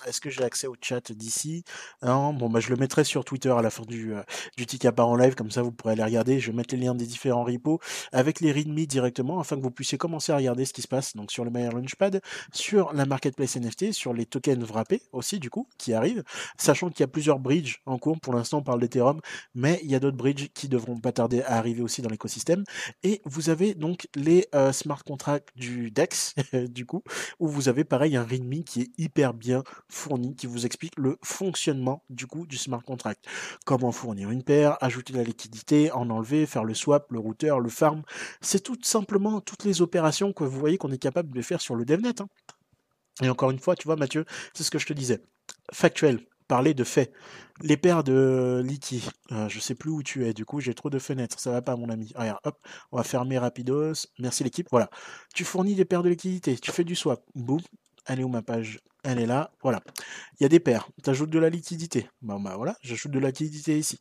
[0.07, 1.63] Est-ce que j'ai accès au chat d'ici?
[2.01, 4.21] Bon bah je le mettrai sur Twitter à la fin du, euh,
[4.57, 6.39] du TikTok en live, comme ça vous pourrez aller regarder.
[6.39, 7.79] Je vais mettre les liens des différents repos
[8.11, 11.15] avec les readme directement afin que vous puissiez commencer à regarder ce qui se passe
[11.15, 12.21] donc sur le Mayer Launchpad,
[12.53, 16.23] sur la marketplace NFT, sur les tokens wrappés aussi du coup qui arrivent,
[16.57, 18.19] sachant qu'il y a plusieurs bridges en cours.
[18.19, 19.19] Pour l'instant on parle d'Ethereum,
[19.53, 22.63] mais il y a d'autres bridges qui devront pas tarder à arriver aussi dans l'écosystème.
[23.03, 27.03] Et vous avez donc les euh, smart contracts du DEX, du coup,
[27.39, 31.17] où vous avez pareil un README qui est hyper bien fourni, qui vous explique le
[31.23, 33.25] fonctionnement du coup du smart contract.
[33.65, 37.69] Comment fournir une paire, ajouter la liquidité, en enlever, faire le swap, le routeur, le
[37.69, 38.03] farm.
[38.41, 41.75] C'est tout simplement toutes les opérations que vous voyez qu'on est capable de faire sur
[41.75, 42.21] le DevNet.
[42.21, 42.27] Hein.
[43.21, 45.21] Et encore une fois, tu vois, Mathieu, c'est ce que je te disais.
[45.73, 47.13] Factuel, parler de faits.
[47.61, 50.89] Les paires de Liki, euh, je sais plus où tu es, du coup j'ai trop
[50.89, 52.11] de fenêtres, ça va pas mon ami.
[52.15, 52.57] Regarde, hop,
[52.91, 54.89] on va fermer rapidos, merci l'équipe, voilà.
[55.33, 57.61] Tu fournis des paires de liquidités, tu fais du swap, boum,
[58.05, 58.79] allez où ma page?
[59.03, 59.81] Elle est là, voilà.
[60.39, 62.09] Il y a des paires, tu ajoutes de la liquidité.
[62.21, 63.97] Bah, voilà, j'ajoute de la liquidité ici.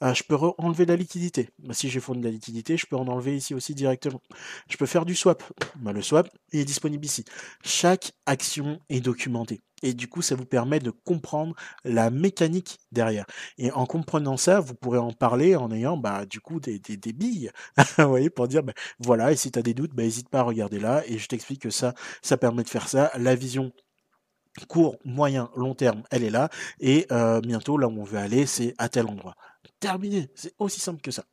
[0.00, 1.48] Ah, je peux enlever de la liquidité.
[1.58, 4.20] Bah, si j'ai fourni de la liquidité, je peux en enlever ici aussi directement.
[4.68, 5.42] Je peux faire du swap.
[5.76, 7.24] Bah, le swap est disponible ici.
[7.64, 9.62] Chaque action est documentée.
[9.82, 11.54] Et du coup, ça vous permet de comprendre
[11.84, 13.26] la mécanique derrière.
[13.58, 17.12] Et en comprenant ça, vous pourrez en parler en ayant bah, du coup des, des,
[17.12, 17.50] billes,
[17.98, 20.40] vous voyez, pour dire, bah, voilà, et si tu as des doutes, bah, n'hésite pas
[20.40, 23.10] à regarder là, et je t'explique que ça, ça permet de faire ça.
[23.16, 23.72] La vision
[24.68, 26.48] court, moyen, long terme, elle est là.
[26.80, 29.34] Et euh, bientôt, là où on veut aller, c'est à tel endroit.
[29.80, 30.30] Terminé.
[30.34, 31.24] C'est aussi simple que ça.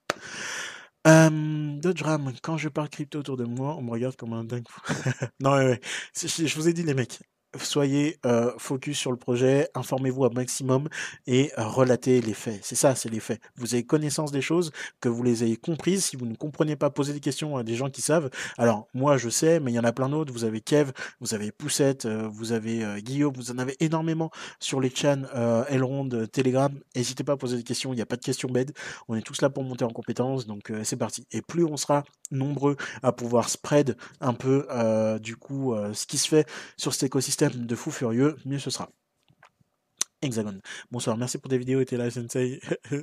[1.07, 4.43] Euh, Dodge Ram, quand je parle crypto autour de moi, on me regarde comme un
[4.43, 4.65] dingue.
[5.39, 5.81] non, ouais, ouais.
[6.15, 7.19] Je vous ai dit, les mecs,
[7.57, 10.87] soyez euh, focus sur le projet, informez-vous un maximum
[11.25, 12.59] et euh, relatez les faits.
[12.61, 13.41] C'est ça, c'est les faits.
[13.55, 14.71] Vous avez connaissance des choses,
[15.01, 16.05] que vous les ayez comprises.
[16.05, 18.29] Si vous ne comprenez pas, posez des questions à des gens qui savent.
[18.57, 20.31] Alors, moi, je sais, mais il y en a plein d'autres.
[20.31, 24.79] Vous avez Kev, vous avez Poussette, euh, vous avez Guillaume, vous en avez énormément sur
[24.79, 25.23] les chans
[25.69, 26.71] Elrond, Telegram.
[26.95, 28.73] N'hésitez pas à poser des questions, il n'y a pas de questions bêtes.
[29.07, 31.25] On est tous là pour monter en compétences, donc c'est parti.
[31.31, 34.67] Et plus on sera nombreux à pouvoir spread un peu,
[35.21, 36.47] du coup, ce qui se fait
[36.77, 38.89] sur cet écosystème, de fou furieux, mieux ce sera.
[40.21, 40.59] Hexagon.
[40.91, 42.59] Bonsoir, merci pour tes vidéos et tes live Sensei.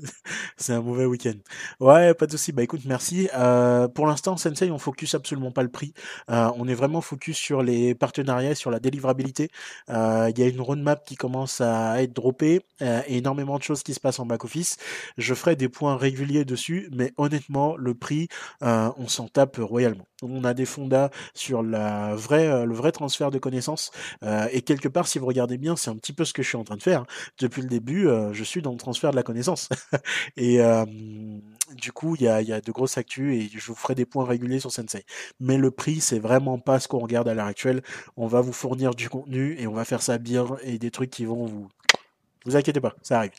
[0.58, 1.36] c'est un mauvais week-end.
[1.80, 2.52] Ouais, pas de souci.
[2.52, 3.30] Bah écoute, merci.
[3.34, 5.94] Euh, pour l'instant, Sensei, on focus absolument pas le prix.
[6.30, 9.48] Euh, on est vraiment focus sur les partenariats, sur la délivrabilité.
[9.88, 13.82] Euh, il y a une roadmap qui commence à être droppée et énormément de choses
[13.82, 14.76] qui se passent en back-office.
[15.16, 18.28] Je ferai des points réguliers dessus, mais honnêtement, le prix,
[18.60, 20.06] on s'en tape royalement.
[20.22, 23.90] On a des fondas sur la vraie, le vrai transfert de connaissances.
[24.52, 26.58] et quelque part, si vous regardez bien, c'est un petit peu ce que je suis
[26.58, 27.05] en train de faire
[27.38, 29.68] depuis le début, euh, je suis dans le transfert de la connaissance.
[30.36, 30.58] et
[31.74, 34.60] du coup, il y a, de grosses actus et je vous ferai des points réguliers
[34.60, 35.04] sur Sensei.
[35.40, 37.82] Mais le prix, c'est vraiment pas ce qu'on regarde à l'heure actuelle.
[38.16, 41.10] On va vous fournir du contenu et on va faire ça bien et des trucs
[41.10, 41.68] qui vont vous...
[42.44, 43.32] Vous inquiétez pas, ça arrive.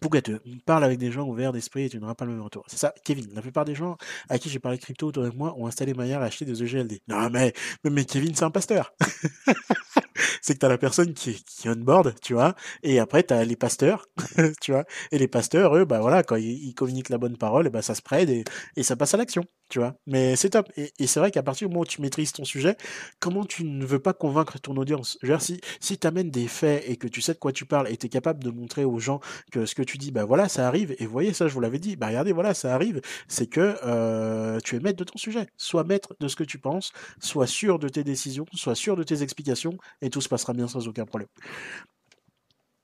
[0.00, 2.64] Pougateux, parle avec des gens ouverts d'esprit et tu n'auras pas le même retour.
[2.68, 3.26] C'est ça, Kevin.
[3.34, 3.96] La plupart des gens
[4.28, 7.00] à qui j'ai parlé crypto autour de moi ont installé Maya et acheté des EGLD.
[7.08, 7.52] Non, mais,
[7.84, 8.94] mais Kevin, c'est un pasteur.
[10.42, 13.34] c'est que tu as la personne qui, qui on board, tu vois, et après tu
[13.34, 14.06] as les pasteurs,
[14.60, 17.70] tu vois, et les pasteurs, eux, bah voilà, quand ils, communiquent la bonne parole, et
[17.70, 18.44] bah ça se prête et,
[18.76, 19.94] et ça passe à l'action, tu vois.
[20.06, 20.70] Mais c'est top.
[20.76, 22.76] Et, et c'est vrai qu'à partir du moment où tu maîtrises ton sujet,
[23.18, 25.18] comment tu ne veux pas convaincre ton audience?
[25.22, 27.52] Je veux dire, si, si tu amènes des faits et que tu sais de quoi
[27.52, 29.20] tu parles et tu es capable de montrer aux gens
[29.52, 31.78] que ce que tu dis, bah voilà, ça arrive, et voyez, ça je vous l'avais
[31.78, 35.46] dit, bah regardez, voilà, ça arrive, c'est que euh, tu es maître de ton sujet.
[35.56, 39.02] Sois maître de ce que tu penses, sois sûr de tes décisions, sois sûr de
[39.02, 41.28] tes explications, et tout se passera bien sans aucun problème.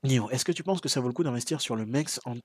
[0.03, 2.35] Nio, est-ce que tu penses que ça vaut le coup d'investir sur le MEX en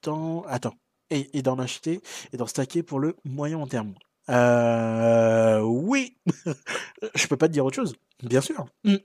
[0.00, 0.44] temps.
[0.48, 0.74] Attends.
[1.12, 2.00] Et, d'en acheter
[2.32, 3.94] et d'en stacker pour le moyen long terme?
[4.28, 6.16] Euh, Oui
[7.16, 8.66] Je peux pas te dire autre chose, bien sûr.
[8.84, 8.98] Hmm.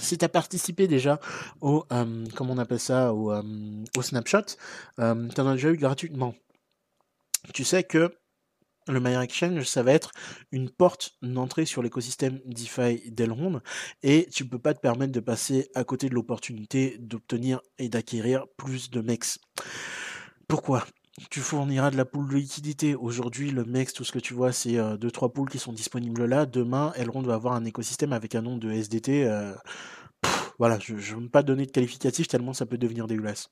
[0.00, 1.18] Si tu as participé déjà
[1.60, 3.42] au, euh, comment on appelle ça, au, euh,
[3.96, 4.42] au snapshot,
[4.98, 6.34] tu en as déjà eu gratuitement.
[7.52, 8.14] Tu sais que
[8.88, 10.12] le Maya Exchange, ça va être
[10.52, 13.60] une porte d'entrée sur l'écosystème DeFi d'Elrond
[14.02, 18.46] et tu peux pas te permettre de passer à côté de l'opportunité d'obtenir et d'acquérir
[18.56, 19.38] plus de MEX.
[20.48, 20.84] Pourquoi?
[21.30, 22.96] Tu fourniras de la poule de liquidité.
[22.96, 26.24] Aujourd'hui, le MEX, tout ce que tu vois, c'est 2-3 euh, poules qui sont disponibles
[26.24, 26.44] là.
[26.44, 29.24] Demain, Elrond va avoir un écosystème avec un nom de SDT.
[29.24, 29.54] Euh,
[30.58, 33.48] voilà, je ne veux pas donner de qualificatif tellement ça peut devenir dégueulasse.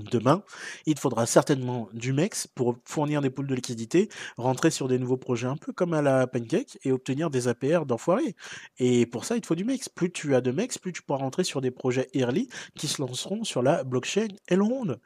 [0.00, 0.42] Demain,
[0.86, 5.16] il faudra certainement du MEX pour fournir des poules de liquidité, rentrer sur des nouveaux
[5.16, 8.34] projets un peu comme à la Pancake et obtenir des APR d'enfoirés.
[8.78, 9.88] Et pour ça, il te faut du MEX.
[9.88, 13.00] Plus tu as de MEX, plus tu pourras rentrer sur des projets early qui se
[13.00, 14.96] lanceront sur la blockchain Elrond.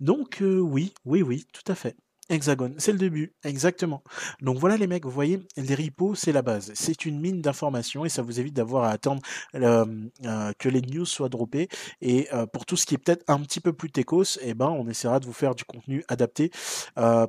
[0.00, 1.96] Donc euh, oui, oui, oui, tout à fait.
[2.30, 4.02] Hexagone, c'est le début, exactement.
[4.42, 6.70] Donc voilà les mecs, vous voyez, les repos, c'est la base.
[6.74, 9.22] C'est une mine d'informations et ça vous évite d'avoir à attendre
[9.54, 9.86] euh,
[10.24, 11.68] euh, que les news soient droppées.
[12.02, 14.68] Et euh, pour tout ce qui est peut-être un petit peu plus techos, eh ben,
[14.68, 16.50] on essaiera de vous faire du contenu adapté.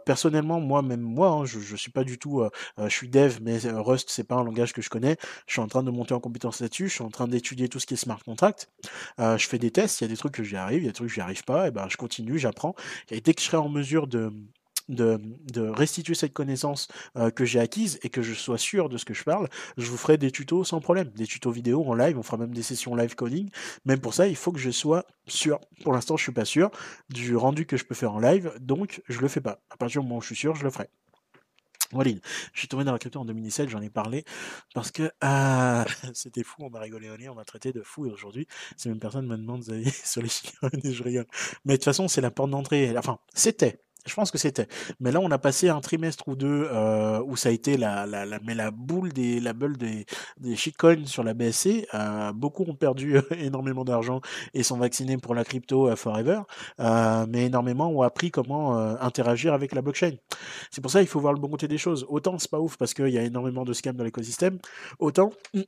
[0.06, 2.44] personnellement, moi, même moi, hein, je, je suis pas du tout,
[2.78, 5.18] je suis dev, mais Rust, c'est pas un langage que je connais.
[5.48, 6.90] Je suis en train de monter en compétence là-dessus.
[6.90, 8.70] Je suis en train d'étudier tout ce qui est smart contract.
[9.18, 10.02] je fais des tests.
[10.02, 11.22] Il y a des trucs que j'y arrive, il y a des trucs que j'y
[11.22, 11.68] arrive pas.
[11.68, 12.76] Et ben, je continue, j'apprends.
[13.10, 14.34] Et dès que je serai en mesure de
[14.90, 19.06] de, restituer cette connaissance euh, que j'ai acquise et que je sois sûr de ce
[19.06, 19.48] que je parle,
[19.78, 22.54] je vous ferai des tutos sans problème, des tutos vidéo en live, on fera même
[22.54, 23.50] des sessions live coding.
[23.86, 25.60] Même pour ça, il faut que je sois sûr.
[25.84, 26.72] Pour l'instant, je suis pas sûr
[27.10, 29.62] du rendu que je peux faire en live, donc je le fais pas.
[29.70, 30.90] À partir du moment où je suis sûr, je le ferai.
[31.92, 32.12] Voilà,
[32.54, 34.24] je suis tombé dans la crypto en 2017, j'en ai parlé
[34.76, 38.48] parce que ah, c'était fou, on m'a rigolé on m'a traité de fou et aujourd'hui,
[38.78, 39.64] ces mêmes personnes me demandent
[40.04, 40.52] sur les chiens
[40.84, 41.26] et je rigole.
[41.66, 42.96] Mais de toute façon, c'est la porte d'entrée.
[42.96, 44.68] Enfin, c'était Je pense que c'était.
[45.00, 48.06] Mais là, on a passé un trimestre ou deux euh, où ça a été la,
[48.06, 50.06] la, mais la boule des, la bulle des,
[50.40, 51.88] des shitcoins sur la BSC.
[51.94, 54.22] Euh, beaucoup ont perdu énormément d'argent
[54.54, 56.42] et sont vaccinés pour la crypto forever.
[56.80, 60.14] Euh, mais énormément ont appris comment interagir avec la blockchain.
[60.72, 62.06] C'est pour ça qu'il faut voir le bon côté des choses.
[62.10, 64.60] Autant c'est pas ouf parce qu'il y a énormément de scams dans l'écosystème,
[65.00, 65.32] autant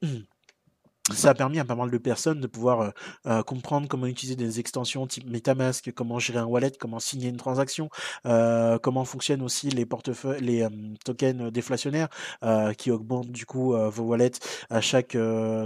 [1.10, 2.90] ça a permis à pas mal de personnes de pouvoir euh,
[3.26, 7.38] euh, comprendre comment utiliser des extensions type MetaMask, comment gérer un wallet, comment signer une
[7.38, 7.90] transaction,
[8.28, 10.68] euh, comment fonctionnent aussi les portefeuilles, les
[11.04, 12.10] tokens déflationnaires
[12.78, 14.32] qui augmentent du coup vos wallets
[14.70, 15.18] à chaque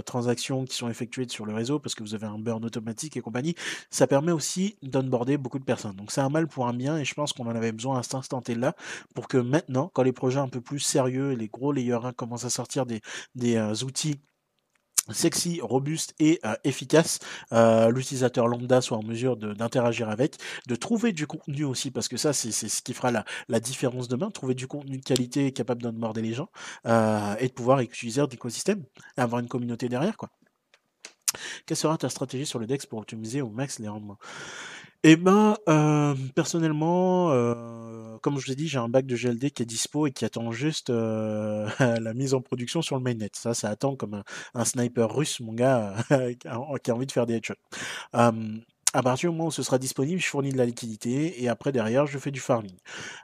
[0.04, 3.20] transaction qui sont effectuées sur le réseau parce que vous avez un burn automatique et
[3.20, 3.54] compagnie.
[3.90, 5.96] Ça permet aussi d'onboarder beaucoup de personnes.
[5.96, 8.02] Donc c'est un mal pour un bien et je pense qu'on en avait besoin à
[8.02, 8.74] cet instant là
[9.14, 12.44] pour que maintenant, quand les projets un peu plus sérieux, les gros layers 1 commencent
[12.44, 13.00] à sortir des,
[13.34, 14.20] des outils
[15.10, 17.18] sexy, robuste et euh, efficace,
[17.52, 22.16] euh, l'utilisateur lambda soit en mesure d'interagir avec, de trouver du contenu aussi, parce que
[22.16, 25.82] ça c'est ce qui fera la, la, différence demain, trouver du contenu de qualité capable
[25.82, 26.48] d'onboarder les gens,
[26.86, 28.84] euh, et de pouvoir utiliser l'écosystème,
[29.16, 30.16] avoir une communauté derrière.
[30.16, 30.30] quoi.
[31.66, 34.18] Quelle sera ta stratégie sur le DEX pour optimiser au max les rendements?
[35.02, 39.62] Eh ben, euh, personnellement, euh, comme je l'ai dit, j'ai un bac de GLD qui
[39.62, 41.68] est dispo et qui attend juste euh,
[42.00, 43.30] la mise en production sur le mainnet.
[43.32, 44.22] Ça, ça attend comme
[44.54, 45.94] un, sniper russe, mon gars,
[46.38, 47.54] qui a envie de faire des headshots
[48.96, 51.70] à partir du moment où ce sera disponible, je fournis de la liquidité et après
[51.70, 52.72] derrière je fais du farming.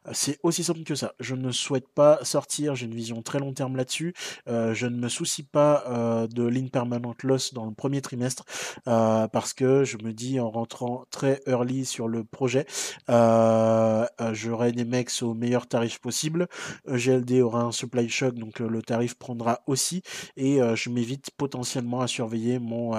[0.06, 1.14] Euh, c'est aussi simple que ça.
[1.18, 4.12] Je ne souhaite pas sortir, j'ai une vision très long terme là-dessus.
[4.48, 8.44] Euh, je ne me soucie pas euh, de l'impermanent loss dans le premier trimestre
[8.84, 12.66] parce que je me dis en rentrant très early sur le projet,
[13.08, 16.48] j'aurai des mecs au meilleur tarif possible.
[16.86, 20.02] GLD aura un supply shock donc le tarif prendra aussi
[20.36, 22.92] et je m'évite potentiellement à surveiller mon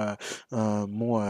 [0.50, 1.20] mon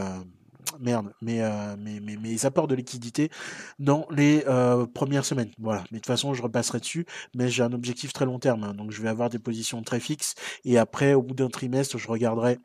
[0.80, 3.30] merde, mes, euh, mes, mes, mes, apports de liquidité
[3.78, 5.50] dans les euh, premières semaines.
[5.58, 5.84] Voilà.
[5.90, 8.64] Mais de toute façon, je repasserai dessus, mais j'ai un objectif très long terme.
[8.64, 8.74] Hein.
[8.74, 10.34] donc, je vais avoir des positions très fixes.
[10.64, 12.58] Et après, au bout d'un trimestre, je regarderai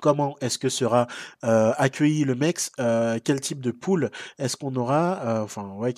[0.00, 1.06] comment est-ce que sera
[1.44, 5.94] euh, accueilli le MEX, euh, quel type de pool est-ce qu'on aura, euh, enfin ouais,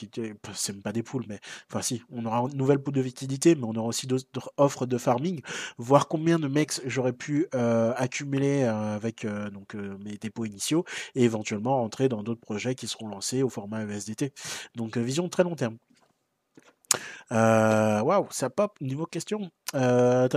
[0.54, 3.64] c'est pas des poules, mais enfin si, on aura une nouvelle pool de liquidité, mais
[3.64, 5.40] on aura aussi d'autres offres de farming,
[5.78, 7.48] voir combien de MEX j'aurais pu
[7.96, 10.84] accumuler avec donc mes dépôts initiaux
[11.14, 14.32] et éventuellement entrer dans d'autres projets qui seront lancés au format ESDT.
[14.76, 15.76] Donc vision très long terme.
[17.32, 19.50] Euh, waouh, ça pop niveau question.
[19.74, 20.28] Euh,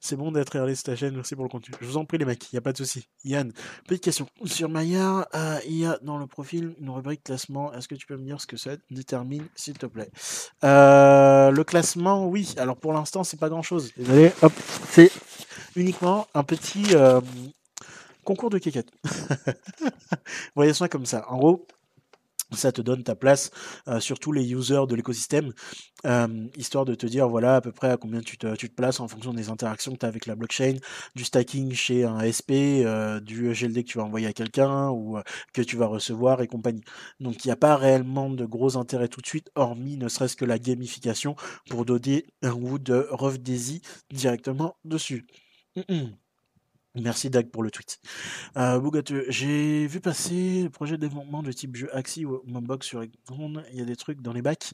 [0.00, 1.74] c'est bon d'être regardé ta chaîne, merci pour le contenu.
[1.80, 3.08] Je vous en prie les mecs, il n'y a pas de souci.
[3.24, 3.52] Yann,
[3.86, 4.26] petite question.
[4.44, 7.72] Sur Maillard, euh, il y a dans le profil une rubrique classement.
[7.74, 10.10] Est-ce que tu peux me dire ce que ça détermine, s'il te plaît?
[10.62, 12.54] Le classement, oui.
[12.56, 13.92] Alors pour l'instant, c'est pas grand-chose.
[13.96, 14.52] Désolé, hop,
[14.88, 15.10] c'est
[15.76, 16.94] uniquement un petit
[18.24, 18.90] concours de quéquette.
[20.54, 21.26] Voyez ça comme ça.
[21.28, 21.66] En gros,
[22.52, 23.50] ça te donne ta place
[23.88, 25.52] euh, sur tous les users de l'écosystème,
[26.06, 29.08] euh, histoire de te dire voilà à peu près à combien tu te, places en
[29.08, 30.76] fonction des interactions que tu as avec la blockchain,
[31.14, 35.18] du stacking chez un SP, euh, du GLD que tu vas envoyer à quelqu'un ou
[35.52, 36.82] que tu vas recevoir et compagnie.
[37.20, 40.36] Donc il n'y a pas réellement de gros intérêts tout de suite, hormis ne serait-ce
[40.36, 41.36] que la gamification
[41.68, 45.26] pour donner un goût de Rough Daisy directement dessus.
[46.96, 48.00] Merci Dag pour le tweet.
[48.56, 48.80] Euh,
[49.28, 53.62] j'ai vu passer le projet de développement de type jeu Axie ou Mobbox sur Eggron.
[53.72, 54.72] Il y a des trucs dans les bacs.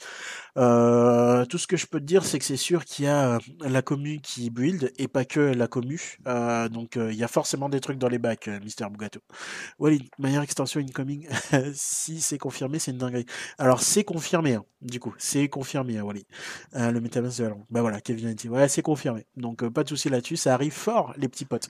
[0.57, 3.35] Euh, tout ce que je peux te dire, c'est que c'est sûr qu'il y a
[3.35, 6.17] euh, la commu qui build et pas que la commu.
[6.27, 9.21] Euh, donc il y a forcément des trucs dans les bacs, Mister Bugato.
[9.79, 11.29] Walid, meilleure extension incoming.
[11.75, 13.27] si c'est confirmé, c'est une dinguerie.
[13.59, 16.25] Alors c'est confirmé, hein, du coup, c'est confirmé, hein, Walid.
[16.73, 19.27] le Metaverse de la Bah voilà, Kevin a dit, ouais, c'est confirmé.
[19.37, 21.69] Donc pas de souci là-dessus, ça arrive fort, les petits potes.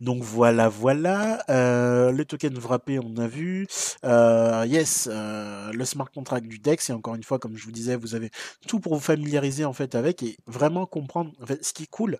[0.00, 1.42] Donc voilà, voilà.
[1.50, 3.66] Euh, le token wrappé, on a vu.
[4.04, 6.90] Euh, yes, euh, le smart contract du DEX.
[6.90, 8.30] Et encore une fois, comme je vous disais, vous avez
[8.66, 11.32] tout pour vous familiariser en fait avec et vraiment comprendre.
[11.62, 12.18] Ce qui est cool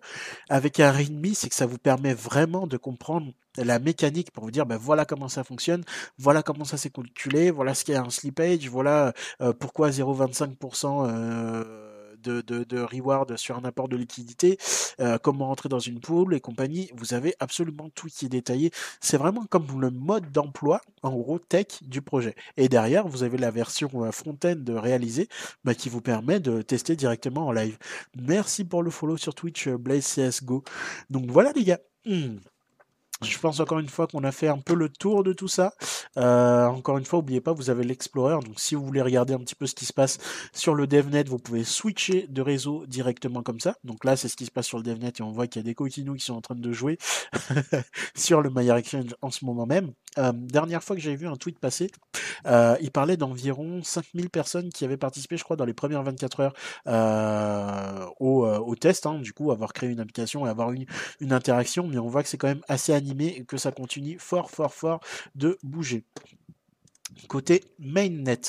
[0.48, 4.50] avec un README, c'est que ça vous permet vraiment de comprendre la mécanique pour vous
[4.50, 5.82] dire ben voilà comment ça fonctionne,
[6.18, 9.14] voilà comment ça s'est calculé, voilà ce qu'il y a un slippage, voilà
[9.58, 11.85] pourquoi 0,25%
[12.28, 14.58] de, reward sur un apport de liquidité,
[15.00, 16.90] euh, comment rentrer dans une pool et compagnie.
[16.94, 18.70] Vous avez absolument tout qui est détaillé.
[19.00, 22.34] C'est vraiment comme le mode d'emploi, en gros, tech du projet.
[22.56, 25.28] Et derrière, vous avez la version euh, front-end de réaliser
[25.64, 27.78] bah, qui vous permet de tester directement en live.
[28.16, 30.64] Merci pour le follow sur Twitch, euh, Blaze CSGO.
[31.10, 31.80] Donc voilà les gars.
[32.04, 32.36] Hmm.
[33.22, 35.72] Je pense encore une fois qu'on a fait un peu le tour de tout ça.
[36.18, 38.34] Euh, encore une fois, n'oubliez pas, vous avez l'Explorer.
[38.34, 40.18] Donc si vous voulez regarder un petit peu ce qui se passe
[40.52, 43.76] sur le DevNet, vous pouvez switcher de réseau directement comme ça.
[43.84, 45.64] Donc là, c'est ce qui se passe sur le DevNet et on voit qu'il y
[45.64, 46.98] a des Coquinous qui sont en train de jouer
[48.14, 49.92] sur le Maillard Exchange en ce moment même.
[50.34, 51.90] dernière fois que j'avais vu un tweet passer,
[52.44, 58.14] il parlait d'environ 5000 personnes qui avaient participé, je crois, dans les premières 24 heures
[58.20, 59.06] au, test.
[59.06, 60.84] Hein, du coup, avoir créé une application et avoir une,
[61.20, 61.86] une interaction.
[61.86, 64.74] Mais on voit que c'est quand même assez animé et que ça continue fort, fort,
[64.74, 65.00] fort
[65.34, 66.04] de bouger.
[67.28, 68.40] Côté mainnet,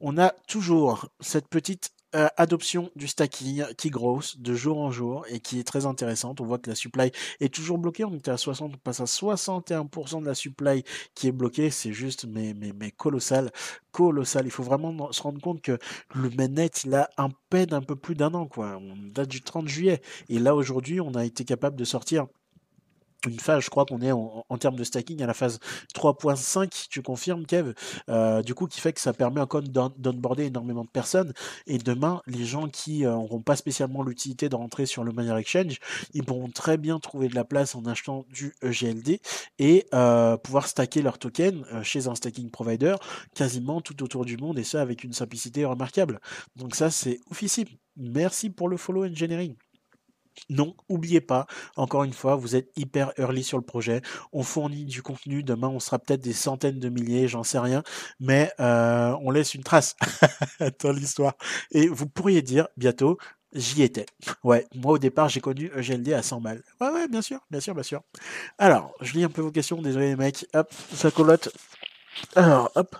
[0.00, 5.24] on a toujours cette petite euh, adoption du stacking qui grosse de jour en jour
[5.30, 6.42] et qui est très intéressante.
[6.42, 7.10] On voit que la supply
[7.40, 8.04] est toujours bloquée.
[8.04, 10.84] On était à 60, on passe à 61% de la supply
[11.14, 11.70] qui est bloquée.
[11.70, 13.50] C'est juste mais, mais, mais colossal.
[13.92, 14.44] Colossal.
[14.44, 15.78] Il faut vraiment se rendre compte que
[16.14, 18.76] le mainnet, il a un peine un peu plus d'un an, quoi.
[18.76, 20.02] On date du 30 juillet.
[20.28, 22.26] Et là, aujourd'hui, on a été capable de sortir
[23.26, 25.58] une phase, je crois qu'on est en, termes de stacking à la phase
[25.94, 27.74] 3.5, tu confirmes Kev,
[28.08, 31.32] euh, du coup qui fait que ça permet encore d'onboarder énormément de personnes
[31.66, 35.36] et demain les gens qui n'auront euh, pas spécialement l'utilité de rentrer sur le Miner
[35.36, 35.78] Exchange,
[36.14, 39.20] ils pourront très bien trouver de la place en achetant du EGLD
[39.58, 42.96] et euh, pouvoir stacker leur token chez un stacking provider
[43.34, 46.20] quasiment tout autour du monde et ça avec une simplicité remarquable.
[46.56, 47.68] Donc ça c'est oufissime.
[47.96, 49.54] Merci pour le follow engineering.
[50.48, 51.46] Non, oubliez pas,
[51.76, 54.02] encore une fois, vous êtes hyper early sur le projet.
[54.32, 55.42] On fournit du contenu.
[55.42, 57.82] Demain, on sera peut-être des centaines de milliers, j'en sais rien.
[58.20, 59.96] Mais euh, on laisse une trace
[60.82, 61.34] dans l'histoire.
[61.70, 63.18] Et vous pourriez dire bientôt,
[63.52, 64.06] j'y étais.
[64.44, 66.62] Ouais, moi au départ, j'ai connu EGLD à 100 balles.
[66.80, 68.02] Ouais, ouais, bien sûr, bien sûr, bien sûr.
[68.58, 69.80] Alors, je lis un peu vos questions.
[69.82, 70.46] Désolé les mecs.
[70.54, 71.50] Hop, ça colotte.
[72.36, 72.96] Alors, hop.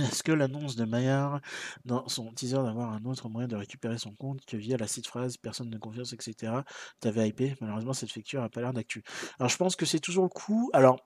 [0.00, 1.40] Est-ce que l'annonce de Maillard
[1.84, 5.06] dans son teaser d'avoir un autre moyen de récupérer son compte que via la site
[5.06, 6.64] phrase personne de confiance, etc.
[7.00, 7.56] T'avais hypé?
[7.60, 9.02] Malheureusement, cette facture a pas l'air d'actu.
[9.38, 10.70] Alors, je pense que c'est toujours le coup.
[10.72, 10.96] Alors,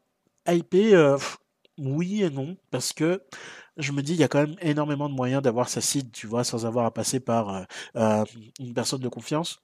[0.49, 1.19] hypé, euh,
[1.79, 3.25] oui et non, parce que
[3.77, 6.29] je me dis, il y a quand même énormément de moyens d'avoir sa site, tu
[6.29, 7.65] vois, sans avoir à passer par euh,
[7.97, 8.25] euh,
[8.61, 9.61] une personne de confiance.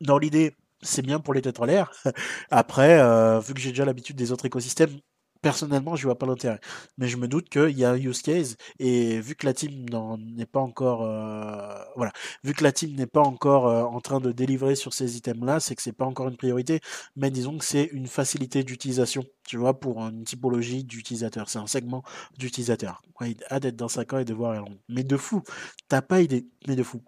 [0.00, 1.90] Dans l'idée, c'est bien pour les têtes en l'air.
[2.50, 2.96] Après,
[3.40, 5.00] vu que j'ai déjà l'habitude des autres écosystèmes,
[5.42, 6.60] personnellement, je vois pas l'intérêt.
[6.98, 9.86] Mais je me doute qu'il y a un use case et vu que la team
[10.34, 12.12] n'est pas encore, euh, voilà,
[12.44, 15.60] vu que la team n'est pas encore euh, en train de délivrer sur ces items-là,
[15.60, 16.80] c'est que c'est pas encore une priorité.
[17.16, 21.48] Mais disons que c'est une facilité d'utilisation, tu vois, pour une typologie d'utilisateur.
[21.48, 22.02] C'est un segment
[22.38, 23.02] d'utilisateur.
[23.20, 24.64] Ouais, hâte d'être dans 5 ans et de voir.
[24.88, 25.42] Mais de fou,
[25.88, 27.02] t'as pas idée, mais de fou.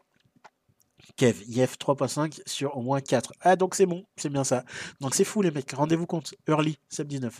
[1.16, 3.32] Kev, IF 3.5 sur au moins 4.
[3.40, 4.64] Ah, donc c'est bon, c'est bien ça.
[5.00, 6.34] Donc c'est fou les mecs, rendez-vous compte.
[6.48, 7.30] Early, SEP19.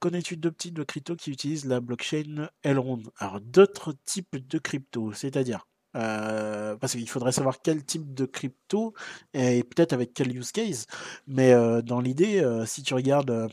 [0.00, 3.02] Connais-tu deux types de crypto qui utilisent la blockchain Elrond?
[3.18, 5.66] Alors, d'autres types de crypto, c'est-à-dire
[5.96, 8.92] euh, parce qu'il faudrait savoir quel type de crypto
[9.32, 10.86] et peut-être avec quel use case.
[11.26, 13.50] Mais euh, dans l'idée, euh, si tu regardes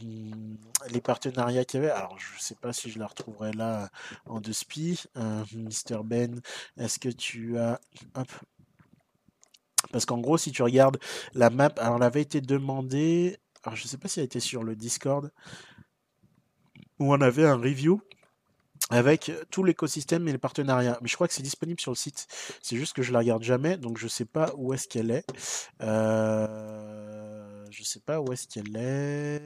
[0.89, 3.89] les partenariats qu'il y avait, alors je sais pas si je la retrouverai là
[4.25, 5.03] en deux spi.
[5.15, 6.41] Mr Ben,
[6.77, 7.79] est-ce que tu as
[8.15, 8.27] hop,
[9.91, 10.97] parce qu'en gros, si tu regardes
[11.33, 14.63] la map, alors elle avait été demandée, alors je sais pas si elle était sur
[14.63, 15.31] le Discord,
[16.99, 18.01] où on avait un review
[18.89, 20.97] avec tout l'écosystème et les partenariats.
[21.01, 22.27] Mais je crois que c'est disponible sur le site.
[22.61, 25.25] C'est juste que je la regarde jamais, donc je sais pas où est-ce qu'elle est.
[25.81, 27.65] Euh...
[27.71, 29.41] Je sais pas où est-ce qu'elle est.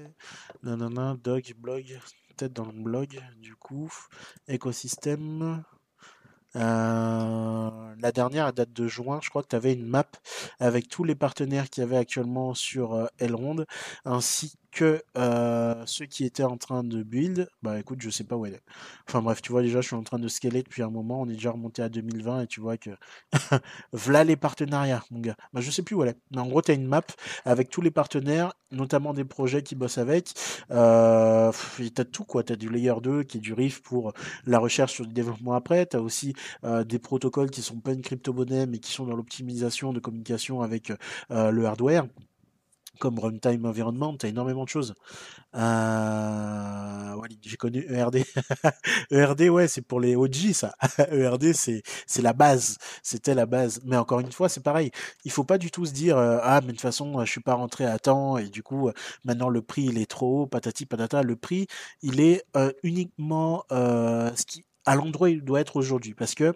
[0.62, 2.00] Non, non, non, dog, blog.
[2.36, 3.92] Peut-être dans le blog, du coup.
[4.48, 5.64] Écosystème.
[6.56, 7.70] Euh,
[8.00, 10.06] la dernière, à date de juin, je crois que tu avais une map
[10.60, 13.66] avec tous les partenaires qu'il y avait actuellement sur euh, Elrond,
[14.06, 18.36] ainsi que euh, ceux qui étaient en train de build, bah écoute, je sais pas
[18.36, 18.64] où elle est.
[19.08, 21.30] Enfin bref, tu vois déjà, je suis en train de scaler depuis un moment, on
[21.30, 22.92] est déjà remonté à 2020 et tu vois que
[23.94, 25.36] voilà les partenariats, mon gars.
[25.54, 26.18] Bah je sais plus où elle est.
[26.32, 27.02] Mais en gros, tu as une map
[27.46, 30.34] avec tous les partenaires, notamment des projets qui bossent avec.
[30.72, 34.14] Euh, tu as tout quoi, tu as du layer 2 qui est du RIF pour
[34.46, 36.34] la recherche sur le développement après, tu as aussi
[36.64, 40.62] euh, des protocoles qui sont pas une crypto-monnaie mais qui sont dans l'optimisation de communication
[40.62, 40.92] avec
[41.32, 42.06] euh, le hardware
[43.00, 44.94] comme Runtime Environment, tu as énormément de choses.
[45.56, 48.24] Euh, j'ai connu ERD.
[49.12, 50.74] ERD, ouais, c'est pour les OG, ça.
[51.12, 51.82] ERD, c'est,
[52.22, 52.78] la base.
[53.02, 53.82] C'était la base.
[53.86, 54.92] Mais encore une fois, c'est pareil.
[55.26, 57.42] Il faut pas du tout se dire, euh, ah, mais de toute façon, je suis
[57.42, 58.92] pas rentré à temps et du coup,
[59.24, 61.24] maintenant le prix, il est trop haut, patati patata.
[61.24, 61.68] Le prix,
[62.02, 66.14] il est euh, uniquement ce qui à l'endroit où il doit être aujourd'hui.
[66.14, 66.54] Parce que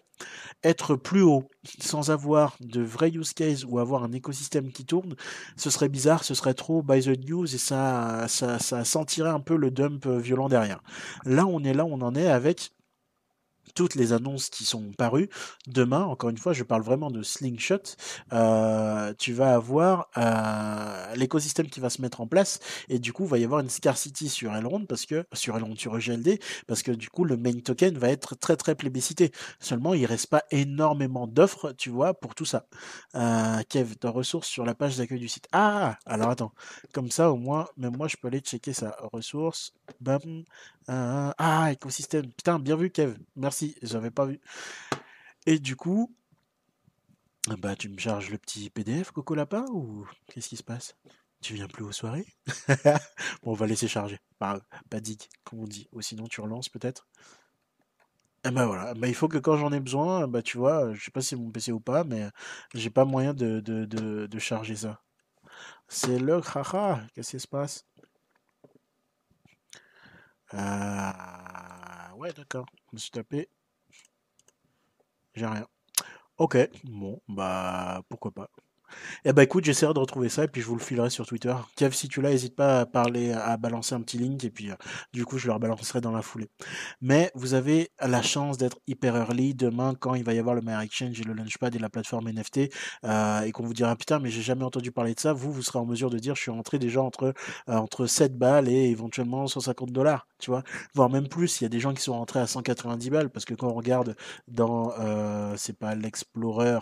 [0.64, 5.16] être plus haut sans avoir de vrai use case ou avoir un écosystème qui tourne,
[5.58, 9.40] ce serait bizarre, ce serait trop by the news et ça, ça, ça sentirait un
[9.40, 10.82] peu le dump violent derrière.
[11.26, 12.72] Là, on est là, on en est avec
[13.76, 15.30] toutes les annonces qui sont parues.
[15.68, 17.96] Demain, encore une fois, je parle vraiment de Slingshot.
[18.32, 22.60] Euh, tu vas avoir euh, l'écosystème qui va se mettre en place
[22.90, 25.76] et du coup, il va y avoir une scarcity sur Elrond parce que sur Elrond,
[25.76, 29.32] sur EGLD, parce que du coup, le main token va être très très plébiscité.
[29.60, 32.66] Seulement, il reste pas énormément d'offres, tu vois, pour tout ça.
[33.16, 35.48] Euh, Kev, ta ressource sur la page d'accueil du site.
[35.52, 36.54] Ah, alors attends,
[36.94, 39.74] comme ça au moins, même moi, je peux aller checker sa ressource.
[40.02, 40.44] Bam.
[40.90, 42.32] Euh, ah, écosystème.
[42.34, 43.16] Putain, bien vu, Kev.
[43.36, 44.40] Merci, j'avais pas vu.
[45.46, 46.14] Et du coup,
[47.60, 50.96] bah, tu me charges le petit PDF, Coco Lapin, ou qu'est-ce qui se passe?
[51.42, 52.26] Tu viens plus aux soirées?
[53.44, 54.20] Bon, on va laisser charger.
[54.40, 55.88] Pas, pas dig, comme on dit.
[55.92, 57.08] Ou sinon, tu relances peut-être?
[58.46, 61.04] Et bah voilà, bah, il faut que quand j'en ai besoin, bah tu vois, je
[61.06, 62.28] sais pas si c'est mon PC ou pas, mais
[62.74, 65.02] j'ai pas moyen de, de, de, de charger ça.
[65.90, 67.86] C'est le haha, qu'est-ce qui se passe?
[70.54, 72.16] Euh...
[72.18, 72.66] Ouais, d'accord.
[72.92, 73.50] Je me suis tapé.
[75.36, 75.68] J'ai rien.
[76.38, 78.50] Ok, bon, bah pourquoi pas.
[79.26, 81.56] Eh ben écoute, j'essaierai de retrouver ça et puis je vous le filerai sur Twitter.
[81.76, 84.70] Kev, si tu l'as, n'hésite pas à parler, à balancer un petit link et puis
[84.70, 84.76] euh,
[85.14, 86.50] du coup je le rebalancerai dans la foulée.
[87.02, 90.62] Mais vous avez la chance d'être hyper early demain quand il va y avoir le
[90.62, 92.70] My Exchange et le Launchpad et la plateforme NFT
[93.06, 95.34] euh, et qu'on vous dira putain mais j'ai jamais entendu parler de ça.
[95.34, 97.34] Vous, vous serez en mesure de dire je suis rentré déjà entre
[97.70, 100.64] euh, entre 7 balles et éventuellement 150 dollars, tu vois,
[100.94, 101.62] voire même plus.
[101.62, 103.74] Il y a des gens qui sont rentrés à 190 balles parce que quand on
[103.74, 104.16] regarde
[104.48, 104.92] dans
[105.56, 106.80] c'est pas l'Explorer,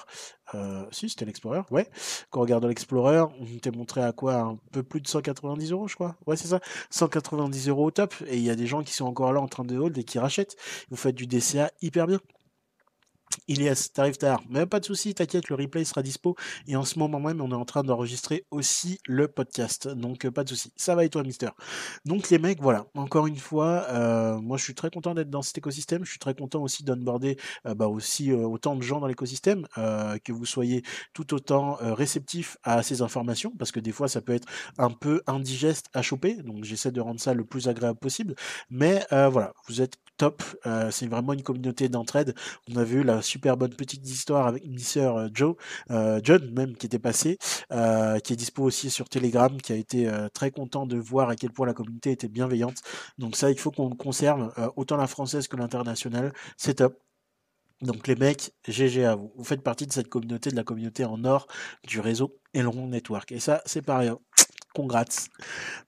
[0.55, 1.87] euh, si, c'était l'Explorer, ouais.
[2.29, 4.35] Quand on regarde l'Explorer, on t'est montré à quoi?
[4.35, 6.15] Un peu plus de 190 euros, je crois.
[6.27, 6.59] Ouais, c'est ça.
[6.89, 8.13] 190 euros au top.
[8.27, 10.03] Et il y a des gens qui sont encore là en train de hold et
[10.03, 10.55] qui rachètent.
[10.89, 12.19] Vous faites du DCA hyper bien.
[13.47, 14.41] Ilias, t'arrives tard.
[14.49, 16.35] Mais pas de souci, t'inquiète, le replay sera dispo.
[16.67, 19.87] Et en ce moment même, on est en train d'enregistrer aussi le podcast.
[19.87, 20.71] Donc euh, pas de souci.
[20.75, 21.49] Ça va et toi, Mister?
[22.05, 22.85] Donc les mecs, voilà.
[22.95, 26.05] Encore une fois, euh, moi je suis très content d'être dans cet écosystème.
[26.05, 30.31] Je suis très content aussi d'onboarder euh, bah, aussi autant de gens dans l'écosystème, que
[30.31, 30.83] vous soyez
[31.13, 34.47] tout autant réceptifs à ces informations, parce que des fois ça peut être
[34.77, 36.35] un peu indigeste à choper.
[36.35, 38.35] Donc j'essaie de rendre ça le plus agréable possible.
[38.69, 40.43] Mais voilà, vous êtes top.
[40.91, 42.35] c'est vraiment une communauté d'entraide.
[42.69, 45.55] On a vu la super bonne petite histoire avec une sœur euh, Joe,
[45.91, 47.37] euh, John même qui était passé,
[47.71, 51.35] euh, qui est dispo aussi sur Telegram, qui a été très content de voir à
[51.35, 52.77] quel point la communauté était bienveillante.
[53.17, 56.33] Donc ça, il faut qu'on conserve autant la française que l'internationale.
[56.57, 56.99] C'est top.
[57.81, 59.31] Donc les mecs, GG à vous.
[59.35, 61.47] Vous faites partie de cette communauté, de la communauté en or
[61.87, 63.31] du réseau Elrond Network.
[63.31, 64.19] Et ça, c'est pas rien.
[64.73, 65.05] Congrats.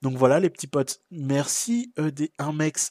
[0.02, 1.00] Donc voilà les petits potes.
[1.10, 2.90] Merci euh, des 1mex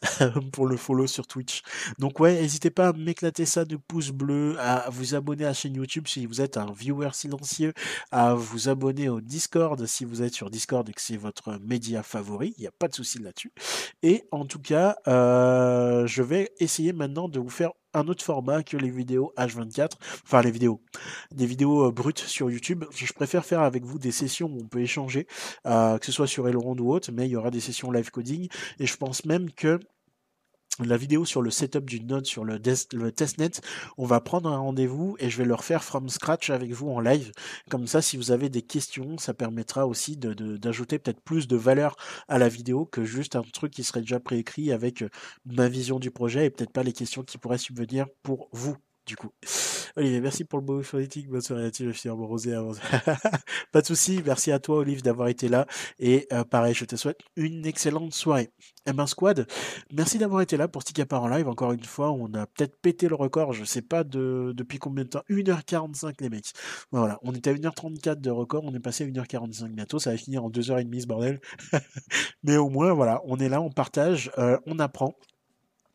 [0.52, 1.62] pour le follow sur Twitch.
[2.00, 5.54] Donc ouais, n'hésitez pas à m'éclater ça de pouces bleus, à vous abonner à la
[5.54, 7.74] chaîne YouTube si vous êtes un viewer silencieux,
[8.12, 12.04] à vous abonner au Discord si vous êtes sur Discord et que c'est votre média
[12.04, 12.54] favori.
[12.58, 13.52] Il n'y a pas de souci là-dessus.
[14.02, 18.64] Et en tout cas, euh, je vais essayer maintenant de vous faire un autre format
[18.64, 19.92] que les vidéos H24,
[20.24, 20.82] enfin les vidéos,
[21.32, 22.86] des vidéos euh, brutes sur YouTube.
[22.92, 25.28] Je préfère faire avec vous des sessions où on peut échanger,
[25.66, 28.12] euh, que ce soit sur Elrond ou autre, mais il y aura des sessions live
[28.12, 28.48] coding,
[28.80, 29.80] et je pense même que
[30.80, 32.60] la vidéo sur le setup d'une node sur le,
[32.94, 33.52] le, testnet,
[33.98, 37.00] on va prendre un rendez-vous et je vais le refaire from scratch avec vous en
[37.00, 37.32] live.
[37.70, 41.96] Comme ça, si vous avez des questions, ça permettra aussi d'ajouter peut-être plus de valeur
[42.28, 45.04] à la vidéo que juste un truc qui serait déjà préécrit avec
[45.46, 48.76] ma vision du projet et peut-être pas les questions qui pourraient subvenir pour vous
[49.06, 49.32] du coup.
[49.96, 51.30] Olivier, merci pour le beau politique.
[51.30, 52.72] Bonne soirée à tous, je suis rosé avant.
[53.72, 54.22] Pas de souci.
[54.26, 55.68] Merci à toi, Olive, d'avoir été là.
[56.00, 58.50] Et euh, pareil, je te souhaite une excellente soirée.
[58.86, 59.46] Eh ben, squad,
[59.92, 61.48] merci d'avoir été là pour Tika en live.
[61.48, 63.54] Encore une fois, on a peut-être pété le record.
[63.54, 65.24] Je sais pas de, depuis combien de temps.
[65.30, 66.54] 1h45, les mecs.
[66.92, 67.20] Voilà.
[67.22, 68.64] On était à 1h34 de record.
[68.66, 70.00] On est passé à 1h45 bientôt.
[70.00, 71.40] Ça va finir en 2h30, ce bordel.
[72.44, 73.22] Mais au moins, voilà.
[73.26, 75.14] On est là, on partage, euh, on apprend.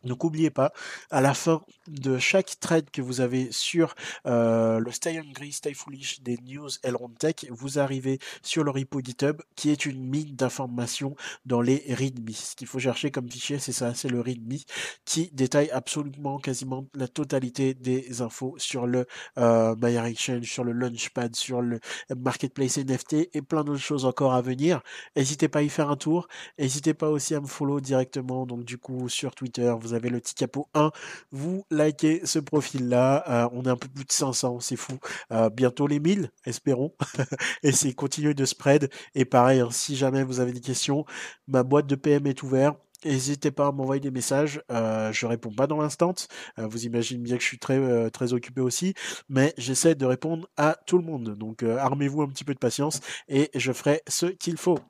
[0.09, 0.73] Donc n'oubliez pas,
[1.11, 3.95] à la fin de chaque trade que vous avez sur
[4.27, 9.01] euh, le Stay Hungry, Stay Foolish des news Elrond Tech, vous arrivez sur le repo
[9.01, 11.15] GitHub qui est une mine d'informations
[11.47, 12.31] dans les README.
[12.33, 14.59] Ce qu'il faut chercher comme fichier, c'est ça, c'est le README
[15.05, 19.07] qui détaille absolument quasiment la totalité des infos sur le
[19.39, 19.75] euh,
[20.05, 21.81] Exchange, sur le Launchpad, sur le
[22.17, 24.81] Marketplace NFT et plein d'autres choses encore à venir.
[25.17, 26.29] N'hésitez pas à y faire un tour.
[26.59, 30.21] N'hésitez pas aussi à me follow directement, donc du coup sur Twitter, vous avez le
[30.21, 30.91] petit capot 1,
[31.31, 33.25] vous likez ce profil-là.
[33.29, 34.99] Euh, on est un peu plus de 500, c'est fou.
[35.33, 36.95] Euh, bientôt les 1000, espérons.
[37.63, 38.91] et c'est continuer de spread.
[39.15, 41.05] Et pareil, hein, si jamais vous avez des questions,
[41.47, 42.79] ma boîte de PM est ouverte.
[43.05, 44.61] N'hésitez pas à m'envoyer des messages.
[44.73, 46.15] Euh, je réponds pas dans l'instant.
[46.57, 48.95] vous imaginez bien que je suis très très occupé aussi,
[49.29, 51.37] mais j'essaie de répondre à tout le monde.
[51.37, 54.81] Donc armez-vous un petit peu de patience et je ferai ce qu'il faut.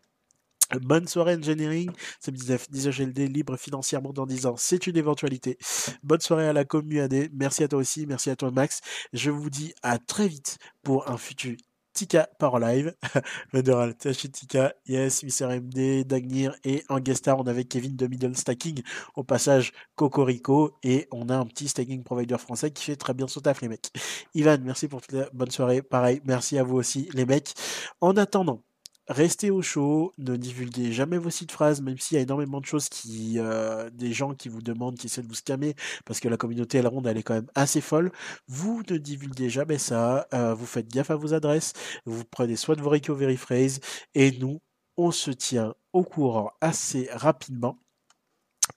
[0.82, 1.90] Bonne soirée engineering,
[2.20, 5.56] c'est GLD libre financièrement dans 10 ans, c'est une éventualité.
[6.02, 7.00] Bonne soirée à la commu
[7.32, 8.80] merci à toi aussi, merci à toi Max.
[9.12, 11.56] Je vous dis à très vite pour un futur
[11.98, 12.94] Tika par live.
[13.50, 15.58] Federal, Tika, yes, Mr.
[15.60, 18.82] MD, Dagnir et en guest star, on avait Kevin de Middle Stacking.
[19.16, 23.26] Au passage, Cocorico et on a un petit stacking provider français qui fait très bien
[23.26, 23.90] son taf, les mecs.
[24.34, 25.82] Ivan, merci pour toute la bonne soirée.
[25.82, 27.54] Pareil, merci à vous aussi, les mecs.
[28.00, 28.62] En attendant,
[29.08, 32.66] restez au chaud, ne divulguez jamais vos sites phrases, même s'il y a énormément de
[32.66, 35.74] choses qui, euh, des gens qui vous demandent, qui essaient de vous scammer,
[36.04, 38.12] parce que la communauté ronde, elle est quand même assez folle.
[38.48, 41.72] Vous ne divulguez jamais ça, euh, vous faites gaffe à vos adresses,
[42.04, 43.80] vous prenez soin de vos recovery phrases,
[44.14, 44.60] et nous,
[44.96, 47.78] on se tient au courant assez rapidement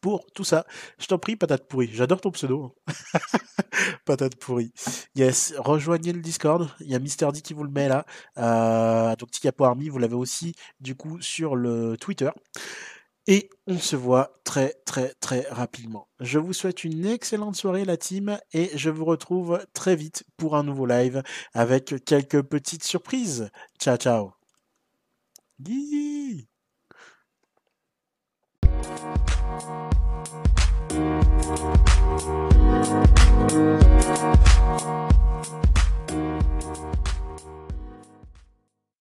[0.01, 0.65] pour tout ça.
[0.99, 1.89] Je t'en prie, patate pourrie.
[1.91, 2.75] J'adore ton pseudo.
[2.87, 3.19] Hein.
[4.05, 4.71] patate pourrie.
[5.15, 6.69] Yes, rejoignez le Discord.
[6.79, 8.05] Il y a Mister D qui vous le met là.
[8.37, 12.29] Euh, donc Tikapo Army, vous l'avez aussi du coup sur le Twitter.
[13.27, 16.07] Et on se voit très très très rapidement.
[16.19, 20.55] Je vous souhaite une excellente soirée la team et je vous retrouve très vite pour
[20.55, 21.21] un nouveau live
[21.53, 23.51] avec quelques petites surprises.
[23.79, 24.33] Ciao ciao.
[29.51, 29.63] Thank
[37.05, 37.10] you.